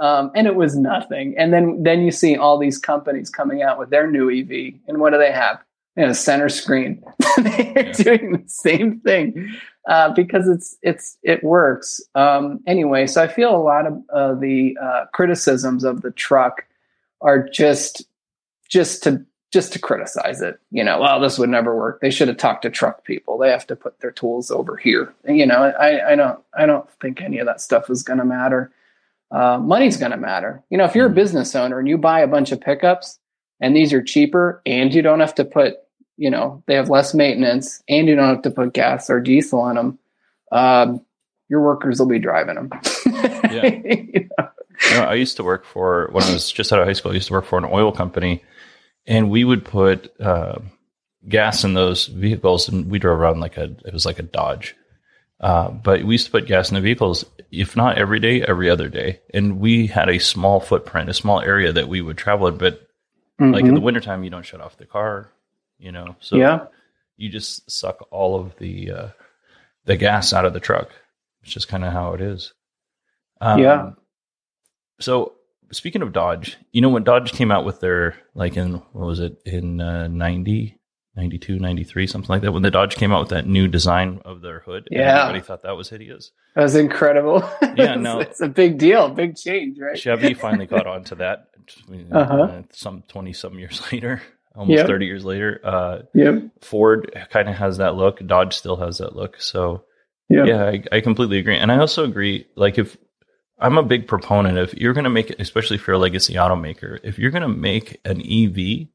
um, 0.00 0.30
and 0.34 0.46
it 0.46 0.54
was 0.54 0.76
nothing 0.76 1.34
and 1.38 1.52
then 1.52 1.82
then 1.82 2.02
you 2.02 2.10
see 2.10 2.36
all 2.36 2.58
these 2.58 2.78
companies 2.78 3.30
coming 3.30 3.62
out 3.62 3.78
with 3.78 3.90
their 3.90 4.10
new 4.10 4.30
ev 4.30 4.74
and 4.88 5.00
what 5.00 5.12
do 5.12 5.18
they 5.18 5.32
have 5.32 5.60
in 5.96 6.04
a 6.04 6.14
center 6.14 6.48
screen. 6.48 7.02
They're 7.38 7.86
yeah. 7.86 7.92
doing 7.92 8.32
the 8.32 8.44
same 8.46 9.00
thing 9.00 9.54
uh, 9.88 10.12
because 10.12 10.48
it's 10.48 10.76
it's 10.82 11.16
it 11.22 11.42
works 11.42 12.00
um, 12.14 12.60
anyway. 12.66 13.06
So 13.06 13.22
I 13.22 13.28
feel 13.28 13.54
a 13.54 13.58
lot 13.58 13.86
of 13.86 14.02
uh, 14.12 14.34
the 14.34 14.76
uh, 14.80 15.06
criticisms 15.12 15.84
of 15.84 16.02
the 16.02 16.10
truck 16.10 16.66
are 17.22 17.48
just 17.48 18.04
just 18.68 19.02
to 19.04 19.24
just 19.52 19.72
to 19.72 19.78
criticize 19.78 20.42
it. 20.42 20.60
You 20.70 20.84
know, 20.84 21.00
well, 21.00 21.18
this 21.18 21.38
would 21.38 21.48
never 21.48 21.74
work. 21.74 22.00
They 22.00 22.10
should 22.10 22.28
have 22.28 22.36
talked 22.36 22.62
to 22.62 22.70
truck 22.70 23.04
people. 23.04 23.38
They 23.38 23.50
have 23.50 23.66
to 23.68 23.76
put 23.76 24.00
their 24.00 24.10
tools 24.10 24.50
over 24.50 24.76
here. 24.76 25.14
You 25.26 25.46
know, 25.46 25.72
I, 25.80 26.12
I 26.12 26.16
don't 26.16 26.38
I 26.54 26.66
don't 26.66 26.88
think 27.00 27.22
any 27.22 27.38
of 27.38 27.46
that 27.46 27.60
stuff 27.60 27.88
is 27.88 28.02
going 28.02 28.18
to 28.18 28.24
matter. 28.24 28.70
Uh, 29.30 29.58
money's 29.58 29.96
going 29.96 30.12
to 30.12 30.16
matter. 30.16 30.62
You 30.70 30.78
know, 30.78 30.84
if 30.84 30.94
you're 30.94 31.06
a 31.06 31.08
mm-hmm. 31.08 31.16
business 31.16 31.54
owner 31.54 31.78
and 31.78 31.88
you 31.88 31.98
buy 31.98 32.20
a 32.20 32.28
bunch 32.28 32.52
of 32.52 32.60
pickups 32.60 33.18
and 33.60 33.74
these 33.74 33.92
are 33.92 34.02
cheaper 34.02 34.62
and 34.66 34.94
you 34.94 35.02
don't 35.02 35.20
have 35.20 35.34
to 35.36 35.44
put 35.44 35.76
you 36.16 36.30
know 36.30 36.62
they 36.66 36.74
have 36.74 36.90
less 36.90 37.14
maintenance 37.14 37.82
and 37.88 38.08
you 38.08 38.16
don't 38.16 38.28
have 38.28 38.42
to 38.42 38.50
put 38.50 38.72
gas 38.72 39.10
or 39.10 39.20
diesel 39.20 39.68
in 39.68 39.76
them 39.76 39.98
um, 40.52 41.04
your 41.48 41.62
workers 41.62 41.98
will 41.98 42.06
be 42.06 42.18
driving 42.18 42.54
them 42.54 42.70
yeah. 43.06 43.66
you 43.66 44.28
know? 44.38 44.48
You 44.90 44.96
know, 44.96 45.04
i 45.04 45.14
used 45.14 45.36
to 45.36 45.44
work 45.44 45.64
for 45.64 46.08
when 46.12 46.24
i 46.24 46.32
was 46.32 46.50
just 46.50 46.72
out 46.72 46.80
of 46.80 46.86
high 46.86 46.92
school 46.92 47.12
i 47.12 47.14
used 47.14 47.28
to 47.28 47.32
work 47.32 47.46
for 47.46 47.58
an 47.58 47.64
oil 47.64 47.92
company 47.92 48.42
and 49.06 49.30
we 49.30 49.44
would 49.44 49.64
put 49.64 50.12
uh, 50.20 50.58
gas 51.28 51.62
in 51.64 51.74
those 51.74 52.06
vehicles 52.06 52.68
and 52.68 52.90
we 52.90 52.98
drove 52.98 53.18
around 53.18 53.40
like 53.40 53.56
a 53.56 53.64
it 53.84 53.92
was 53.92 54.06
like 54.06 54.18
a 54.18 54.24
dodge 54.24 54.74
uh, 55.40 55.68
but 55.68 56.02
we 56.04 56.14
used 56.14 56.26
to 56.26 56.32
put 56.32 56.46
gas 56.46 56.70
in 56.70 56.74
the 56.74 56.80
vehicles 56.80 57.24
if 57.60 57.76
not 57.76 57.98
every 57.98 58.20
day 58.20 58.42
every 58.42 58.68
other 58.70 58.88
day 58.88 59.20
and 59.32 59.58
we 59.58 59.86
had 59.86 60.08
a 60.08 60.18
small 60.18 60.60
footprint 60.60 61.08
a 61.08 61.14
small 61.14 61.40
area 61.40 61.72
that 61.72 61.88
we 61.88 62.00
would 62.00 62.16
travel 62.16 62.46
in 62.46 62.56
but 62.56 62.80
mm-hmm. 63.40 63.52
like 63.52 63.62
in 63.62 63.68
the 63.68 63.74
mm-hmm. 63.76 63.84
wintertime 63.84 64.24
you 64.24 64.30
don't 64.30 64.44
shut 64.44 64.60
off 64.60 64.76
the 64.76 64.86
car 64.86 65.30
you 65.78 65.92
know. 65.92 66.16
So 66.20 66.36
yeah. 66.36 66.66
you 67.16 67.28
just 67.28 67.70
suck 67.70 68.06
all 68.10 68.38
of 68.38 68.56
the 68.58 68.90
uh, 68.90 69.08
the 69.84 69.96
gas 69.96 70.32
out 70.32 70.44
of 70.44 70.52
the 70.52 70.60
truck. 70.60 70.90
It's 71.42 71.52
just 71.52 71.68
kind 71.68 71.84
of 71.84 71.92
how 71.92 72.14
it 72.14 72.20
is. 72.20 72.52
Um, 73.40 73.60
yeah. 73.60 73.90
So 75.00 75.34
speaking 75.72 76.02
of 76.02 76.12
Dodge, 76.12 76.56
you 76.72 76.80
know 76.80 76.88
when 76.88 77.04
Dodge 77.04 77.32
came 77.32 77.50
out 77.50 77.64
with 77.64 77.80
their 77.80 78.16
like 78.34 78.56
in 78.56 78.74
what 78.92 79.06
was 79.06 79.20
it 79.20 79.40
in 79.44 79.80
uh, 79.80 80.08
90, 80.08 80.75
92, 81.16 81.58
93, 81.58 82.06
something 82.06 82.28
like 82.28 82.42
that. 82.42 82.52
When 82.52 82.62
the 82.62 82.70
Dodge 82.70 82.96
came 82.96 83.12
out 83.12 83.20
with 83.20 83.30
that 83.30 83.46
new 83.46 83.68
design 83.68 84.20
of 84.24 84.42
their 84.42 84.60
hood, 84.60 84.88
yeah, 84.90 85.22
everybody 85.22 85.44
thought 85.44 85.62
that 85.62 85.76
was 85.76 85.88
hideous. 85.88 86.30
That 86.54 86.62
was 86.62 86.76
incredible. 86.76 87.48
Yeah, 87.76 87.96
no, 87.96 88.20
it's 88.20 88.40
a 88.40 88.48
big 88.48 88.78
deal, 88.78 89.10
big 89.10 89.36
change, 89.36 89.78
right? 89.78 89.98
Chevy 89.98 90.32
finally 90.32 90.64
got 90.64 90.86
onto 90.86 91.16
that. 91.16 91.48
uh-huh. 92.12 92.42
uh, 92.42 92.62
some 92.70 93.02
twenty 93.06 93.34
some 93.34 93.58
years 93.58 93.82
later 93.92 94.22
almost 94.56 94.78
yep. 94.78 94.86
30 94.86 95.06
years 95.06 95.24
later. 95.24 95.60
Uh, 95.62 95.98
yep. 96.14 96.42
Ford 96.62 97.12
kind 97.30 97.48
of 97.48 97.56
has 97.56 97.76
that 97.78 97.94
look. 97.94 98.26
Dodge 98.26 98.54
still 98.54 98.76
has 98.76 98.98
that 98.98 99.14
look. 99.14 99.40
So, 99.40 99.84
yep. 100.28 100.46
yeah, 100.46 100.64
I, 100.64 100.82
I, 100.90 101.00
completely 101.00 101.38
agree. 101.38 101.58
And 101.58 101.70
I 101.70 101.78
also 101.78 102.04
agree, 102.04 102.46
like, 102.56 102.78
if 102.78 102.96
I'm 103.58 103.78
a 103.78 103.82
big 103.82 104.06
proponent 104.06 104.58
of 104.58 104.74
you're 104.74 104.94
going 104.94 105.04
to 105.04 105.10
make 105.10 105.30
it, 105.30 105.40
especially 105.40 105.76
if 105.76 105.86
you're 105.86 105.96
a 105.96 105.98
legacy 105.98 106.34
automaker, 106.34 106.98
if 107.02 107.18
you're 107.18 107.30
going 107.30 107.42
to 107.42 107.48
make 107.48 108.00
an 108.04 108.20
EV, 108.20 108.88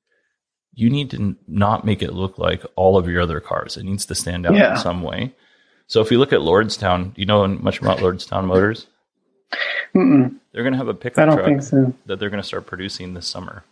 you 0.74 0.90
need 0.90 1.12
to 1.12 1.36
not 1.48 1.86
make 1.86 2.02
it 2.02 2.14
look 2.14 2.38
like 2.38 2.64
all 2.76 2.98
of 2.98 3.08
your 3.08 3.22
other 3.22 3.40
cars. 3.40 3.78
It 3.78 3.84
needs 3.84 4.06
to 4.06 4.16
stand 4.16 4.46
out 4.46 4.56
yeah. 4.56 4.74
in 4.74 4.78
some 4.78 5.02
way. 5.02 5.34
So 5.88 6.02
if 6.02 6.12
you 6.12 6.20
look 6.20 6.34
at 6.34 6.40
Lordstown, 6.40 7.18
you 7.18 7.26
know 7.26 7.46
much 7.48 7.80
about 7.82 8.00
Lordstown 8.00 8.46
Motors? 8.46 8.88
Mm-mm. 9.94 10.38
They're 10.52 10.64
going 10.64 10.74
to 10.74 10.78
have 10.78 10.88
a 10.88 10.94
pickup 10.94 11.34
truck 11.34 11.62
so. 11.62 11.94
that 12.06 12.20
they're 12.20 12.30
going 12.30 12.42
to 12.42 12.48
start 12.48 12.66
producing 12.66 13.14
this 13.14 13.28
summer 13.28 13.64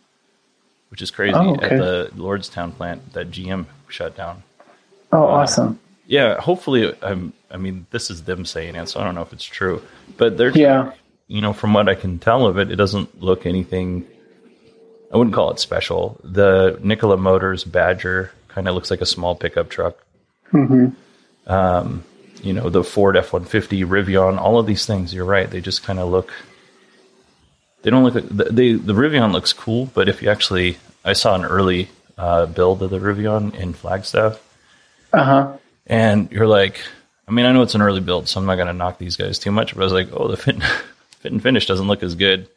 which 0.90 1.00
is 1.00 1.10
crazy 1.10 1.34
oh, 1.34 1.54
okay. 1.54 1.66
at 1.66 1.78
the 1.78 2.10
Lordstown 2.16 2.74
plant 2.74 3.12
that 3.14 3.30
GM 3.30 3.66
shut 3.88 4.16
down. 4.16 4.42
Oh, 5.12 5.22
uh, 5.22 5.26
awesome! 5.26 5.80
Yeah, 6.06 6.40
hopefully, 6.40 6.92
I'm. 7.02 7.32
I 7.50 7.56
mean, 7.56 7.86
this 7.90 8.10
is 8.10 8.24
them 8.24 8.44
saying 8.44 8.76
it, 8.76 8.88
so 8.88 9.00
I 9.00 9.04
don't 9.04 9.14
know 9.14 9.22
if 9.22 9.32
it's 9.32 9.44
true, 9.44 9.82
but 10.16 10.36
there's, 10.36 10.56
yeah, 10.56 10.92
you 11.26 11.40
know, 11.40 11.52
from 11.52 11.72
what 11.72 11.88
I 11.88 11.94
can 11.94 12.18
tell 12.18 12.46
of 12.46 12.58
it, 12.58 12.70
it 12.70 12.76
doesn't 12.76 13.20
look 13.20 13.46
anything. 13.46 14.06
I 15.10 15.16
wouldn't 15.16 15.34
call 15.34 15.50
it 15.50 15.58
special. 15.58 16.20
The 16.22 16.78
Nikola 16.82 17.16
Motors 17.16 17.64
Badger 17.64 18.32
kind 18.48 18.68
of 18.68 18.74
looks 18.74 18.90
like 18.90 19.00
a 19.00 19.06
small 19.06 19.34
pickup 19.34 19.68
truck. 19.68 19.96
Mm-hmm. 20.52 20.88
Um, 21.50 22.04
you 22.42 22.52
know, 22.52 22.70
the 22.70 22.84
Ford 22.84 23.16
F 23.16 23.32
one 23.32 23.44
fifty 23.44 23.82
Rivian, 23.84 24.38
all 24.38 24.58
of 24.58 24.66
these 24.66 24.86
things. 24.86 25.12
You're 25.12 25.24
right; 25.24 25.50
they 25.50 25.60
just 25.60 25.82
kind 25.82 25.98
of 25.98 26.08
look 26.08 26.32
they 27.82 27.90
don't 27.90 28.04
look 28.04 28.14
they, 28.14 28.72
the 28.72 28.92
Rivian 28.92 29.32
looks 29.32 29.52
cool, 29.52 29.86
but 29.94 30.08
if 30.08 30.22
you 30.22 30.30
actually, 30.30 30.76
I 31.04 31.14
saw 31.14 31.34
an 31.34 31.44
early 31.44 31.88
uh, 32.18 32.46
build 32.46 32.82
of 32.82 32.90
the 32.90 32.98
Rivian 32.98 33.54
in 33.54 33.72
Flagstaff. 33.72 34.40
Uh 35.12 35.24
huh. 35.24 35.56
And 35.86 36.30
you're 36.30 36.46
like, 36.46 36.80
I 37.26 37.32
mean, 37.32 37.46
I 37.46 37.52
know 37.52 37.62
it's 37.62 37.74
an 37.74 37.82
early 37.82 38.00
build, 38.00 38.28
so 38.28 38.38
I'm 38.38 38.46
not 38.46 38.56
going 38.56 38.68
to 38.68 38.72
knock 38.72 38.98
these 38.98 39.16
guys 39.16 39.38
too 39.38 39.50
much. 39.50 39.74
But 39.74 39.80
I 39.80 39.84
was 39.84 39.92
like, 39.92 40.08
oh, 40.12 40.28
the 40.28 40.36
fit, 40.36 40.62
fit 41.20 41.32
and 41.32 41.42
finish 41.42 41.66
doesn't 41.66 41.88
look 41.88 42.02
as 42.02 42.14
good 42.14 42.48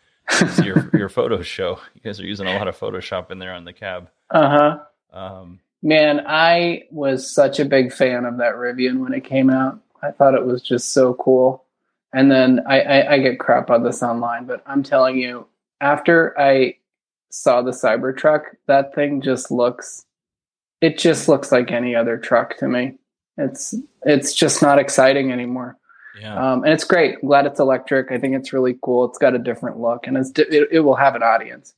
your 0.63 0.89
your 0.93 1.09
photos 1.09 1.47
show. 1.47 1.79
You 1.95 2.01
guys 2.01 2.19
are 2.19 2.25
using 2.25 2.47
a 2.47 2.55
lot 2.55 2.67
of 2.67 2.77
Photoshop 2.79 3.31
in 3.31 3.39
there 3.39 3.53
on 3.53 3.65
the 3.65 3.73
cab. 3.73 4.09
Uh 4.29 4.49
huh. 4.49 5.17
Um, 5.17 5.59
Man, 5.81 6.23
I 6.25 6.83
was 6.91 7.29
such 7.29 7.59
a 7.59 7.65
big 7.65 7.91
fan 7.91 8.25
of 8.25 8.37
that 8.37 8.55
Rivian 8.55 8.99
when 8.99 9.13
it 9.13 9.25
came 9.25 9.49
out. 9.49 9.79
I 10.01 10.11
thought 10.11 10.33
it 10.33 10.45
was 10.45 10.61
just 10.61 10.93
so 10.93 11.13
cool. 11.15 11.65
And 12.13 12.31
then 12.31 12.61
I, 12.67 12.81
I, 12.81 13.13
I 13.13 13.19
get 13.19 13.39
crap 13.39 13.69
on 13.69 13.83
this 13.83 14.01
online, 14.01 14.45
but 14.45 14.63
I'm 14.65 14.81
telling 14.81 15.17
you, 15.17 15.45
after 15.81 16.39
I 16.39 16.77
saw 17.31 17.61
the 17.61 17.71
Cybertruck, 17.71 18.43
that 18.67 18.95
thing 18.95 19.21
just 19.21 19.51
looks 19.51 20.05
it 20.83 20.97
just 20.97 21.29
looks 21.29 21.49
like 21.49 21.71
any 21.71 21.95
other 21.95 22.17
truck 22.17 22.57
to 22.57 22.67
me. 22.67 22.97
It's 23.37 23.73
it's 24.05 24.33
just 24.33 24.61
not 24.61 24.79
exciting 24.79 25.31
anymore. 25.31 25.77
Yeah. 26.19 26.35
Um, 26.53 26.63
and 26.63 26.73
it's 26.73 26.83
great. 26.83 27.15
I'm 27.21 27.27
glad 27.27 27.45
it's 27.45 27.59
electric. 27.59 28.11
I 28.11 28.19
think 28.19 28.35
it's 28.35 28.53
really 28.53 28.77
cool. 28.83 29.05
It's 29.05 29.17
got 29.17 29.33
a 29.35 29.39
different 29.39 29.79
look, 29.79 30.07
and 30.07 30.17
it's 30.17 30.31
it, 30.37 30.67
it 30.71 30.79
will 30.81 30.95
have 30.95 31.15
an 31.15 31.23
audience. 31.23 31.73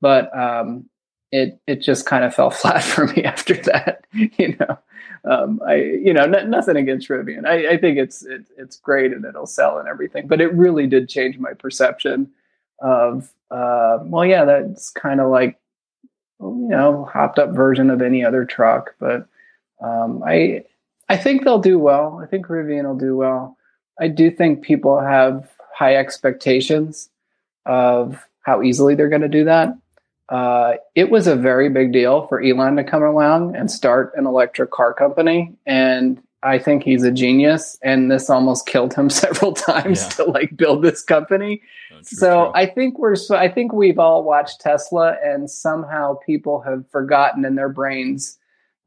But 0.00 0.36
um, 0.36 0.88
it 1.30 1.58
it 1.66 1.80
just 1.82 2.06
kind 2.06 2.24
of 2.24 2.34
fell 2.34 2.50
flat 2.62 2.82
for 2.84 3.06
me 3.06 3.24
after 3.24 3.54
that. 3.54 4.04
You 4.38 4.54
know, 4.60 4.78
um, 5.24 5.60
I 5.66 5.76
you 5.76 6.12
know 6.12 6.24
n- 6.24 6.50
nothing 6.50 6.76
against 6.76 7.08
Rivian. 7.08 7.46
I, 7.46 7.70
I 7.72 7.78
think 7.78 7.96
it's 7.96 8.24
it, 8.26 8.42
it's 8.58 8.76
great 8.76 9.12
and 9.12 9.24
it'll 9.24 9.46
sell 9.46 9.78
and 9.78 9.88
everything. 9.88 10.26
But 10.26 10.42
it 10.42 10.52
really 10.54 10.86
did 10.86 11.08
change 11.08 11.38
my 11.38 11.54
perception 11.54 12.30
of 12.80 13.32
uh, 13.50 13.98
well, 14.02 14.26
yeah, 14.26 14.44
that's 14.44 14.90
kind 14.90 15.20
of 15.20 15.30
like 15.30 15.58
you 16.40 16.68
know 16.68 17.08
hopped 17.10 17.38
up 17.38 17.50
version 17.54 17.88
of 17.90 18.02
any 18.02 18.22
other 18.24 18.44
truck. 18.44 18.94
But 18.98 19.26
um, 19.82 20.22
I 20.26 20.64
I 21.08 21.16
think 21.16 21.44
they'll 21.44 21.58
do 21.58 21.78
well. 21.78 22.20
I 22.22 22.26
think 22.26 22.46
Rivian 22.46 22.84
will 22.84 22.96
do 22.96 23.16
well. 23.16 23.56
I 24.02 24.08
do 24.08 24.30
think 24.32 24.62
people 24.62 24.98
have 25.00 25.48
high 25.72 25.94
expectations 25.94 27.08
of 27.66 28.26
how 28.40 28.60
easily 28.62 28.96
they're 28.96 29.08
going 29.08 29.22
to 29.22 29.28
do 29.28 29.44
that. 29.44 29.78
Uh, 30.28 30.74
it 30.96 31.08
was 31.10 31.28
a 31.28 31.36
very 31.36 31.68
big 31.68 31.92
deal 31.92 32.26
for 32.26 32.42
Elon 32.42 32.74
to 32.76 32.84
come 32.84 33.04
along 33.04 33.54
and 33.54 33.70
start 33.70 34.12
an 34.16 34.26
electric 34.26 34.70
car 34.72 34.92
company, 34.92 35.54
and 35.66 36.20
I 36.42 36.58
think 36.58 36.82
he's 36.82 37.04
a 37.04 37.12
genius. 37.12 37.78
And 37.82 38.10
this 38.10 38.28
almost 38.28 38.66
killed 38.66 38.92
him 38.94 39.08
several 39.24 39.52
times 39.52 40.02
Yeah. 40.02 40.08
to 40.08 40.24
like 40.24 40.56
build 40.56 40.82
this 40.82 41.02
company. 41.04 41.62
Oh, 41.92 41.96
true, 41.96 42.02
So 42.04 42.28
true. 42.46 42.52
I 42.56 42.66
think 42.66 42.98
we're 42.98 43.14
so 43.14 43.36
I 43.36 43.48
think 43.48 43.72
we've 43.72 43.98
all 44.00 44.24
watched 44.24 44.60
Tesla 44.60 45.16
and 45.22 45.48
somehow 45.48 46.14
people 46.26 46.60
have 46.62 46.90
forgotten 46.90 47.44
in 47.44 47.54
their 47.54 47.68
brains 47.68 48.36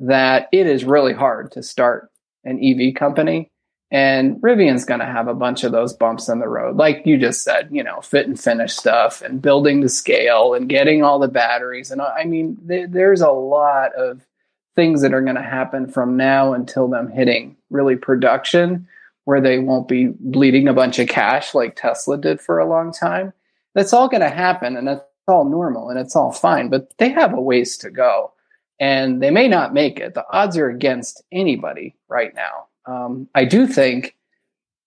that 0.02 0.50
it 0.52 0.68
is 0.68 0.84
really 0.84 1.14
hard 1.14 1.52
to 1.54 1.64
start 1.64 2.10
an 2.44 2.60
EV 2.62 2.94
company 2.96 3.50
and 3.92 4.38
Rivian's 4.42 4.86
going 4.86 5.00
to 5.00 5.06
have 5.06 5.28
a 5.28 5.34
bunch 5.34 5.64
of 5.64 5.72
those 5.72 5.94
bumps 5.94 6.28
in 6.28 6.40
the 6.40 6.48
road 6.48 6.78
like 6.78 7.04
you 7.06 7.18
just 7.18 7.44
said, 7.44 7.70
you 7.72 7.84
know, 7.84 8.02
fit 8.02 8.28
and 8.28 8.40
finish 8.40 8.74
stuff 8.74 9.22
and 9.22 9.42
building 9.42 9.82
to 9.82 9.90
scale 9.90 10.54
and 10.54 10.70
getting 10.70 11.04
all 11.04 11.20
the 11.20 11.28
batteries 11.28 11.92
and 11.92 12.02
I 12.02 12.26
mean 12.26 12.58
th- 12.68 12.90
there's 12.90 13.22
a 13.22 13.32
lot 13.32 13.94
of 13.94 14.26
things 14.76 15.02
that 15.02 15.14
are 15.14 15.22
going 15.22 15.36
to 15.36 15.42
happen 15.42 15.88
from 15.88 16.18
now 16.18 16.54
until 16.54 16.88
them 16.88 17.10
hitting 17.10 17.56
really 17.70 17.96
production 17.96 18.88
where 19.24 19.42
they 19.42 19.60
won't 19.60 19.88
be 19.88 20.08
bleeding 20.20 20.68
a 20.68 20.74
bunch 20.74 21.00
of 21.00 21.08
cash 21.08 21.56
like 21.56 21.76
Tesla 21.76 22.18
did 22.18 22.40
for 22.40 22.60
a 22.60 22.70
long 22.70 22.92
time. 22.92 23.34
That's 23.74 23.94
all 23.94 24.08
going 24.08 24.22
to 24.22 24.30
happen 24.30 24.78
and 24.78 24.88
that's 24.88 25.02
all 25.28 25.46
normal 25.46 25.90
and 25.90 26.00
it's 26.00 26.16
all 26.16 26.32
fine, 26.32 26.70
but 26.70 26.96
they 26.98 27.10
have 27.10 27.34
a 27.34 27.42
ways 27.42 27.78
to 27.78 27.90
go 27.90 28.34
and 28.80 29.22
they 29.22 29.32
may 29.32 29.48
not 29.48 29.74
make 29.74 30.00
it. 30.00 30.14
The 30.14 30.26
odds 30.30 30.58
are 30.58 30.70
against 30.70 31.24
anybody 31.32 31.96
right 32.08 32.34
now. 32.36 32.68
Um, 32.86 33.28
I 33.34 33.46
do 33.46 33.68
think 33.68 34.16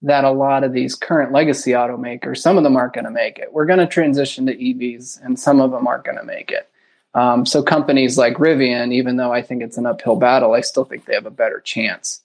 that 0.02 0.24
a 0.24 0.30
lot 0.30 0.64
of 0.64 0.72
these 0.72 0.94
current 0.94 1.32
legacy 1.32 1.72
automakers, 1.72 2.38
some 2.38 2.56
of 2.56 2.62
them 2.62 2.76
aren't 2.76 2.92
going 2.92 3.04
to 3.04 3.10
make 3.10 3.38
it. 3.38 3.52
We're 3.52 3.66
going 3.66 3.80
to 3.80 3.86
transition 3.86 4.46
to 4.46 4.54
EVs 4.54 5.24
and 5.24 5.38
some 5.38 5.60
of 5.60 5.72
them 5.72 5.86
aren't 5.86 6.04
going 6.04 6.18
to 6.18 6.24
make 6.24 6.50
it. 6.50 6.68
Um, 7.14 7.44
so 7.46 7.62
companies 7.62 8.16
like 8.16 8.34
Rivian, 8.34 8.92
even 8.92 9.16
though 9.16 9.32
I 9.32 9.42
think 9.42 9.62
it's 9.62 9.78
an 9.78 9.86
uphill 9.86 10.16
battle, 10.16 10.52
I 10.52 10.60
still 10.60 10.84
think 10.84 11.04
they 11.04 11.14
have 11.14 11.26
a 11.26 11.30
better 11.30 11.60
chance 11.60 12.22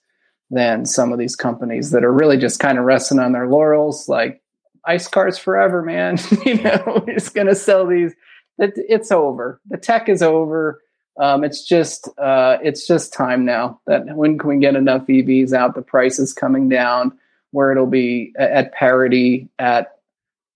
than 0.50 0.86
some 0.86 1.12
of 1.12 1.18
these 1.18 1.34
companies 1.34 1.90
that 1.90 2.04
are 2.04 2.12
really 2.12 2.36
just 2.36 2.60
kind 2.60 2.78
of 2.78 2.84
resting 2.84 3.18
on 3.18 3.32
their 3.32 3.48
laurels, 3.48 4.08
like 4.08 4.40
ice 4.84 5.08
cars 5.08 5.36
forever, 5.36 5.82
man. 5.82 6.18
you 6.44 6.62
know, 6.62 7.04
just 7.08 7.34
going 7.34 7.48
to 7.48 7.56
sell 7.56 7.86
these. 7.86 8.12
It, 8.58 8.74
it's 8.76 9.10
over. 9.10 9.60
The 9.68 9.78
tech 9.78 10.08
is 10.08 10.22
over. 10.22 10.80
Um, 11.16 11.44
it's 11.44 11.64
just 11.64 12.08
uh, 12.18 12.58
it's 12.62 12.86
just 12.86 13.12
time 13.12 13.44
now 13.44 13.80
that 13.86 14.16
when 14.16 14.38
can 14.38 14.48
we 14.48 14.58
get 14.58 14.74
enough 14.74 15.06
EVs 15.06 15.52
out? 15.52 15.74
The 15.74 15.82
price 15.82 16.18
is 16.18 16.32
coming 16.32 16.68
down 16.68 17.16
where 17.52 17.70
it'll 17.70 17.86
be 17.86 18.32
at 18.36 18.72
parity 18.72 19.48
at 19.60 19.98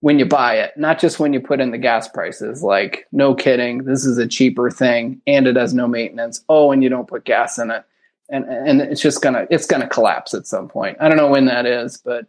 when 0.00 0.18
you 0.18 0.26
buy 0.26 0.56
it, 0.56 0.76
not 0.76 1.00
just 1.00 1.18
when 1.18 1.32
you 1.32 1.40
put 1.40 1.60
in 1.60 1.70
the 1.70 1.78
gas 1.78 2.08
prices. 2.08 2.62
Like, 2.62 3.06
no 3.12 3.34
kidding, 3.34 3.84
this 3.84 4.04
is 4.04 4.18
a 4.18 4.26
cheaper 4.26 4.70
thing 4.70 5.20
and 5.26 5.46
it 5.46 5.56
has 5.56 5.74
no 5.74 5.86
maintenance. 5.86 6.44
Oh, 6.48 6.72
and 6.72 6.82
you 6.82 6.88
don't 6.88 7.08
put 7.08 7.24
gas 7.24 7.58
in 7.58 7.70
it, 7.70 7.84
and 8.28 8.44
and 8.44 8.80
it's 8.80 9.00
just 9.00 9.22
gonna 9.22 9.46
it's 9.50 9.66
gonna 9.66 9.88
collapse 9.88 10.34
at 10.34 10.46
some 10.46 10.68
point. 10.68 10.96
I 11.00 11.08
don't 11.08 11.16
know 11.16 11.28
when 11.28 11.46
that 11.46 11.66
is, 11.66 11.98
but 11.98 12.26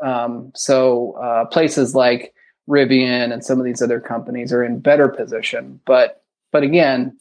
um, 0.00 0.52
so 0.54 1.12
uh, 1.12 1.44
places 1.46 1.94
like 1.94 2.32
Rivian 2.68 3.32
and 3.32 3.44
some 3.44 3.58
of 3.58 3.64
these 3.64 3.82
other 3.82 4.00
companies 4.00 4.52
are 4.52 4.62
in 4.62 4.80
better 4.80 5.08
position. 5.08 5.80
But 5.84 6.22
but 6.52 6.62
again, 6.62 7.18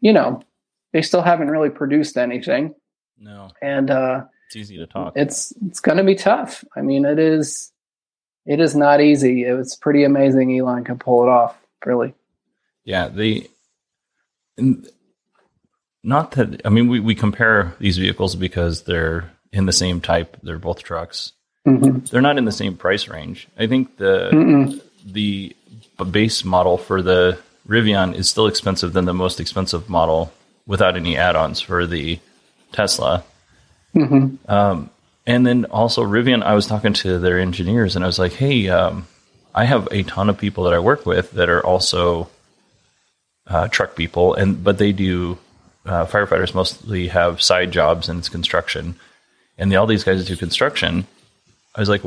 you 0.00 0.12
know, 0.12 0.42
they 0.92 1.02
still 1.02 1.22
haven't 1.22 1.50
really 1.50 1.70
produced 1.70 2.16
anything, 2.16 2.74
no, 3.18 3.50
and 3.62 3.90
uh, 3.90 4.24
it's 4.46 4.56
easy 4.56 4.76
to 4.78 4.86
talk. 4.86 5.12
it's 5.16 5.52
it's 5.66 5.80
going 5.80 5.98
to 5.98 6.04
be 6.04 6.14
tough. 6.14 6.64
I 6.76 6.82
mean, 6.82 7.04
it 7.04 7.18
is 7.18 7.72
it 8.46 8.60
is 8.60 8.74
not 8.74 9.00
easy. 9.00 9.42
It's 9.44 9.76
pretty 9.76 10.04
amazing 10.04 10.56
Elon 10.58 10.84
can 10.84 10.98
pull 10.98 11.22
it 11.22 11.28
off. 11.28 11.56
Really, 11.86 12.14
Yeah, 12.84 13.08
the 13.08 13.48
not 16.02 16.32
that 16.32 16.62
I 16.64 16.68
mean 16.68 16.88
we, 16.88 17.00
we 17.00 17.14
compare 17.14 17.74
these 17.78 17.98
vehicles 17.98 18.36
because 18.36 18.82
they're 18.84 19.30
in 19.52 19.66
the 19.66 19.72
same 19.72 20.00
type. 20.00 20.36
They're 20.42 20.58
both 20.58 20.82
trucks. 20.82 21.32
Mhm. 21.66 22.08
They're 22.08 22.20
not 22.22 22.38
in 22.38 22.44
the 22.46 22.52
same 22.52 22.76
price 22.76 23.08
range. 23.08 23.48
I 23.58 23.66
think 23.66 23.96
the 23.96 24.30
Mm-mm. 24.32 24.80
the 25.04 25.54
base 26.10 26.44
model 26.44 26.78
for 26.78 27.02
the 27.02 27.38
Rivian 27.70 28.14
is 28.14 28.28
still 28.28 28.48
expensive 28.48 28.92
than 28.92 29.04
the 29.04 29.14
most 29.14 29.38
expensive 29.38 29.88
model 29.88 30.32
without 30.66 30.96
any 30.96 31.16
add-ons 31.16 31.60
for 31.60 31.86
the 31.86 32.18
Tesla. 32.72 33.22
Mhm. 33.94 34.38
Um, 34.48 34.90
and 35.26 35.46
then 35.46 35.66
also 35.66 36.02
Rivian, 36.02 36.42
I 36.42 36.54
was 36.54 36.66
talking 36.66 36.92
to 36.94 37.18
their 37.18 37.38
engineers 37.38 37.94
and 37.94 38.04
I 38.04 38.08
was 38.08 38.18
like, 38.18 38.32
hey, 38.32 38.68
um, 38.68 39.06
I 39.54 39.64
have 39.64 39.88
a 39.90 40.02
ton 40.02 40.28
of 40.28 40.38
people 40.38 40.64
that 40.64 40.74
I 40.74 40.78
work 40.78 41.06
with 41.06 41.30
that 41.32 41.48
are 41.48 41.64
also 41.64 42.28
uh, 43.46 43.68
truck 43.68 43.96
people, 43.96 44.34
and 44.34 44.62
but 44.62 44.78
they 44.78 44.92
do 44.92 45.38
uh, 45.86 46.06
firefighters 46.06 46.54
mostly 46.54 47.08
have 47.08 47.42
side 47.42 47.72
jobs 47.72 48.08
and 48.08 48.20
it's 48.20 48.28
construction, 48.28 48.94
and 49.58 49.70
the, 49.70 49.76
all 49.76 49.86
these 49.86 50.04
guys 50.04 50.24
do 50.24 50.36
construction. 50.36 51.06
I 51.74 51.80
was 51.80 51.88
like, 51.88 52.02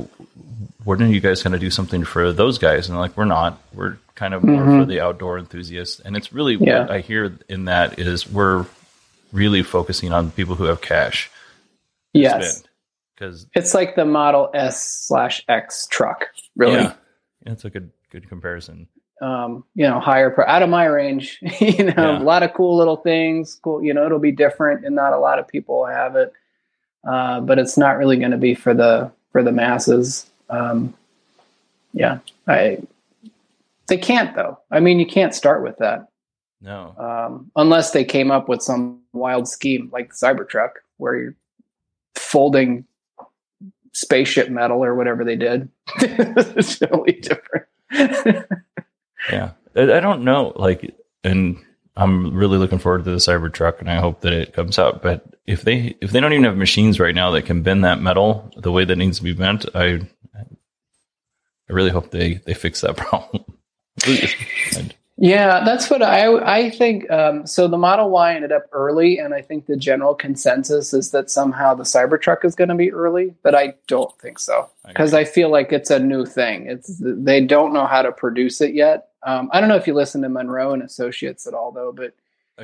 when 0.83 1.01
are 1.01 1.07
you 1.07 1.19
guys 1.19 1.43
going 1.43 1.53
to 1.53 1.59
do 1.59 1.69
something 1.69 2.05
for 2.05 2.31
those 2.31 2.57
guys? 2.59 2.87
And 2.87 2.97
like, 2.97 3.17
we're 3.17 3.25
not. 3.25 3.61
We're 3.73 3.97
kind 4.15 4.33
of 4.33 4.43
more 4.43 4.63
for 4.65 4.85
the 4.85 4.99
outdoor 5.01 5.37
enthusiasts, 5.39 5.99
and 5.99 6.15
it's 6.15 6.31
really 6.33 6.55
Yeah. 6.55 6.81
what 6.81 6.91
I 6.91 6.99
hear 6.99 7.37
in 7.49 7.65
that 7.65 7.97
is 7.99 8.29
we're 8.29 8.65
really 9.31 9.63
focusing 9.63 10.11
on 10.13 10.31
people 10.31 10.55
who 10.55 10.65
have 10.65 10.81
cash. 10.81 11.31
yes, 12.13 12.63
because 13.15 13.47
it's 13.53 13.73
like 13.73 13.95
the 13.95 14.05
Model 14.05 14.49
S 14.53 14.81
slash 15.07 15.43
X 15.47 15.87
truck. 15.87 16.27
Really, 16.55 16.75
yeah, 16.75 16.93
that's 17.43 17.65
a 17.65 17.69
good 17.69 17.89
good 18.11 18.27
comparison. 18.29 18.87
um, 19.21 19.63
you 19.73 19.87
know, 19.87 19.99
higher 20.01 20.29
pr- 20.31 20.41
out 20.43 20.61
of 20.63 20.69
my 20.69 20.85
range. 20.85 21.39
you 21.59 21.85
know, 21.85 21.93
Yeah. 21.97 22.19
a 22.19 22.23
lot 22.23 22.43
of 22.43 22.53
cool 22.53 22.75
little 22.77 22.97
things. 22.97 23.55
Cool, 23.63 23.83
you 23.83 23.93
know, 23.93 24.05
it'll 24.05 24.19
be 24.19 24.31
different, 24.33 24.85
and 24.85 24.95
not 24.95 25.13
a 25.13 25.17
lot 25.17 25.39
of 25.39 25.47
people 25.47 25.85
have 25.85 26.15
it. 26.17 26.33
Uh, 27.07 27.39
but 27.41 27.57
it's 27.59 27.77
not 27.77 27.97
really 27.97 28.17
going 28.17 28.31
to 28.31 28.37
be 28.37 28.53
for 28.53 28.73
the 28.73 29.11
for 29.31 29.41
the 29.43 29.51
masses. 29.51 30.29
Um, 30.49 30.93
yeah, 31.93 32.19
I. 32.47 32.79
They 33.87 33.97
can't 33.97 34.35
though. 34.35 34.59
I 34.71 34.79
mean, 34.79 34.99
you 34.99 35.05
can't 35.05 35.35
start 35.35 35.63
with 35.63 35.77
that 35.77 36.07
No, 36.61 36.95
um, 36.97 37.51
unless 37.55 37.91
they 37.91 38.03
came 38.03 38.31
up 38.31 38.47
with 38.47 38.61
some 38.61 39.01
wild 39.13 39.47
scheme 39.47 39.89
like 39.91 40.09
the 40.09 40.15
Cybertruck, 40.15 40.71
where 40.97 41.15
you're 41.15 41.35
folding 42.15 42.85
spaceship 43.93 44.49
metal 44.49 44.83
or 44.83 44.95
whatever 44.95 45.23
they 45.23 45.35
did. 45.35 45.69
it's 45.97 46.79
totally 46.79 47.13
different. 47.13 47.65
yeah, 49.29 49.51
I, 49.75 49.81
I 49.93 49.99
don't 49.99 50.23
know. 50.23 50.53
Like, 50.55 50.95
and 51.23 51.57
I'm 51.95 52.33
really 52.33 52.57
looking 52.57 52.79
forward 52.79 53.03
to 53.05 53.11
the 53.11 53.17
Cybertruck, 53.17 53.79
and 53.79 53.89
I 53.89 53.99
hope 53.99 54.21
that 54.21 54.33
it 54.33 54.53
comes 54.53 54.79
out. 54.79 55.01
But 55.01 55.25
if 55.45 55.63
they 55.63 55.95
if 56.01 56.11
they 56.11 56.19
don't 56.19 56.33
even 56.33 56.45
have 56.45 56.57
machines 56.57 56.99
right 56.99 57.15
now 57.15 57.31
that 57.31 57.45
can 57.45 57.63
bend 57.63 57.83
that 57.83 58.01
metal 58.01 58.51
the 58.57 58.71
way 58.71 58.85
that 58.85 58.95
needs 58.95 59.17
to 59.17 59.23
be 59.23 59.33
bent, 59.33 59.65
I 59.75 60.01
I 60.35 61.73
really 61.73 61.91
hope 61.91 62.11
they 62.11 62.35
they 62.35 62.53
fix 62.53 62.81
that 62.81 62.97
problem. 62.97 63.45
Yeah, 65.17 65.63
that's 65.63 65.89
what 65.89 66.01
I 66.01 66.35
I 66.37 66.69
think. 66.71 67.09
Um, 67.09 67.45
so 67.45 67.67
the 67.67 67.77
Model 67.77 68.09
Y 68.09 68.33
ended 68.33 68.51
up 68.51 68.63
early, 68.71 69.19
and 69.19 69.33
I 69.33 69.41
think 69.41 69.67
the 69.67 69.77
general 69.77 70.15
consensus 70.15 70.93
is 70.93 71.11
that 71.11 71.29
somehow 71.29 71.75
the 71.75 71.83
Cybertruck 71.83 72.43
is 72.43 72.55
going 72.55 72.69
to 72.69 72.75
be 72.75 72.91
early, 72.91 73.33
but 73.43 73.53
I 73.53 73.75
don't 73.87 74.11
think 74.19 74.39
so 74.39 74.69
because 74.87 75.13
agree. 75.13 75.21
I 75.21 75.25
feel 75.25 75.49
like 75.49 75.71
it's 75.71 75.91
a 75.91 75.99
new 75.99 76.25
thing. 76.25 76.67
It's 76.67 76.99
they 76.99 77.41
don't 77.41 77.73
know 77.73 77.85
how 77.85 78.01
to 78.01 78.11
produce 78.11 78.59
it 78.59 78.73
yet. 78.73 79.09
Um, 79.21 79.49
I 79.53 79.59
don't 79.59 79.69
know 79.69 79.75
if 79.75 79.87
you 79.87 79.93
listen 79.93 80.23
to 80.23 80.29
Munro 80.29 80.73
and 80.73 80.81
Associates 80.81 81.45
at 81.47 81.53
all, 81.53 81.71
though, 81.71 81.91
but 81.91 82.13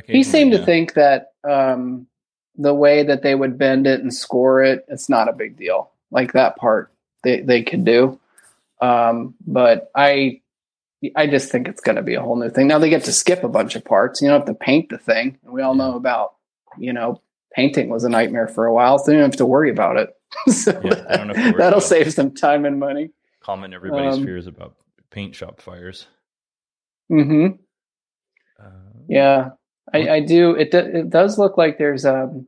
he 0.05 0.23
seemed 0.23 0.51
to 0.51 0.65
think 0.65 0.93
that 0.95 1.33
um, 1.49 2.07
the 2.57 2.73
way 2.73 3.03
that 3.03 3.21
they 3.21 3.35
would 3.35 3.57
bend 3.57 3.87
it 3.87 4.01
and 4.01 4.13
score 4.13 4.61
it, 4.63 4.85
it's 4.89 5.07
not 5.07 5.29
a 5.29 5.33
big 5.33 5.55
deal. 5.55 5.91
Like 6.11 6.33
that 6.33 6.57
part, 6.57 6.91
they 7.23 7.41
they 7.41 7.61
could 7.61 7.85
do. 7.85 8.19
Um, 8.81 9.35
but 9.45 9.91
I 9.95 10.41
I 11.15 11.27
just 11.27 11.51
think 11.51 11.67
it's 11.67 11.81
going 11.81 11.95
to 11.95 12.01
be 12.01 12.15
a 12.15 12.21
whole 12.21 12.35
new 12.35 12.49
thing. 12.49 12.67
Now 12.67 12.77
they 12.79 12.89
get 12.89 13.05
to 13.05 13.13
skip 13.13 13.43
a 13.43 13.49
bunch 13.49 13.75
of 13.75 13.85
parts. 13.85 14.21
You 14.21 14.27
don't 14.27 14.39
have 14.39 14.47
to 14.47 14.53
paint 14.53 14.89
the 14.89 14.97
thing. 14.97 15.37
And 15.43 15.53
we 15.53 15.61
all 15.61 15.75
know 15.75 15.95
about, 15.95 16.35
you 16.77 16.91
know, 16.91 17.21
painting 17.53 17.89
was 17.89 18.03
a 18.03 18.09
nightmare 18.09 18.47
for 18.47 18.65
a 18.65 18.73
while, 18.73 18.99
so 18.99 19.11
you 19.11 19.17
don't 19.17 19.29
have 19.29 19.37
to 19.37 19.45
worry 19.45 19.69
about 19.69 19.97
it. 19.97 20.09
so 20.53 20.79
Yeah, 20.83 21.03
I 21.09 21.17
don't 21.17 21.29
have 21.29 21.35
to 21.37 21.43
worry 21.43 21.53
that'll 21.57 21.81
save 21.81 22.13
some 22.13 22.33
time 22.33 22.65
and 22.65 22.79
money. 22.79 23.11
Common 23.41 23.73
everybody's 23.73 24.15
Um, 24.17 24.25
fears 24.25 24.45
about 24.47 24.75
paint 25.09 25.35
shop 25.35 25.61
fires. 25.61 26.07
hmm 27.07 27.47
Uh, 28.59 28.69
Yeah, 29.07 29.51
I, 29.93 30.09
I 30.09 30.19
do. 30.19 30.51
It 30.51 30.71
do, 30.71 30.77
it 30.79 31.09
does 31.09 31.39
look 31.39 31.57
like 31.57 31.77
there's 31.77 32.05
um, 32.05 32.45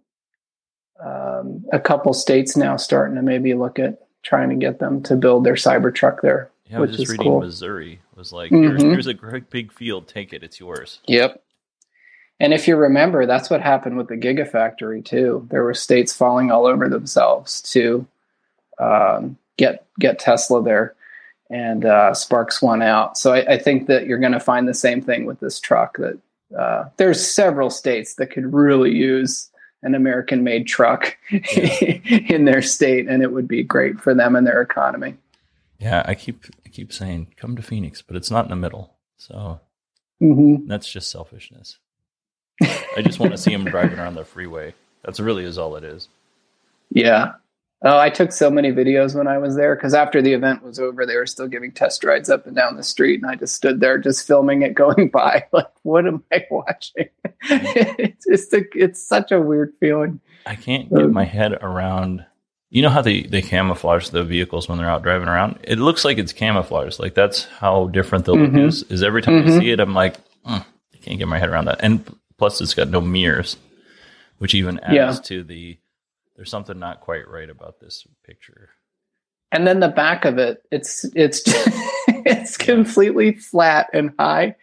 um, 1.03 1.65
a 1.71 1.79
couple 1.79 2.13
states 2.13 2.55
now 2.55 2.75
starting 2.75 3.15
to 3.15 3.21
maybe 3.21 3.53
look 3.53 3.79
at 3.79 3.99
trying 4.23 4.49
to 4.49 4.55
get 4.55 4.79
them 4.79 5.01
to 5.03 5.15
build 5.15 5.43
their 5.43 5.55
Cybertruck 5.55 6.21
there. 6.21 6.51
Yeah, 6.71 6.77
I 6.77 6.81
was 6.81 6.91
which 6.91 6.97
just 6.99 7.03
is 7.03 7.11
reading 7.11 7.27
cool. 7.31 7.41
Missouri 7.41 7.99
was 8.15 8.31
like, 8.31 8.49
here's, 8.49 8.81
Mhm. 8.81 8.91
here's 8.91 9.07
a 9.07 9.13
great 9.13 9.49
big 9.49 9.71
field, 9.71 10.07
take 10.07 10.33
it, 10.33 10.43
it's 10.43 10.59
yours. 10.59 10.99
Yep. 11.07 11.41
And 12.39 12.53
if 12.53 12.67
you 12.67 12.75
remember, 12.75 13.25
that's 13.27 13.49
what 13.51 13.61
happened 13.61 13.97
with 13.97 14.07
the 14.07 14.15
Gigafactory 14.17 15.05
too. 15.05 15.47
There 15.51 15.63
were 15.63 15.75
states 15.75 16.13
falling 16.15 16.51
all 16.51 16.65
over 16.65 16.89
themselves 16.89 17.61
to 17.73 18.07
um, 18.79 19.37
get 19.57 19.85
get 19.99 20.17
Tesla 20.17 20.63
there, 20.63 20.95
and 21.51 21.85
uh, 21.85 22.15
Sparks 22.15 22.59
won 22.61 22.81
out. 22.81 23.15
So 23.17 23.33
I, 23.33 23.53
I 23.53 23.57
think 23.59 23.85
that 23.87 24.07
you're 24.07 24.17
going 24.17 24.31
to 24.31 24.39
find 24.39 24.67
the 24.67 24.73
same 24.73 25.01
thing 25.03 25.25
with 25.25 25.39
this 25.39 25.59
truck. 25.59 25.97
That 25.97 26.17
uh, 26.57 26.89
there's 26.97 27.23
several 27.23 27.69
states 27.69 28.15
that 28.15 28.31
could 28.31 28.51
really 28.53 28.91
use 28.91 29.49
an 29.83 29.93
American-made 29.93 30.65
truck 30.65 31.15
in 31.29 32.45
their 32.45 32.63
state, 32.63 33.07
and 33.07 33.21
it 33.21 33.31
would 33.31 33.47
be 33.47 33.61
great 33.61 33.99
for 33.99 34.15
them 34.15 34.35
and 34.35 34.47
their 34.47 34.61
economy. 34.61 35.15
Yeah, 35.79 36.03
I 36.05 36.15
keep 36.15 36.43
keep 36.71 36.93
saying 36.93 37.33
come 37.37 37.55
to 37.57 37.61
Phoenix, 37.63 38.01
but 38.01 38.15
it's 38.17 38.31
not 38.31 38.45
in 38.45 38.51
the 38.51 38.55
middle. 38.57 38.97
So 39.17 39.61
hmm 40.21 40.55
that's 40.65 40.91
just 40.91 41.11
selfishness. 41.11 41.79
I 42.95 43.01
just 43.01 43.19
want 43.19 43.33
to 43.33 43.37
see 43.37 43.53
him 43.53 43.69
driving 43.69 43.99
around 43.99 44.15
the 44.15 44.25
freeway. 44.25 44.75
That's 45.03 45.19
really 45.19 45.45
is 45.45 45.57
all 45.57 45.75
it 45.77 45.83
is. 45.83 46.09
Yeah. 46.91 47.33
Oh, 47.83 47.97
I 47.97 48.09
took 48.11 48.31
so 48.31 48.51
many 48.51 48.71
videos 48.71 49.15
when 49.15 49.27
I 49.27 49.39
was 49.39 49.55
there 49.55 49.75
because 49.75 49.93
after 49.95 50.21
the 50.21 50.33
event 50.33 50.63
was 50.63 50.79
over, 50.79 51.05
they 51.05 51.15
were 51.15 51.25
still 51.27 51.47
giving 51.47 51.71
test 51.71 52.03
rides 52.03 52.29
up 52.29 52.47
and 52.47 52.55
down 52.55 52.75
the 52.77 52.83
street, 52.83 53.21
and 53.21 53.31
I 53.31 53.35
just 53.35 53.55
stood 53.55 53.79
there 53.79 53.97
just 53.97 54.27
filming 54.27 54.63
it 54.63 54.75
going 54.75 55.09
by. 55.13 55.45
Like, 55.53 55.71
what 55.83 56.07
am 56.07 56.23
I 56.31 56.45
watching? 56.51 57.09
it's 57.41 58.25
just 58.29 58.53
a, 58.53 58.63
it's 58.75 59.03
such 59.03 59.31
a 59.31 59.41
weird 59.41 59.73
feeling. 59.79 60.19
I 60.45 60.55
can't 60.55 60.93
get 60.93 61.09
Um, 61.09 61.13
my 61.13 61.25
head 61.25 61.53
around. 61.53 62.25
You 62.73 62.81
know 62.81 62.89
how 62.89 63.01
they, 63.01 63.23
they 63.23 63.41
camouflage 63.41 64.09
the 64.09 64.23
vehicles 64.23 64.69
when 64.69 64.77
they're 64.77 64.89
out 64.89 65.03
driving 65.03 65.27
around? 65.27 65.59
It 65.63 65.77
looks 65.77 66.05
like 66.05 66.17
it's 66.17 66.31
camouflage. 66.31 66.99
Like 66.99 67.13
that's 67.15 67.43
how 67.43 67.87
different 67.87 68.23
the 68.25 68.33
look 68.33 68.51
Mhm. 68.51 68.67
is. 68.67 68.83
Is 68.83 69.03
every 69.03 69.21
time 69.21 69.39
I 69.39 69.41
Mhm. 69.41 69.59
see 69.59 69.71
it, 69.71 69.81
I'm 69.81 69.93
like, 69.93 70.15
"Mm, 70.45 70.65
I 70.93 70.97
can't 71.01 71.19
get 71.19 71.27
my 71.27 71.37
head 71.37 71.49
around 71.49 71.65
that. 71.65 71.79
And 71.83 72.03
plus, 72.37 72.61
it's 72.61 72.73
got 72.73 72.87
no 72.89 73.01
mirrors, 73.01 73.57
which 74.37 74.55
even 74.55 74.79
adds 74.79 74.95
Yeah. 74.95 75.11
to 75.25 75.43
the. 75.43 75.77
There's 76.37 76.49
something 76.49 76.79
not 76.79 77.01
quite 77.01 77.27
right 77.27 77.49
about 77.49 77.81
this 77.81 78.07
picture. 78.25 78.69
And 79.51 79.67
then 79.67 79.81
the 79.81 79.89
back 79.89 80.23
of 80.23 80.37
it, 80.37 80.63
it's 80.71 81.03
it's 81.13 81.43
it's 82.25 82.55
completely 82.55 83.33
flat 83.33 83.89
and 83.93 84.11
high. 84.17 84.55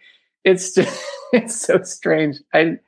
It's 0.43 0.73
just 0.73 1.05
it's 1.31 1.61
so 1.61 1.83
strange. 1.83 2.37
I 2.55 2.79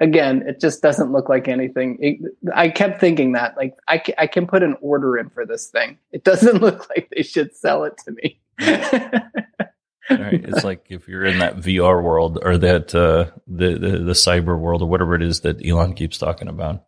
again, 0.00 0.42
it 0.46 0.60
just 0.60 0.82
doesn't 0.82 1.12
look 1.12 1.28
like 1.28 1.48
anything. 1.48 1.98
It, 2.00 2.18
I 2.54 2.68
kept 2.68 3.00
thinking 3.00 3.32
that 3.32 3.56
like 3.56 3.74
I 3.88 4.02
I 4.18 4.26
can 4.26 4.46
put 4.46 4.62
an 4.62 4.76
order 4.80 5.16
in 5.18 5.30
for 5.30 5.46
this 5.46 5.68
thing. 5.68 5.98
It 6.12 6.24
doesn't 6.24 6.60
look 6.62 6.88
like 6.90 7.10
they 7.14 7.22
should 7.22 7.54
sell 7.56 7.84
it 7.84 7.94
to 8.04 8.12
me. 8.12 8.40
Right? 10.10 10.44
it's 10.44 10.64
like 10.64 10.84
if 10.90 11.08
you're 11.08 11.24
in 11.24 11.38
that 11.38 11.56
VR 11.56 12.02
world 12.02 12.38
or 12.42 12.58
that 12.58 12.94
uh, 12.94 13.30
the, 13.46 13.78
the 13.78 13.98
the 13.98 14.12
cyber 14.12 14.58
world 14.58 14.82
or 14.82 14.88
whatever 14.88 15.14
it 15.14 15.22
is 15.22 15.40
that 15.40 15.66
Elon 15.66 15.94
keeps 15.94 16.18
talking 16.18 16.48
about. 16.48 16.84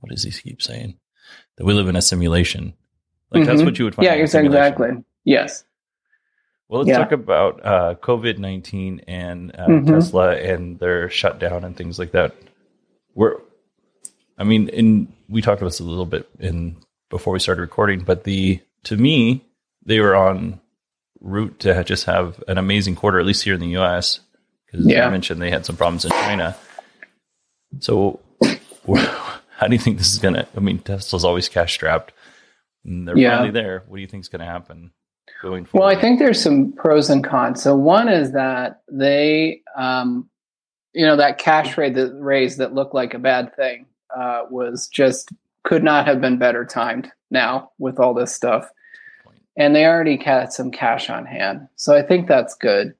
What 0.00 0.10
does 0.10 0.22
he 0.24 0.30
keep 0.30 0.60
saying? 0.62 0.98
That 1.56 1.64
we 1.64 1.72
live 1.74 1.88
in 1.88 1.96
a 1.96 2.02
simulation. 2.02 2.74
Like 3.30 3.46
that's 3.46 3.62
Mhm. 3.62 3.64
what 3.66 3.78
you 3.78 3.84
would 3.86 3.94
find. 3.94 4.04
yeah, 4.06 4.14
exactly. 4.14 4.90
Yes. 5.24 5.64
Well, 6.70 6.82
let's 6.82 6.88
Yeah. 6.90 6.98
talk 6.98 7.10
about 7.10 7.66
uh, 7.66 7.94
COVID 7.96 8.38
nineteen 8.38 9.00
and 9.08 9.50
uh, 9.58 9.66
Mhm. 9.66 9.86
Tesla 9.88 10.36
and 10.36 10.78
their 10.78 11.10
shutdown 11.10 11.64
and 11.64 11.76
things 11.76 11.98
like 11.98 12.12
that. 12.12 12.32
We're, 13.14 13.38
I 14.38 14.44
mean, 14.44 14.68
in 14.68 15.12
we 15.28 15.42
talked 15.42 15.60
about 15.60 15.70
this 15.72 15.80
a 15.80 15.84
little 15.84 16.06
bit 16.06 16.28
in 16.38 16.76
before 17.10 17.32
we 17.32 17.40
started 17.40 17.60
recording, 17.62 18.00
but 18.04 18.22
the 18.22 18.60
to 18.84 18.96
me 18.96 19.44
they 19.84 19.98
were 19.98 20.14
on 20.14 20.60
route 21.20 21.58
to 21.60 21.82
just 21.82 22.04
have 22.04 22.42
an 22.46 22.56
amazing 22.56 22.94
quarter, 22.94 23.18
at 23.18 23.26
least 23.26 23.42
here 23.42 23.54
in 23.54 23.60
the 23.60 23.68
U.S. 23.70 24.20
Because 24.66 24.86
Yeah. 24.86 25.08
I 25.08 25.10
mentioned 25.10 25.42
they 25.42 25.50
had 25.50 25.66
some 25.66 25.76
problems 25.76 26.04
in 26.04 26.12
China. 26.12 26.54
So, 27.80 28.20
how 28.86 29.66
do 29.66 29.72
you 29.72 29.78
think 29.78 29.98
this 29.98 30.12
is 30.12 30.18
gonna? 30.20 30.46
I 30.56 30.60
mean, 30.60 30.78
Tesla's 30.78 31.24
always 31.24 31.48
cash 31.48 31.72
strapped. 31.74 32.12
And 32.84 33.08
they're 33.08 33.18
Yeah. 33.18 33.30
finally 33.38 33.50
there. 33.50 33.82
What 33.88 33.96
do 33.96 34.02
you 34.02 34.06
think 34.06 34.22
is 34.22 34.28
going 34.28 34.40
to 34.40 34.46
happen 34.46 34.92
going 35.42 35.64
forward? 35.64 35.86
Well, 35.86 35.96
I 35.96 36.00
think 36.00 36.18
there's 36.18 36.42
some 36.42 36.72
pros 36.72 37.10
and 37.10 37.24
cons. 37.24 37.62
So 37.62 37.76
one 37.76 38.08
is 38.08 38.32
that 38.32 38.82
they, 38.90 39.62
um, 39.76 40.28
you 40.92 41.06
know, 41.06 41.16
that 41.16 41.38
cash 41.38 41.78
rate 41.78 41.94
that 41.94 42.12
raise 42.14 42.56
that 42.56 42.74
looked 42.74 42.94
like 42.94 43.14
a 43.14 43.18
bad 43.18 43.54
thing 43.56 43.86
uh, 44.16 44.42
was 44.50 44.88
just 44.88 45.30
could 45.62 45.84
not 45.84 46.06
have 46.06 46.20
been 46.20 46.38
better 46.38 46.64
timed. 46.64 47.10
Now 47.32 47.70
with 47.78 48.00
all 48.00 48.12
this 48.12 48.34
stuff, 48.34 48.68
and 49.56 49.72
they 49.72 49.86
already 49.86 50.16
had 50.16 50.52
some 50.52 50.72
cash 50.72 51.08
on 51.08 51.26
hand, 51.26 51.68
so 51.76 51.94
I 51.94 52.02
think 52.02 52.26
that's 52.26 52.56
good. 52.56 52.94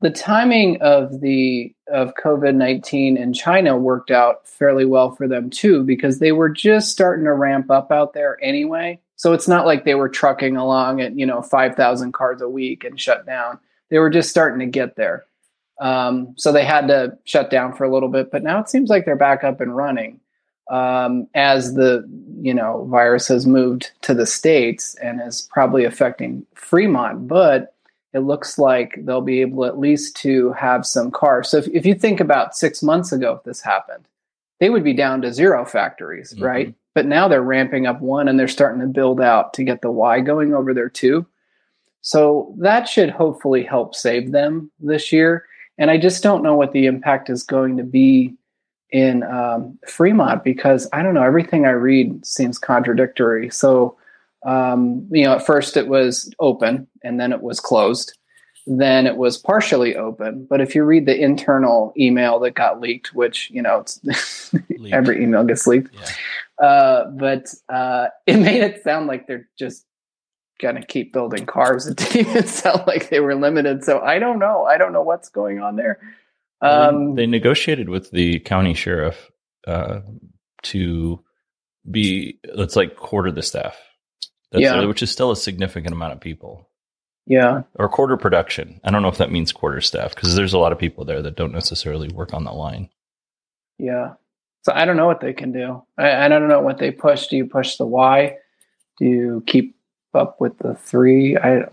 The 0.00 0.12
timing 0.12 0.80
of 0.80 1.20
the 1.20 1.74
of 1.92 2.14
COVID 2.14 2.54
nineteen 2.54 3.16
in 3.16 3.32
China 3.32 3.76
worked 3.76 4.12
out 4.12 4.46
fairly 4.46 4.84
well 4.84 5.10
for 5.10 5.26
them 5.26 5.50
too, 5.50 5.82
because 5.82 6.20
they 6.20 6.30
were 6.30 6.50
just 6.50 6.92
starting 6.92 7.24
to 7.24 7.32
ramp 7.32 7.68
up 7.68 7.90
out 7.90 8.12
there 8.12 8.38
anyway. 8.40 9.00
So 9.16 9.32
it's 9.32 9.48
not 9.48 9.66
like 9.66 9.84
they 9.84 9.94
were 9.94 10.08
trucking 10.08 10.56
along 10.56 11.00
at 11.00 11.18
you 11.18 11.26
know 11.26 11.42
five 11.42 11.76
thousand 11.76 12.12
cars 12.12 12.40
a 12.40 12.48
week 12.48 12.84
and 12.84 13.00
shut 13.00 13.26
down. 13.26 13.58
They 13.90 13.98
were 13.98 14.10
just 14.10 14.30
starting 14.30 14.60
to 14.60 14.66
get 14.66 14.96
there. 14.96 15.24
Um, 15.80 16.34
so 16.36 16.52
they 16.52 16.64
had 16.64 16.88
to 16.88 17.18
shut 17.24 17.50
down 17.50 17.74
for 17.74 17.84
a 17.84 17.92
little 17.92 18.08
bit, 18.08 18.30
but 18.30 18.42
now 18.42 18.60
it 18.60 18.68
seems 18.68 18.90
like 18.90 19.04
they're 19.04 19.16
back 19.16 19.42
up 19.42 19.60
and 19.60 19.76
running 19.76 20.20
um, 20.70 21.26
as 21.34 21.74
the 21.74 22.08
you 22.40 22.54
know 22.54 22.86
virus 22.90 23.28
has 23.28 23.46
moved 23.46 23.90
to 24.02 24.14
the 24.14 24.26
states 24.26 24.94
and 24.96 25.20
is 25.20 25.48
probably 25.52 25.84
affecting 25.84 26.46
Fremont. 26.54 27.28
But 27.28 27.74
it 28.12 28.20
looks 28.20 28.58
like 28.58 28.94
they'll 29.02 29.20
be 29.20 29.40
able 29.40 29.64
at 29.64 29.78
least 29.78 30.16
to 30.18 30.52
have 30.52 30.86
some 30.86 31.10
cars. 31.10 31.48
So 31.48 31.58
if, 31.58 31.68
if 31.68 31.84
you 31.84 31.94
think 31.94 32.20
about 32.20 32.56
six 32.56 32.82
months 32.82 33.10
ago, 33.12 33.34
if 33.34 33.42
this 33.42 33.60
happened, 33.60 34.06
they 34.60 34.70
would 34.70 34.84
be 34.84 34.92
down 34.94 35.22
to 35.22 35.32
zero 35.32 35.64
factories, 35.64 36.34
Mhm. 36.34 36.42
right? 36.44 36.74
But 36.94 37.06
now 37.06 37.26
they're 37.28 37.42
ramping 37.42 37.86
up 37.86 38.00
one 38.00 38.28
and 38.28 38.38
they're 38.38 38.48
starting 38.48 38.80
to 38.80 38.86
build 38.86 39.20
out 39.20 39.52
to 39.54 39.64
get 39.64 39.82
the 39.82 39.90
Y 39.90 40.20
going 40.20 40.54
over 40.54 40.72
there 40.72 40.88
too. 40.88 41.26
So 42.02 42.54
that 42.58 42.88
should 42.88 43.10
hopefully 43.10 43.62
help 43.64 43.94
save 43.94 44.30
them 44.32 44.70
this 44.78 45.12
year. 45.12 45.46
And 45.78 45.90
I 45.90 45.98
just 45.98 46.22
don't 46.22 46.42
know 46.42 46.54
what 46.54 46.72
the 46.72 46.86
impact 46.86 47.30
is 47.30 47.42
going 47.42 47.76
to 47.78 47.82
be 47.82 48.34
in 48.90 49.24
um, 49.24 49.76
Fremont 49.88 50.44
because 50.44 50.88
I 50.92 51.02
don't 51.02 51.14
know, 51.14 51.22
everything 51.24 51.66
I 51.66 51.70
read 51.70 52.24
seems 52.24 52.58
contradictory. 52.58 53.50
So, 53.50 53.96
um, 54.44 55.04
you 55.10 55.24
know, 55.24 55.34
at 55.34 55.44
first 55.46 55.76
it 55.76 55.88
was 55.88 56.32
open 56.38 56.86
and 57.02 57.18
then 57.18 57.32
it 57.32 57.42
was 57.42 57.58
closed. 57.58 58.16
Then 58.66 59.06
it 59.06 59.16
was 59.18 59.36
partially 59.36 59.94
open. 59.96 60.46
But 60.48 60.60
if 60.62 60.74
you 60.74 60.84
read 60.84 61.04
the 61.06 61.18
internal 61.20 61.92
email 61.98 62.38
that 62.40 62.52
got 62.52 62.80
leaked, 62.80 63.12
which, 63.14 63.50
you 63.50 63.60
know, 63.60 63.80
it's 63.80 64.00
every 64.90 65.22
email 65.22 65.44
gets 65.44 65.66
leaked, 65.66 65.94
Yeah. 65.94 66.66
uh, 66.66 67.10
but 67.10 67.52
uh, 67.68 68.06
it 68.26 68.36
made 68.38 68.62
it 68.62 68.82
sound 68.82 69.06
like 69.06 69.26
they're 69.26 69.48
just 69.58 69.84
going 70.60 70.76
to 70.76 70.82
keep 70.86 71.12
building 71.12 71.44
cars. 71.46 71.86
It 71.90 71.96
didn't 71.98 72.30
even 72.30 72.46
sound 72.46 72.84
like 72.86 73.10
they 73.10 73.20
were 73.20 73.34
limited. 73.34 73.84
So 73.84 74.00
I 74.00 74.18
don't 74.18 74.38
know. 74.38 74.64
I 74.64 74.78
don't 74.78 74.92
know 74.94 75.02
what's 75.02 75.28
going 75.28 75.60
on 75.60 75.76
there. 75.76 76.00
They- 76.62 76.68
Um, 76.68 77.16
they 77.16 77.26
negotiated 77.26 77.90
with 77.90 78.10
the 78.12 78.38
county 78.38 78.72
sheriff 78.72 79.30
uh, 79.66 80.00
to 80.62 81.20
be 81.90 82.38
let's 82.54 82.76
like 82.76 82.96
quarter 82.96 83.30
the 83.30 83.42
staff. 83.42 83.76
That's 84.52 84.62
Yeah. 84.62 84.84
which 84.86 85.02
is 85.02 85.10
still 85.10 85.32
a 85.32 85.36
significant 85.36 85.92
amount 85.92 86.14
of 86.14 86.20
people. 86.20 86.70
Yeah. 87.26 87.62
Or 87.76 87.88
quarter 87.88 88.16
production. 88.16 88.80
I 88.84 88.90
don't 88.90 89.02
know 89.02 89.08
if 89.08 89.18
that 89.18 89.32
means 89.32 89.52
quarter 89.52 89.80
staff 89.80 90.14
because 90.14 90.34
there's 90.34 90.52
a 90.52 90.58
lot 90.58 90.72
of 90.72 90.78
people 90.78 91.04
there 91.04 91.22
that 91.22 91.36
don't 91.36 91.52
necessarily 91.52 92.08
work 92.08 92.34
on 92.34 92.44
the 92.44 92.52
line. 92.52 92.90
Yeah. 93.78 94.14
So 94.62 94.72
I 94.74 94.84
don't 94.84 94.96
know 94.96 95.06
what 95.06 95.20
they 95.20 95.32
can 95.32 95.52
do. 95.52 95.82
I, 95.98 96.26
I 96.26 96.28
don't 96.28 96.48
know 96.48 96.60
what 96.60 96.78
they 96.78 96.90
push. 96.90 97.26
Do 97.26 97.36
you 97.36 97.46
push 97.46 97.76
the 97.76 97.86
Y? 97.86 98.36
Do 98.98 99.06
you 99.06 99.42
keep 99.46 99.76
up 100.12 100.40
with 100.40 100.58
the 100.58 100.74
three? 100.74 101.36
I 101.36 101.64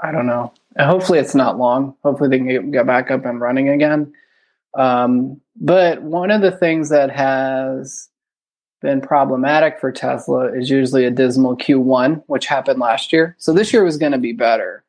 I 0.00 0.12
don't 0.12 0.26
know. 0.26 0.52
And 0.76 0.88
hopefully 0.88 1.18
it's 1.18 1.34
not 1.34 1.58
long. 1.58 1.96
Hopefully 2.02 2.30
they 2.30 2.38
can 2.38 2.48
get, 2.48 2.70
get 2.70 2.86
back 2.86 3.10
up 3.10 3.24
and 3.24 3.40
running 3.40 3.68
again. 3.68 4.12
Um, 4.74 5.40
but 5.56 6.02
one 6.02 6.30
of 6.30 6.40
the 6.40 6.52
things 6.52 6.90
that 6.90 7.10
has 7.10 8.08
been 8.80 9.00
problematic 9.00 9.80
for 9.80 9.90
Tesla 9.90 10.52
is 10.52 10.70
usually 10.70 11.04
a 11.04 11.10
dismal 11.10 11.56
Q1, 11.56 12.22
which 12.26 12.46
happened 12.46 12.78
last 12.78 13.12
year. 13.12 13.34
So 13.38 13.52
this 13.52 13.72
year 13.72 13.82
was 13.82 13.96
going 13.96 14.12
to 14.12 14.18
be 14.18 14.32
better. 14.32 14.84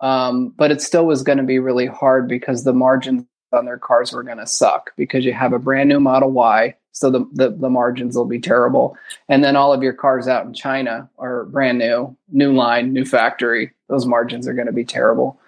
Um, 0.00 0.52
but 0.56 0.70
it 0.70 0.82
still 0.82 1.06
was 1.06 1.22
going 1.22 1.38
to 1.38 1.44
be 1.44 1.58
really 1.58 1.86
hard 1.86 2.28
because 2.28 2.64
the 2.64 2.72
margins 2.72 3.24
on 3.52 3.64
their 3.64 3.78
cars 3.78 4.12
were 4.12 4.22
going 4.22 4.38
to 4.38 4.46
suck 4.46 4.90
because 4.96 5.24
you 5.24 5.32
have 5.32 5.52
a 5.52 5.58
brand 5.58 5.88
new 5.88 6.00
Model 6.00 6.30
Y, 6.30 6.74
so 6.92 7.10
the, 7.10 7.26
the, 7.32 7.50
the 7.50 7.70
margins 7.70 8.16
will 8.16 8.24
be 8.24 8.40
terrible, 8.40 8.96
and 9.28 9.44
then 9.44 9.56
all 9.56 9.72
of 9.72 9.82
your 9.82 9.92
cars 9.92 10.28
out 10.28 10.46
in 10.46 10.54
China 10.54 11.08
are 11.18 11.44
brand 11.44 11.78
new, 11.78 12.16
new 12.30 12.54
line, 12.54 12.92
new 12.92 13.04
factory. 13.04 13.72
Those 13.88 14.06
margins 14.06 14.48
are 14.48 14.54
going 14.54 14.66
to 14.66 14.72
be 14.72 14.84
terrible. 14.84 15.38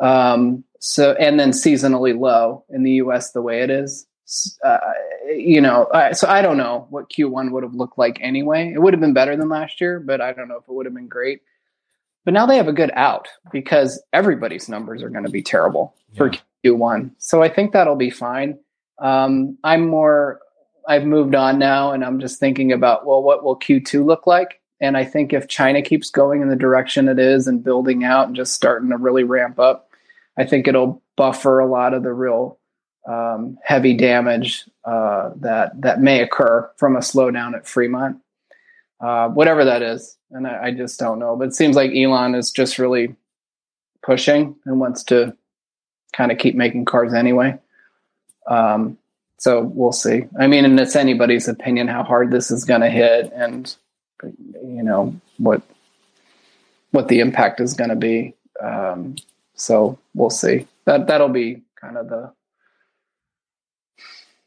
Um, 0.00 0.64
so 0.80 1.12
and 1.12 1.38
then 1.38 1.50
seasonally 1.52 2.18
low 2.18 2.64
in 2.68 2.82
the 2.82 2.92
U.S. 2.92 3.30
the 3.30 3.40
way 3.40 3.62
it 3.62 3.70
is. 3.70 4.06
Uh, 4.64 4.78
you 5.26 5.60
know, 5.60 5.84
uh, 5.84 6.12
so 6.12 6.28
I 6.28 6.42
don't 6.42 6.56
know 6.56 6.86
what 6.90 7.10
Q1 7.10 7.52
would 7.52 7.62
have 7.62 7.74
looked 7.74 7.98
like 7.98 8.18
anyway. 8.20 8.72
It 8.72 8.80
would 8.80 8.92
have 8.92 9.00
been 9.00 9.12
better 9.12 9.36
than 9.36 9.48
last 9.48 9.80
year, 9.80 10.00
but 10.00 10.20
I 10.20 10.32
don't 10.32 10.48
know 10.48 10.56
if 10.56 10.64
it 10.64 10.72
would 10.72 10.86
have 10.86 10.94
been 10.94 11.08
great. 11.08 11.42
But 12.24 12.34
now 12.34 12.46
they 12.46 12.56
have 12.56 12.68
a 12.68 12.72
good 12.72 12.92
out 12.94 13.28
because 13.50 14.02
everybody's 14.12 14.68
numbers 14.68 15.02
are 15.02 15.08
going 15.08 15.24
to 15.24 15.30
be 15.30 15.42
terrible 15.42 15.94
yeah. 16.12 16.18
for 16.18 16.30
Q1. 16.64 17.10
So 17.18 17.42
I 17.42 17.48
think 17.48 17.72
that'll 17.72 17.96
be 17.96 18.10
fine. 18.10 18.58
Um, 18.98 19.58
I'm 19.64 19.88
more, 19.88 20.40
I've 20.86 21.04
moved 21.04 21.34
on 21.34 21.58
now 21.58 21.92
and 21.92 22.04
I'm 22.04 22.20
just 22.20 22.38
thinking 22.38 22.72
about, 22.72 23.06
well, 23.06 23.22
what 23.22 23.42
will 23.42 23.58
Q2 23.58 24.04
look 24.04 24.26
like? 24.26 24.60
And 24.80 24.96
I 24.96 25.04
think 25.04 25.32
if 25.32 25.48
China 25.48 25.82
keeps 25.82 26.10
going 26.10 26.42
in 26.42 26.48
the 26.48 26.56
direction 26.56 27.08
it 27.08 27.18
is 27.18 27.46
and 27.46 27.62
building 27.62 28.04
out 28.04 28.26
and 28.26 28.36
just 28.36 28.52
starting 28.52 28.90
to 28.90 28.96
really 28.96 29.24
ramp 29.24 29.58
up, 29.58 29.88
I 30.36 30.44
think 30.44 30.66
it'll 30.66 31.02
buffer 31.16 31.58
a 31.58 31.66
lot 31.66 31.94
of 31.94 32.02
the 32.02 32.12
real 32.12 32.58
um, 33.08 33.58
heavy 33.62 33.94
damage 33.94 34.64
uh, 34.84 35.30
that 35.36 35.80
that 35.80 36.00
may 36.00 36.20
occur 36.20 36.70
from 36.76 36.96
a 36.96 37.00
slowdown 37.00 37.54
at 37.54 37.66
Fremont, 37.66 38.20
uh, 39.02 39.28
whatever 39.28 39.64
that 39.64 39.82
is. 39.82 40.16
And 40.30 40.46
I, 40.46 40.66
I, 40.66 40.70
just 40.70 40.98
don't 40.98 41.18
know. 41.18 41.36
But 41.36 41.48
it 41.48 41.54
seems 41.54 41.76
like 41.76 41.90
Elon 41.94 42.34
is 42.34 42.50
just 42.50 42.78
really 42.78 43.14
pushing 44.02 44.56
and 44.64 44.80
wants 44.80 45.02
to 45.04 45.36
kind 46.14 46.32
of 46.32 46.38
keep 46.38 46.54
making 46.54 46.84
cars 46.84 47.12
anyway. 47.12 47.58
Um, 48.46 48.96
so 49.38 49.62
we'll 49.62 49.92
see. 49.92 50.24
I 50.38 50.46
mean, 50.46 50.64
and 50.64 50.78
it's 50.78 50.94
anybody's 50.94 51.48
opinion 51.48 51.88
how 51.88 52.04
hard 52.04 52.30
this 52.30 52.50
is 52.50 52.64
going 52.64 52.80
to 52.80 52.90
hit, 52.90 53.32
and 53.34 53.74
you 54.22 54.84
know 54.84 55.16
what 55.38 55.62
what 56.92 57.08
the 57.08 57.18
impact 57.18 57.60
is 57.60 57.74
going 57.74 57.90
to 57.90 57.96
be. 57.96 58.34
Um, 58.62 59.16
so 59.54 59.98
we'll 60.14 60.30
see. 60.30 60.68
That 60.84 61.08
that'll 61.08 61.28
be 61.28 61.62
kind 61.80 61.96
of 61.96 62.08
the. 62.08 62.32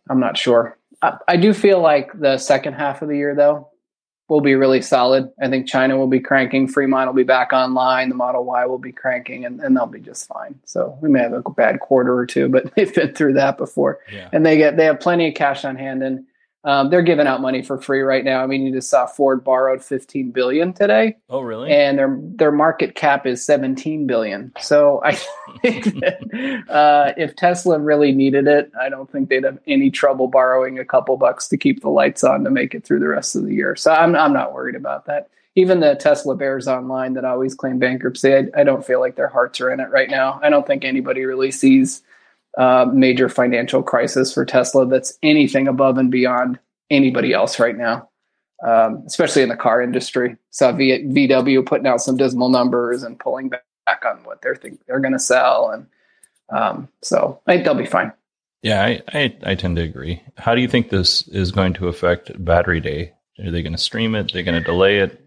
I'm 0.10 0.20
not 0.22 0.38
sure. 0.38 0.78
I, 1.02 1.18
I 1.28 1.38
do 1.38 1.54
feel 1.54 1.82
like 1.82 2.18
the 2.18 2.38
second 2.38 2.74
half 2.74 3.02
of 3.02 3.10
the 3.10 3.18
year, 3.18 3.36
though, 3.36 3.70
will 4.28 4.42
be 4.42 4.56
really 4.56 4.82
solid. 4.82 5.32
I 5.40 5.50
think 5.50 5.68
China 5.68 5.98
will 5.98 6.08
be 6.08 6.20
cranking, 6.20 6.68
Fremont 6.68 7.08
will 7.08 7.14
be 7.14 7.24
back 7.24 7.54
online, 7.54 8.10
the 8.10 8.16
Model 8.16 8.44
Y 8.44 8.66
will 8.66 8.80
be 8.80 8.92
cranking, 8.92 9.46
and, 9.46 9.60
and 9.60 9.76
they'll 9.76 9.86
be 9.86 10.00
just 10.00 10.28
fine. 10.28 10.60
So 10.66 10.98
we 11.02 11.10
may 11.10 11.20
have 11.20 11.34
a 11.34 11.42
bad 11.42 11.80
quarter 11.80 12.16
or 12.16 12.26
two, 12.26 12.50
but 12.50 12.74
they've 12.76 12.94
been 12.94 13.14
through 13.14 13.34
that 13.34 13.58
before, 13.58 14.00
yeah. 14.12 14.30
and 14.34 14.46
they 14.46 14.58
get 14.58 14.78
they 14.78 14.86
have 14.86 15.00
plenty 15.00 15.28
of 15.28 15.36
cash 15.36 15.64
on 15.66 15.76
hand, 15.76 16.04
and 16.04 16.26
um, 16.66 16.90
they're 16.90 17.04
giving 17.04 17.28
out 17.28 17.42
money 17.42 17.62
for 17.62 17.80
free 17.80 18.02
right 18.02 18.26
now. 18.26 18.42
I 18.42 18.48
mean, 18.48 18.66
you 18.66 18.74
just 18.74 18.90
saw 18.90 19.06
Ford 19.06 19.44
borrowed 19.44 19.84
15 19.84 20.32
billion 20.32 20.74
today. 20.74 21.16
Oh, 21.30 21.42
really? 21.42 21.72
And 21.72 22.00
their 22.00 22.18
their 22.20 22.52
market 22.52 22.96
cap 22.96 23.28
is 23.28 23.46
17 23.46 24.08
billion. 24.08 24.52
So 24.60 25.00
I 25.06 25.14
think 25.62 25.86
that 26.00 26.66
uh, 26.68 27.14
if 27.18 27.36
Tesla 27.36 27.80
really 27.80 28.12
needed 28.12 28.48
it, 28.48 28.72
I 28.82 28.90
don't 28.90 29.10
think 29.12 29.30
they'd 29.30 29.44
have 29.44 29.60
any 29.68 29.92
trouble 29.92 30.28
borrowing 30.28 30.80
a 30.80 30.86
couple 30.86 31.16
bucks 31.18 31.48
to 31.50 31.58
keep 31.58 31.82
the 31.82 31.90
lights 31.90 32.24
on 32.24 32.44
to 32.44 32.50
make 32.50 32.74
it 32.74 32.84
through 32.84 33.00
the 33.00 33.10
rest 33.10 33.36
of 33.36 33.46
the 33.46 33.54
year. 33.54 33.76
So 33.76 33.92
I'm 33.92 34.16
I'm 34.16 34.34
not 34.34 34.52
worried 34.52 34.76
about 34.76 35.06
that. 35.06 35.30
Even 35.54 35.82
the 35.82 35.96
Tesla 35.96 36.36
bears 36.36 36.68
online 36.68 37.14
that 37.14 37.26
always 37.26 37.54
claim 37.54 37.78
bankruptcy, 37.78 38.34
I, 38.34 38.48
I 38.58 38.64
don't 38.64 38.86
feel 38.86 39.00
like 39.00 39.16
their 39.16 39.30
hearts 39.30 39.62
are 39.62 39.72
in 39.72 39.80
it 39.80 39.92
right 39.92 40.10
now. 40.10 40.40
I 40.42 40.50
don't 40.50 40.66
think 40.66 40.84
anybody 40.84 41.26
really 41.26 41.52
sees 41.52 42.02
uh, 42.58 42.86
major 42.92 43.30
financial 43.30 43.84
crisis 43.84 44.34
for 44.34 44.46
Tesla 44.46 44.86
that's 44.86 45.18
anything 45.22 45.68
above 45.68 45.98
and 45.98 46.12
beyond 46.12 46.60
anybody 46.90 47.34
else 47.34 47.60
right 47.60 47.78
now, 47.78 48.10
um, 48.66 49.04
especially 49.06 49.42
in 49.42 49.50
the 49.50 49.58
car 49.58 49.82
industry. 49.82 50.38
So 50.52 50.72
v- 50.72 51.04
VW 51.04 51.66
putting 51.66 51.88
out 51.88 52.02
some 52.02 52.18
dismal 52.18 52.50
numbers 52.50 53.04
and 53.04 53.20
pulling 53.20 53.50
back 53.50 54.04
on 54.06 54.24
what 54.24 54.42
they're 54.42 54.56
think 54.56 54.80
they're 54.88 55.00
going 55.00 55.14
to 55.14 55.20
sell, 55.20 55.70
and 55.70 55.88
um, 56.50 56.90
so 57.02 57.42
I 57.48 57.54
think 57.54 57.66
they'll 57.66 57.76
be 57.76 57.86
fine. 57.86 58.14
Yeah, 58.62 58.84
I, 58.84 59.02
I, 59.14 59.38
I 59.44 59.56
tend 59.56 59.76
to 59.76 59.84
agree. 59.84 60.24
How 60.38 60.56
do 60.56 60.62
you 60.62 60.68
think 60.68 60.90
this 60.90 61.28
is 61.28 61.52
going 61.52 61.74
to 61.74 61.88
affect 61.88 62.32
Battery 62.44 62.80
Day? 62.80 63.14
Are 63.44 63.52
they 63.52 63.62
going 63.62 63.74
to 63.74 63.78
stream 63.78 64.16
it? 64.16 64.32
They're 64.32 64.42
they 64.42 64.52
going 64.52 64.64
to 64.64 64.66
delay 64.66 65.00
it? 65.00 65.22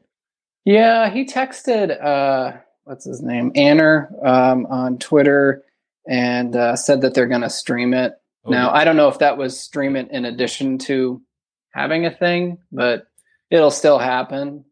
Yeah, 0.65 1.09
he 1.11 1.25
texted 1.25 2.03
uh, 2.03 2.57
what's 2.85 3.05
his 3.05 3.23
name, 3.23 3.53
Anner, 3.55 4.11
um, 4.25 4.67
on 4.67 4.99
Twitter 4.99 5.63
and 6.09 6.57
uh, 6.57 6.75
said 6.75 7.03
that 7.03 7.15
they're 7.15 7.27
going 7.27 7.43
to 7.43 7.51
stream 7.51 7.93
it. 7.95 8.15
Oh, 8.45 8.51
now, 8.51 8.69
yeah. 8.69 8.81
I 8.81 8.85
don't 8.85 8.97
know 8.97 9.09
if 9.09 9.19
that 9.19 9.37
was 9.37 9.61
stream 9.61 9.95
it 9.95 10.11
in 10.11 10.25
addition 10.25 10.79
to 10.79 11.23
having 11.71 12.07
a 12.07 12.11
thing, 12.11 12.59
but 12.73 13.07
it'll 13.51 13.71
still 13.71 13.99
happen. 13.99 14.65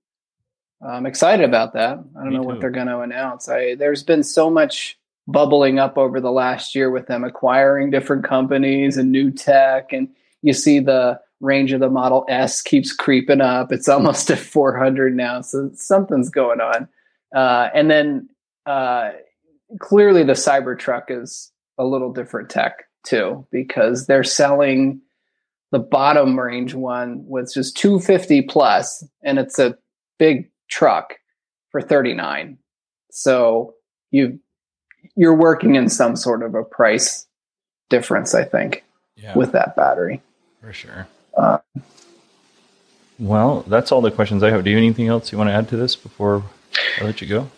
I'm 0.86 1.06
excited 1.06 1.44
about 1.44 1.74
that. 1.74 1.92
I 1.92 2.20
don't 2.20 2.30
Me 2.30 2.36
know 2.36 2.42
too. 2.42 2.48
what 2.48 2.60
they're 2.60 2.70
going 2.70 2.86
to 2.88 3.00
announce. 3.00 3.48
I 3.48 3.74
there's 3.74 4.02
been 4.02 4.22
so 4.22 4.50
much 4.50 4.98
bubbling 5.28 5.78
up 5.78 5.98
over 5.98 6.20
the 6.20 6.30
last 6.30 6.74
year 6.74 6.90
with 6.90 7.06
them 7.06 7.24
acquiring 7.24 7.90
different 7.90 8.24
companies 8.24 8.96
and 8.96 9.10
new 9.10 9.30
tech 9.30 9.92
and 9.92 10.08
you 10.42 10.52
see 10.52 10.78
the 10.78 11.18
range 11.40 11.72
of 11.72 11.80
the 11.80 11.90
Model 11.90 12.24
S 12.28 12.62
keeps 12.62 12.92
creeping 12.92 13.40
up. 13.40 13.72
It's 13.72 13.88
almost 13.96 14.30
at 14.30 14.38
400 14.38 15.14
now, 15.16 15.40
so 15.40 15.70
something's 15.74 16.30
going 16.30 16.60
on. 16.60 16.88
Uh, 17.34 17.68
and 17.74 17.90
then 17.90 18.28
uh, 18.64 19.12
clearly 19.80 20.22
the 20.22 20.32
Cybertruck 20.32 21.04
is 21.08 21.52
a 21.78 21.84
little 21.84 22.12
different 22.12 22.50
tech 22.50 22.84
too 23.04 23.46
because 23.50 24.06
they're 24.06 24.24
selling 24.24 25.00
the 25.72 25.78
bottom 25.78 26.38
range 26.38 26.74
one 26.74 27.24
which 27.26 27.54
just 27.54 27.76
250 27.76 28.42
plus 28.42 29.04
and 29.22 29.38
it's 29.38 29.58
a 29.58 29.76
big 30.18 30.50
truck 30.68 31.16
for 31.70 31.80
39 31.80 32.58
so 33.10 33.74
you 34.10 34.38
you're 35.16 35.36
working 35.36 35.74
in 35.74 35.88
some 35.88 36.16
sort 36.16 36.42
of 36.42 36.54
a 36.54 36.64
price 36.64 37.26
difference 37.90 38.34
i 38.34 38.42
think 38.42 38.84
yeah. 39.16 39.36
with 39.36 39.52
that 39.52 39.76
battery. 39.76 40.22
For 40.60 40.72
sure. 40.72 41.08
Uh, 41.36 41.58
well 43.18 43.62
that's 43.66 43.92
all 43.92 44.00
the 44.00 44.10
questions 44.10 44.42
i 44.42 44.50
have. 44.50 44.64
Do 44.64 44.70
you 44.70 44.76
have 44.76 44.84
anything 44.84 45.08
else 45.08 45.32
you 45.32 45.38
want 45.38 45.48
to 45.48 45.54
add 45.54 45.68
to 45.70 45.76
this 45.76 45.96
before 45.96 46.42
i 47.00 47.04
let 47.04 47.20
you 47.20 47.28
go? 47.28 47.50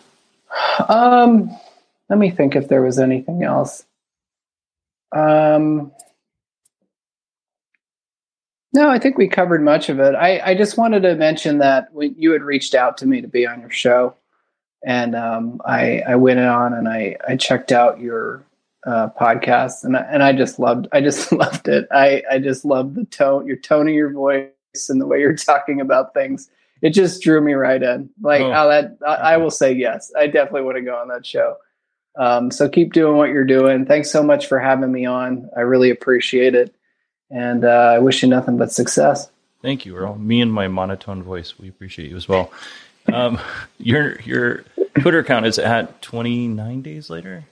Um 0.87 1.49
let 2.09 2.19
me 2.19 2.29
think 2.31 2.55
if 2.55 2.67
there 2.67 2.81
was 2.81 2.99
anything 2.99 3.43
else. 3.43 3.85
Um, 5.15 5.91
no, 8.73 8.89
I 8.89 8.99
think 8.99 9.17
we 9.17 9.27
covered 9.27 9.63
much 9.63 9.89
of 9.89 9.99
it. 9.99 10.15
I, 10.15 10.39
I 10.39 10.55
just 10.55 10.77
wanted 10.77 11.01
to 11.01 11.15
mention 11.15 11.59
that 11.59 11.91
when 11.93 12.15
you 12.17 12.31
had 12.31 12.43
reached 12.43 12.75
out 12.75 12.97
to 12.97 13.07
me 13.07 13.21
to 13.21 13.27
be 13.27 13.47
on 13.47 13.61
your 13.61 13.71
show, 13.71 14.15
and 14.85 15.15
um, 15.15 15.61
I, 15.65 16.01
I 16.07 16.15
went 16.15 16.39
on 16.39 16.73
and 16.73 16.87
I, 16.87 17.17
I 17.27 17.35
checked 17.35 17.71
out 17.71 17.99
your 17.99 18.43
uh, 18.85 19.09
podcast, 19.19 19.83
and 19.83 19.97
I, 19.97 20.01
and 20.01 20.23
I 20.23 20.33
just 20.33 20.59
loved 20.59 20.87
I 20.91 21.01
just 21.01 21.31
loved 21.33 21.67
it. 21.67 21.87
I, 21.91 22.23
I 22.31 22.39
just 22.39 22.63
loved 22.63 22.95
the 22.95 23.05
tone, 23.05 23.45
your 23.45 23.57
tone 23.57 23.87
of 23.87 23.93
your 23.93 24.11
voice, 24.11 24.51
and 24.87 25.01
the 25.01 25.07
way 25.07 25.19
you're 25.19 25.35
talking 25.35 25.81
about 25.81 26.13
things. 26.13 26.49
It 26.81 26.91
just 26.91 27.21
drew 27.21 27.41
me 27.41 27.53
right 27.53 27.83
in. 27.83 28.09
Like, 28.21 28.41
oh, 28.41 28.69
that 28.69 28.97
I, 29.05 29.33
I 29.33 29.37
will 29.37 29.51
say 29.51 29.73
yes. 29.73 30.13
I 30.17 30.27
definitely 30.27 30.61
want 30.61 30.77
to 30.77 30.81
go 30.81 30.95
on 30.95 31.09
that 31.09 31.25
show. 31.25 31.57
Um, 32.17 32.51
so 32.51 32.67
keep 32.67 32.93
doing 32.93 33.17
what 33.17 33.29
you're 33.29 33.45
doing. 33.45 33.85
Thanks 33.85 34.11
so 34.11 34.23
much 34.23 34.47
for 34.47 34.59
having 34.59 34.91
me 34.91 35.05
on. 35.05 35.49
I 35.55 35.61
really 35.61 35.89
appreciate 35.89 36.55
it. 36.55 36.73
And 37.29 37.63
uh, 37.63 37.93
I 37.95 37.99
wish 37.99 38.23
you 38.23 38.29
nothing 38.29 38.57
but 38.57 38.71
success. 38.71 39.29
Thank 39.61 39.85
you, 39.85 39.95
Earl. 39.95 40.15
Me 40.15 40.41
and 40.41 40.51
my 40.51 40.67
monotone 40.67 41.21
voice, 41.21 41.59
we 41.59 41.69
appreciate 41.69 42.09
you 42.09 42.17
as 42.17 42.27
well. 42.27 42.51
Um, 43.11 43.39
your 43.77 44.19
your 44.21 44.63
Twitter 44.99 45.19
account 45.19 45.45
is 45.45 45.59
at 45.59 46.01
29 46.01 46.81
days 46.81 47.09
later. 47.09 47.45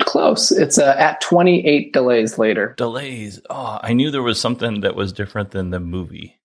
Close. 0.00 0.50
It's 0.50 0.78
uh, 0.78 0.94
at 0.98 1.20
28 1.20 1.92
delays 1.92 2.38
later. 2.38 2.74
Delays. 2.76 3.40
Oh, 3.48 3.78
I 3.82 3.92
knew 3.92 4.10
there 4.10 4.22
was 4.22 4.40
something 4.40 4.80
that 4.80 4.96
was 4.96 5.12
different 5.12 5.52
than 5.52 5.70
the 5.70 5.80
movie. 5.80 6.36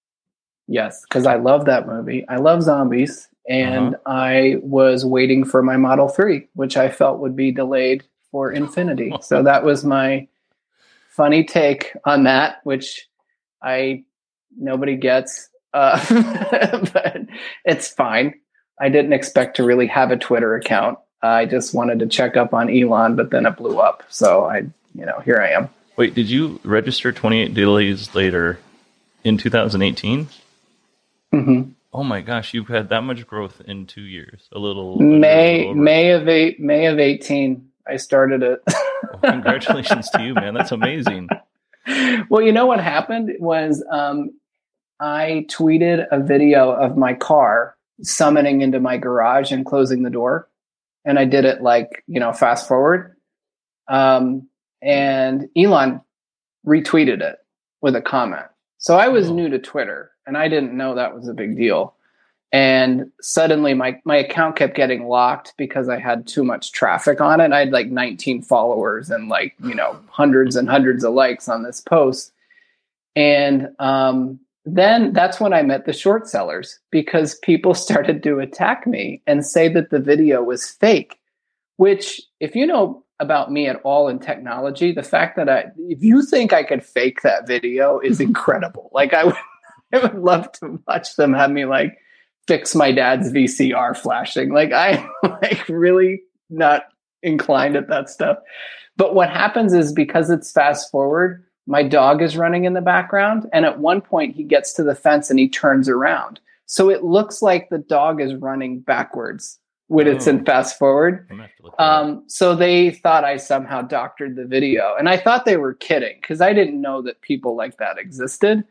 Yes, 0.67 1.01
because 1.01 1.25
I 1.25 1.35
love 1.37 1.65
that 1.65 1.87
movie. 1.87 2.27
I 2.29 2.35
love 2.35 2.61
zombies 2.61 3.27
and 3.49 3.95
uh-huh. 3.95 4.11
I 4.13 4.55
was 4.61 5.03
waiting 5.03 5.43
for 5.43 5.63
my 5.63 5.75
Model 5.75 6.07
3, 6.07 6.47
which 6.53 6.77
I 6.77 6.89
felt 6.89 7.19
would 7.19 7.35
be 7.35 7.51
delayed 7.51 8.03
for 8.31 8.51
infinity. 8.51 9.11
so 9.21 9.43
that 9.43 9.63
was 9.63 9.83
my 9.83 10.27
funny 11.09 11.43
take 11.43 11.91
on 12.05 12.23
that, 12.23 12.61
which 12.63 13.09
I 13.61 14.05
nobody 14.57 14.95
gets, 14.95 15.49
uh, 15.73 15.97
but 16.93 17.17
it's 17.65 17.89
fine. 17.89 18.35
I 18.79 18.89
didn't 18.89 19.13
expect 19.13 19.57
to 19.57 19.63
really 19.63 19.87
have 19.87 20.11
a 20.11 20.17
Twitter 20.17 20.55
account. 20.55 20.99
I 21.21 21.45
just 21.45 21.73
wanted 21.73 21.99
to 21.99 22.07
check 22.07 22.37
up 22.37 22.53
on 22.53 22.69
Elon, 22.69 23.15
but 23.15 23.31
then 23.31 23.45
it 23.45 23.57
blew 23.57 23.79
up. 23.79 24.03
So 24.07 24.45
I, 24.45 24.59
you 24.95 25.05
know, 25.05 25.19
here 25.25 25.41
I 25.41 25.49
am. 25.49 25.69
Wait, 25.97 26.13
did 26.15 26.29
you 26.29 26.61
register 26.63 27.11
28 27.11 27.53
days 27.53 28.15
later 28.15 28.59
in 29.25 29.37
2018? 29.37 30.29
Mm-hmm. 31.33 31.71
Oh 31.91 32.03
my 32.03 32.21
gosh, 32.21 32.53
you've 32.53 32.67
had 32.67 32.89
that 32.89 33.01
much 33.01 33.25
growth 33.25 33.61
in 33.65 33.87
two 33.87 34.01
years. 34.03 34.47
A 34.51 34.59
little 34.59 34.97
May 34.99 35.65
over. 35.67 35.75
May 35.79 36.11
of 36.11 36.27
eight 36.27 36.59
May 36.59 36.85
of 36.85 36.99
eighteen. 36.99 37.69
I 37.87 37.97
started 37.97 38.43
it. 38.43 38.61
Well, 38.67 39.31
congratulations 39.31 40.09
to 40.11 40.23
you, 40.23 40.33
man. 40.35 40.53
That's 40.53 40.71
amazing. 40.71 41.29
well, 42.29 42.41
you 42.43 42.51
know 42.51 42.67
what 42.67 42.79
happened 42.79 43.31
was 43.39 43.83
um, 43.91 44.31
I 44.99 45.47
tweeted 45.49 46.05
a 46.11 46.19
video 46.21 46.69
of 46.71 46.95
my 46.97 47.13
car 47.15 47.75
summoning 48.03 48.61
into 48.61 48.79
my 48.79 48.97
garage 48.97 49.51
and 49.51 49.65
closing 49.65 50.03
the 50.03 50.09
door, 50.11 50.47
and 51.05 51.17
I 51.17 51.25
did 51.25 51.45
it 51.45 51.61
like 51.63 52.03
you 52.07 52.19
know 52.19 52.33
fast 52.33 52.67
forward, 52.67 53.15
um, 53.87 54.47
and 54.83 55.49
Elon 55.57 56.01
retweeted 56.67 57.21
it 57.21 57.37
with 57.81 57.95
a 57.95 58.01
comment. 58.01 58.45
So 58.77 58.95
I 58.95 59.07
was 59.07 59.29
Oh. 59.29 59.33
new 59.33 59.49
to 59.49 59.57
Twitter, 59.59 60.11
and 60.29 60.37
I 60.37 60.47
didn't 60.47 60.77
know 60.77 60.93
that 60.93 61.15
was 61.15 61.27
a 61.27 61.33
big 61.33 61.57
deal. 61.57 61.95
And 62.51 63.11
suddenly, 63.19 63.73
my 63.73 63.99
my 64.05 64.15
account 64.15 64.55
kept 64.55 64.75
getting 64.75 65.07
locked 65.07 65.55
because 65.57 65.89
I 65.89 65.99
had 65.99 66.27
too 66.27 66.43
much 66.43 66.71
traffic 66.71 67.19
on 67.19 67.41
it. 67.41 67.51
I 67.51 67.59
had 67.59 67.71
like 67.71 67.87
19 67.87 68.43
followers 68.43 69.09
and 69.09 69.27
like 69.27 69.55
you 69.63 69.73
know 69.73 69.99
hundreds 70.09 70.55
and 70.55 70.69
hundreds 70.69 71.03
of 71.03 71.13
likes 71.13 71.49
on 71.49 71.63
this 71.63 71.81
post. 71.81 72.31
And 73.15 73.69
um, 73.79 74.39
then 74.65 75.13
that's 75.13 75.39
when 75.39 75.51
I 75.51 75.63
met 75.63 75.85
the 75.85 75.93
short 75.93 76.27
sellers 76.27 76.79
because 76.91 77.39
people 77.39 77.73
started 77.87 78.21
to 78.23 78.39
attack 78.39 78.85
me 78.85 79.21
and 79.25 79.43
say 79.43 79.67
that 79.69 79.89
the 79.89 79.99
video 79.99 80.43
was 80.43 80.69
fake. 80.69 81.19
Which, 81.77 82.21
if 82.39 82.55
you 82.55 82.67
know 82.67 83.03
about 83.19 83.51
me 83.51 83.67
at 83.67 83.81
all 83.83 84.07
in 84.07 84.19
technology, 84.19 84.91
the 84.91 85.03
fact 85.03 85.35
that 85.37 85.49
I, 85.49 85.65
if 85.77 86.03
you 86.03 86.23
think 86.23 86.53
I 86.53 86.63
could 86.63 86.83
fake 86.83 87.21
that 87.23 87.47
video 87.47 87.99
is 87.99 88.19
incredible. 88.29 88.89
like 88.93 89.13
I 89.13 89.25
would, 89.25 89.35
I 89.93 89.99
would 89.99 90.15
love 90.15 90.51
to 90.53 90.79
watch 90.87 91.15
them 91.15 91.33
have 91.33 91.51
me 91.51 91.65
like 91.65 91.97
fix 92.47 92.75
my 92.75 92.91
dad's 92.91 93.31
VCR 93.31 93.95
flashing. 93.97 94.51
Like 94.51 94.71
I'm 94.73 95.07
like 95.23 95.67
really 95.69 96.21
not 96.49 96.83
inclined 97.21 97.75
at 97.75 97.89
that 97.89 98.09
stuff. 98.09 98.37
But 98.97 99.15
what 99.15 99.29
happens 99.29 99.73
is 99.73 99.93
because 99.93 100.29
it's 100.29 100.51
fast 100.51 100.91
forward, 100.91 101.43
my 101.67 101.83
dog 101.83 102.21
is 102.21 102.35
running 102.35 102.65
in 102.65 102.73
the 102.73 102.81
background. 102.81 103.47
And 103.53 103.65
at 103.65 103.79
one 103.79 104.01
point, 104.01 104.35
he 104.35 104.43
gets 104.43 104.73
to 104.73 104.83
the 104.83 104.95
fence 104.95 105.29
and 105.29 105.39
he 105.39 105.47
turns 105.47 105.87
around. 105.87 106.39
So 106.65 106.89
it 106.89 107.03
looks 107.03 107.41
like 107.41 107.69
the 107.69 107.77
dog 107.77 108.21
is 108.21 108.35
running 108.35 108.79
backwards 108.79 109.59
when 109.87 110.07
it's 110.07 110.27
in 110.27 110.41
Oh. 110.41 110.43
fast 110.45 110.77
forward. 110.77 111.25
I'm 111.29 111.37
gonna 111.37 111.47
have 111.47 111.55
to 111.57 111.63
look 111.63 111.77
that 111.77 111.83
up. 111.83 112.05
Um, 112.05 112.23
so 112.27 112.55
they 112.55 112.91
thought 112.91 113.23
I 113.23 113.37
somehow 113.37 113.81
doctored 113.83 114.35
the 114.35 114.45
video. 114.45 114.95
And 114.97 115.07
I 115.09 115.17
thought 115.17 115.45
they 115.45 115.57
were 115.57 115.73
kidding 115.73 116.17
because 116.21 116.41
I 116.41 116.53
didn't 116.53 116.79
know 116.81 117.01
that 117.03 117.21
people 117.21 117.55
like 117.55 117.77
that 117.77 117.97
existed. 117.97 118.63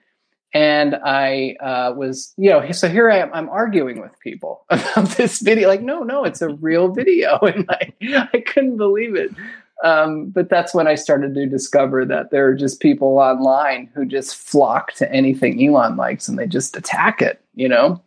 And 0.55 0.97
I 1.05 1.57
uh, 1.61 1.93
was, 1.95 2.33
you 2.39 2.51
know, 2.51 2.71
so 2.73 2.89
here 2.89 3.11
I 3.11 3.19
am, 3.19 3.31
I'm 3.35 3.49
arguing 3.51 4.01
with 4.01 4.19
people 4.21 4.65
about 4.71 5.11
this 5.11 5.41
video. 5.41 5.69
Like, 5.69 5.83
no, 5.83 6.03
no, 6.03 6.25
it's 6.25 6.43
a 6.43 6.49
real 6.49 6.89
video. 6.89 7.39
And 7.43 7.67
I, 7.69 7.93
I 8.33 8.41
couldn't 8.41 8.77
believe 8.77 9.15
it. 9.15 9.31
Um, 9.85 10.31
but 10.31 10.49
that's 10.49 10.75
when 10.75 10.89
I 10.89 10.97
started 10.97 11.35
to 11.35 11.47
discover 11.47 12.05
that 12.07 12.31
there 12.31 12.47
are 12.49 12.55
just 12.55 12.81
people 12.81 13.19
online 13.19 13.91
who 13.95 14.05
just 14.05 14.37
flock 14.37 14.93
to 14.95 15.11
anything 15.13 15.65
Elon 15.65 15.97
likes 15.97 16.29
and 16.29 16.39
they 16.39 16.47
just 16.47 16.77
attack 16.77 17.23
it, 17.23 17.41
you 17.55 17.69
know? 17.69 18.03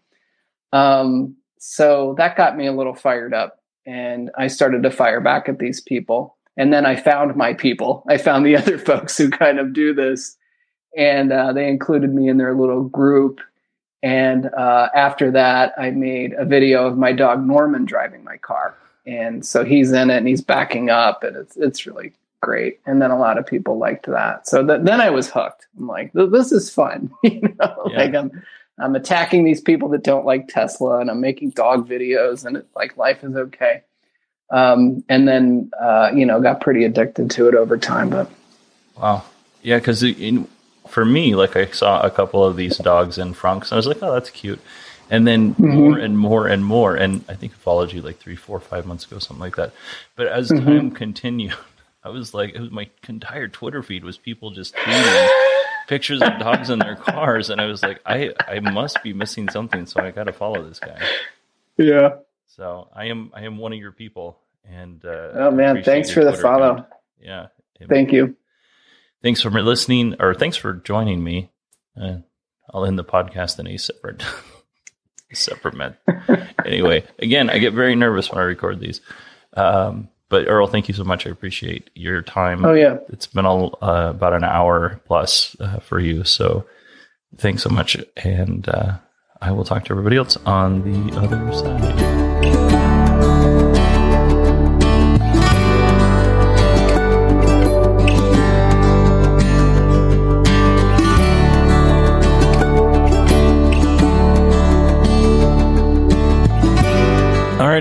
Um, 0.73 1.35
so 1.59 2.15
that 2.17 2.35
got 2.35 2.57
me 2.57 2.67
a 2.67 2.73
little 2.73 2.95
fired 2.95 3.33
up 3.33 3.61
and 3.85 4.31
I 4.37 4.47
started 4.47 4.83
to 4.83 4.91
fire 4.91 5.21
back 5.21 5.47
at 5.47 5.59
these 5.59 5.81
people. 5.81 6.37
And 6.57 6.73
then 6.73 6.85
I 6.85 6.95
found 6.95 7.35
my 7.35 7.53
people. 7.53 8.03
I 8.09 8.17
found 8.17 8.45
the 8.45 8.57
other 8.57 8.77
folks 8.77 9.17
who 9.17 9.29
kind 9.29 9.59
of 9.59 9.73
do 9.73 9.93
this, 9.93 10.35
and 10.95 11.31
uh, 11.31 11.53
they 11.53 11.67
included 11.67 12.13
me 12.13 12.27
in 12.29 12.37
their 12.37 12.53
little 12.53 12.83
group. 12.83 13.39
And 14.03 14.47
uh, 14.53 14.89
after 14.95 15.31
that, 15.31 15.73
I 15.77 15.91
made 15.91 16.33
a 16.33 16.45
video 16.45 16.87
of 16.87 16.97
my 16.97 17.11
dog 17.11 17.45
Norman 17.45 17.85
driving 17.85 18.23
my 18.23 18.37
car, 18.37 18.75
and 19.05 19.45
so 19.45 19.63
he's 19.63 19.91
in 19.91 20.09
it 20.09 20.17
and 20.17 20.27
he's 20.27 20.41
backing 20.41 20.89
up, 20.89 21.23
and 21.23 21.35
it's 21.37 21.55
it's 21.55 21.85
really 21.85 22.13
great. 22.41 22.79
And 22.87 22.99
then 22.99 23.11
a 23.11 23.19
lot 23.19 23.37
of 23.37 23.45
people 23.45 23.77
liked 23.77 24.07
that. 24.07 24.47
So 24.47 24.65
th- 24.65 24.81
then 24.81 25.01
I 25.01 25.11
was 25.11 25.29
hooked. 25.29 25.67
I'm 25.77 25.85
like, 25.85 26.11
this 26.13 26.51
is 26.51 26.73
fun, 26.73 27.11
you 27.23 27.41
know. 27.59 27.89
Yeah. 27.89 27.97
Like 27.97 28.15
I'm 28.15 28.43
I'm 28.79 28.95
attacking 28.95 29.43
these 29.43 29.61
people 29.61 29.89
that 29.89 30.03
don't 30.03 30.25
like 30.25 30.47
Tesla, 30.47 30.99
and 30.99 31.11
I'm 31.11 31.21
making 31.21 31.51
dog 31.51 31.87
videos, 31.87 32.43
and 32.43 32.57
it's 32.57 32.75
like 32.75 32.97
life 32.97 33.23
is 33.23 33.35
okay. 33.35 33.83
Um, 34.49 35.03
and 35.07 35.27
then 35.27 35.69
uh, 35.79 36.09
you 36.13 36.25
know 36.25 36.41
got 36.41 36.59
pretty 36.59 36.85
addicted 36.85 37.29
to 37.31 37.47
it 37.47 37.53
over 37.53 37.77
time. 37.77 38.09
But 38.09 38.31
Wow. 38.97 39.23
Yeah, 39.63 39.77
because 39.77 40.03
for 40.91 41.05
me, 41.05 41.35
like 41.35 41.55
I 41.55 41.65
saw 41.67 42.01
a 42.01 42.11
couple 42.11 42.43
of 42.43 42.55
these 42.57 42.77
dogs 42.77 43.17
in 43.17 43.33
frunks, 43.33 43.63
and 43.65 43.73
I 43.73 43.75
was 43.77 43.87
like, 43.87 44.03
oh, 44.03 44.13
that's 44.13 44.29
cute. 44.29 44.59
And 45.09 45.27
then 45.27 45.55
more 45.57 45.97
and 45.97 46.17
more 46.17 46.47
and 46.47 46.63
more, 46.63 46.95
and 46.95 47.23
I 47.27 47.33
think 47.35 47.53
I 47.53 47.55
followed 47.55 47.91
you 47.91 48.01
like 48.01 48.17
three, 48.19 48.35
four, 48.35 48.59
five 48.59 48.85
months 48.85 49.05
ago, 49.05 49.19
something 49.19 49.41
like 49.41 49.55
that. 49.57 49.73
But 50.15 50.27
as 50.27 50.49
time 50.49 50.91
continued, 50.91 51.53
I 52.03 52.09
was 52.09 52.33
like, 52.33 52.55
it 52.55 52.59
was 52.61 52.71
my 52.71 52.89
entire 53.07 53.47
Twitter 53.47 53.83
feed 53.83 54.03
was 54.03 54.17
people 54.17 54.51
just 54.51 54.73
tweeting 54.75 55.29
pictures 55.87 56.21
of 56.21 56.39
dogs 56.39 56.69
in 56.69 56.79
their 56.79 56.95
cars, 56.95 57.49
and 57.49 57.59
I 57.59 57.65
was 57.65 57.83
like, 57.83 57.99
I 58.05 58.33
I 58.47 58.59
must 58.59 59.03
be 59.03 59.13
missing 59.13 59.49
something, 59.49 59.85
so 59.85 60.01
I 60.01 60.11
got 60.11 60.25
to 60.25 60.33
follow 60.33 60.63
this 60.67 60.79
guy. 60.79 60.99
yeah, 61.77 62.15
So 62.47 62.87
I 62.95 63.05
am 63.05 63.31
I 63.33 63.43
am 63.43 63.57
one 63.57 63.73
of 63.73 63.79
your 63.79 63.91
people, 63.91 64.37
and 64.69 65.03
uh, 65.03 65.31
oh 65.33 65.51
man, 65.51 65.83
thanks 65.83 66.09
for 66.09 66.23
the 66.23 66.31
Twitter 66.31 66.41
follow. 66.41 66.71
account. 66.71 66.87
Yeah, 67.21 67.47
Thank 67.89 68.11
you. 68.11 68.35
Thanks 69.23 69.41
for 69.41 69.49
listening 69.49 70.15
or 70.19 70.33
thanks 70.33 70.57
for 70.57 70.73
joining 70.73 71.23
me. 71.23 71.51
Uh, 71.99 72.17
I'll 72.73 72.85
end 72.85 72.97
the 72.97 73.03
podcast 73.03 73.59
in 73.59 73.67
a 73.67 73.77
separate, 73.77 74.23
separate 75.33 75.75
med. 75.75 75.97
anyway, 76.65 77.05
again, 77.19 77.49
I 77.49 77.57
get 77.57 77.73
very 77.73 77.95
nervous 77.95 78.31
when 78.31 78.39
I 78.39 78.43
record 78.43 78.79
these. 78.79 79.01
Um, 79.55 80.09
but 80.29 80.47
Earl, 80.47 80.67
thank 80.67 80.87
you 80.87 80.93
so 80.93 81.03
much. 81.03 81.27
I 81.27 81.29
appreciate 81.29 81.89
your 81.93 82.21
time. 82.21 82.63
Oh 82.63 82.73
yeah, 82.73 82.97
It's 83.09 83.27
been 83.27 83.45
all, 83.45 83.77
uh, 83.81 84.11
about 84.11 84.33
an 84.33 84.45
hour 84.45 85.01
plus 85.05 85.57
uh, 85.59 85.79
for 85.79 85.99
you. 85.99 86.23
So 86.23 86.65
thanks 87.37 87.63
so 87.63 87.69
much. 87.69 87.97
And 88.15 88.67
uh, 88.69 88.97
I 89.41 89.51
will 89.51 89.65
talk 89.65 89.83
to 89.85 89.91
everybody 89.91 90.15
else 90.15 90.37
on 90.45 90.83
the 90.83 91.17
other 91.17 91.51
side. 91.51 92.20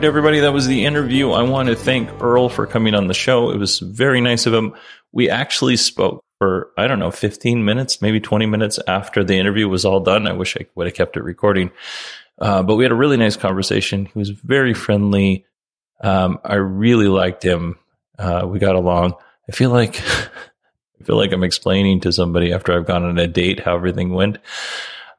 Right, 0.00 0.06
everybody, 0.06 0.40
that 0.40 0.54
was 0.54 0.66
the 0.66 0.86
interview. 0.86 1.32
I 1.32 1.42
want 1.42 1.68
to 1.68 1.76
thank 1.76 2.22
Earl 2.22 2.48
for 2.48 2.66
coming 2.66 2.94
on 2.94 3.06
the 3.06 3.12
show. 3.12 3.50
It 3.50 3.58
was 3.58 3.80
very 3.80 4.22
nice 4.22 4.46
of 4.46 4.54
him. 4.54 4.74
We 5.12 5.28
actually 5.28 5.76
spoke 5.76 6.24
for, 6.38 6.70
I 6.78 6.86
don't 6.86 6.98
know, 6.98 7.10
15 7.10 7.66
minutes, 7.66 8.00
maybe 8.00 8.18
20 8.18 8.46
minutes 8.46 8.78
after 8.88 9.22
the 9.22 9.36
interview 9.36 9.68
was 9.68 9.84
all 9.84 10.00
done. 10.00 10.26
I 10.26 10.32
wish 10.32 10.56
I 10.56 10.64
would 10.74 10.86
have 10.86 10.94
kept 10.94 11.18
it 11.18 11.22
recording. 11.22 11.70
Uh, 12.38 12.62
but 12.62 12.76
we 12.76 12.84
had 12.84 12.92
a 12.92 12.96
really 12.96 13.18
nice 13.18 13.36
conversation. 13.36 14.06
He 14.06 14.18
was 14.18 14.30
very 14.30 14.72
friendly. 14.72 15.44
Um, 16.02 16.38
I 16.46 16.54
really 16.54 17.08
liked 17.08 17.42
him. 17.42 17.78
Uh, 18.18 18.46
we 18.46 18.58
got 18.58 18.76
along. 18.76 19.16
I 19.50 19.52
feel 19.52 19.68
like, 19.68 20.00
I 21.00 21.04
feel 21.04 21.16
like 21.16 21.32
I'm 21.32 21.44
explaining 21.44 22.00
to 22.00 22.12
somebody 22.12 22.54
after 22.54 22.72
I've 22.72 22.86
gone 22.86 23.04
on 23.04 23.18
a 23.18 23.26
date 23.26 23.60
how 23.60 23.74
everything 23.74 24.14
went. 24.14 24.38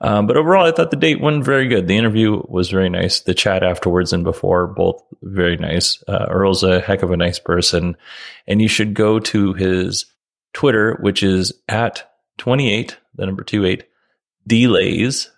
Um, 0.04 0.26
but 0.26 0.36
overall, 0.36 0.66
I 0.66 0.72
thought 0.72 0.90
the 0.90 0.98
date 0.98 1.22
went 1.22 1.46
very 1.46 1.68
good. 1.68 1.88
The 1.88 1.96
interview 1.96 2.42
was 2.48 2.72
very 2.72 2.90
nice. 2.90 3.20
The 3.20 3.36
chat 3.36 3.64
afterwards 3.64 4.12
and 4.14 4.24
before, 4.24 4.66
both 4.66 5.02
very 5.22 5.58
nice. 5.58 6.04
Uh, 6.08 6.26
Earl's 6.28 6.64
a 6.64 6.82
heck 6.82 7.04
of 7.04 7.12
a 7.12 7.18
nice 7.18 7.38
person. 7.38 7.96
And 8.48 8.62
you 8.62 8.68
should 8.68 8.96
go 8.96 9.20
to 9.20 9.54
his 9.54 10.08
Twitter, 10.54 10.98
which 11.02 11.22
is 11.22 11.54
at 11.70 12.12
28, 12.40 12.98
the 13.14 13.28
number 13.28 13.44
28, 13.44 13.84
delays 14.48 15.30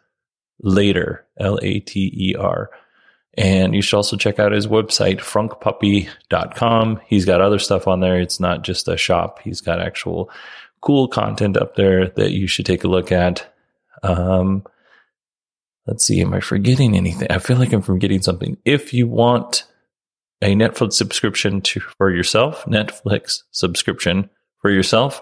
later, 0.62 1.26
L 1.38 1.60
A 1.62 1.80
T 1.82 2.12
E 2.16 2.36
R. 2.36 2.70
And 3.36 3.76
you 3.76 3.82
should 3.82 3.98
also 3.98 4.16
check 4.16 4.40
out 4.40 4.54
his 4.54 4.68
website, 4.68 5.18
frunkpuppy.com. 5.20 7.02
He's 7.06 7.26
got 7.26 7.42
other 7.42 7.60
stuff 7.60 7.88
on 7.88 8.00
there. 8.00 8.22
It's 8.22 8.40
not 8.40 8.62
just 8.62 8.88
a 8.88 8.96
shop. 8.96 9.40
He's 9.44 9.60
got 9.60 9.82
actual 9.82 10.30
cool 10.80 11.10
content 11.10 11.58
up 11.58 11.76
there 11.76 12.10
that 12.10 12.32
you 12.32 12.48
should 12.48 12.66
take 12.66 12.86
a 12.86 12.90
look 12.90 13.12
at. 13.12 13.53
Um, 14.04 14.64
let's 15.88 16.06
see. 16.06 16.22
Am 16.22 16.34
I 16.34 16.40
forgetting 16.40 16.96
anything? 16.96 17.28
I 17.30 17.40
feel 17.40 17.58
like 17.58 17.74
I'm 17.74 17.82
forgetting 17.82 18.22
something. 18.22 18.58
If 18.66 18.94
you 18.94 19.08
want 19.08 19.66
a 20.42 20.54
Netflix 20.56 20.94
subscription 20.94 21.62
to, 21.62 21.80
for 21.80 22.12
yourself, 22.12 22.66
Netflix 22.66 23.44
subscription 23.52 24.30
for 24.60 24.70
yourself, 24.70 25.22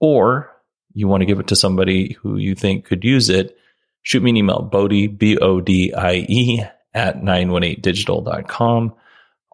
or 0.00 0.50
you 0.94 1.06
want 1.06 1.20
to 1.20 1.26
give 1.26 1.38
it 1.38 1.48
to 1.48 1.56
somebody 1.56 2.14
who 2.14 2.36
you 2.36 2.54
think 2.54 2.86
could 2.86 3.04
use 3.04 3.28
it, 3.28 3.56
shoot 4.02 4.22
me 4.22 4.30
an 4.30 4.36
email, 4.38 4.62
Bodie, 4.62 5.06
B 5.06 5.36
O 5.38 5.60
D 5.60 5.92
I 5.92 6.26
E, 6.28 6.64
at 6.94 7.22
918digital.com. 7.22 8.94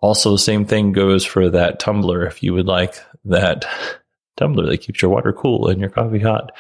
Also, 0.01 0.37
same 0.37 0.65
thing 0.65 0.93
goes 0.93 1.25
for 1.25 1.51
that 1.51 1.79
tumbler 1.79 2.27
if 2.27 2.43
you 2.43 2.55
would 2.55 2.67
like 2.67 2.95
that 3.25 3.67
tumbler 4.37 4.67
that 4.67 4.79
keeps 4.79 5.01
your 5.03 5.11
water 5.11 5.33
cool 5.33 5.69
and 5.69 5.81
your 5.81 5.91
coffee 5.91 6.19
hot. 6.19 6.53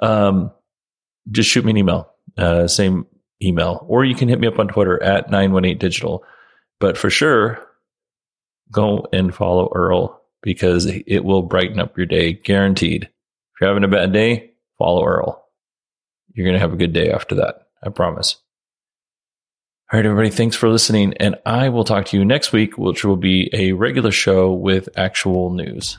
Um, 0.00 0.52
just 1.30 1.48
shoot 1.48 1.64
me 1.64 1.70
an 1.70 1.76
email. 1.76 2.10
Uh, 2.36 2.66
same 2.66 3.06
email, 3.42 3.84
or 3.88 4.04
you 4.04 4.14
can 4.14 4.28
hit 4.28 4.40
me 4.40 4.46
up 4.46 4.58
on 4.58 4.68
Twitter 4.68 5.02
at 5.02 5.30
918digital. 5.30 6.20
But 6.80 6.98
for 6.98 7.10
sure, 7.10 7.64
go 8.70 9.06
and 9.12 9.34
follow 9.34 9.70
Earl 9.74 10.20
because 10.42 10.86
it 10.86 11.24
will 11.24 11.42
brighten 11.42 11.80
up 11.80 11.96
your 11.96 12.06
day, 12.06 12.32
guaranteed. 12.32 13.04
If 13.04 13.60
you're 13.60 13.70
having 13.70 13.84
a 13.84 13.88
bad 13.88 14.12
day, 14.12 14.52
follow 14.78 15.04
Earl. 15.04 15.44
You're 16.32 16.46
going 16.46 16.54
to 16.54 16.60
have 16.60 16.72
a 16.72 16.78
good 16.78 16.92
day 16.92 17.10
after 17.10 17.36
that. 17.36 17.68
I 17.82 17.90
promise. 17.90 18.36
All 19.92 19.98
right, 19.98 20.06
everybody, 20.06 20.30
thanks 20.30 20.56
for 20.56 20.68
listening. 20.68 21.14
And 21.18 21.36
I 21.46 21.68
will 21.68 21.84
talk 21.84 22.06
to 22.06 22.16
you 22.16 22.24
next 22.24 22.52
week, 22.52 22.76
which 22.76 23.04
will 23.04 23.16
be 23.16 23.50
a 23.52 23.72
regular 23.72 24.10
show 24.10 24.52
with 24.52 24.88
actual 24.96 25.50
news. 25.50 25.98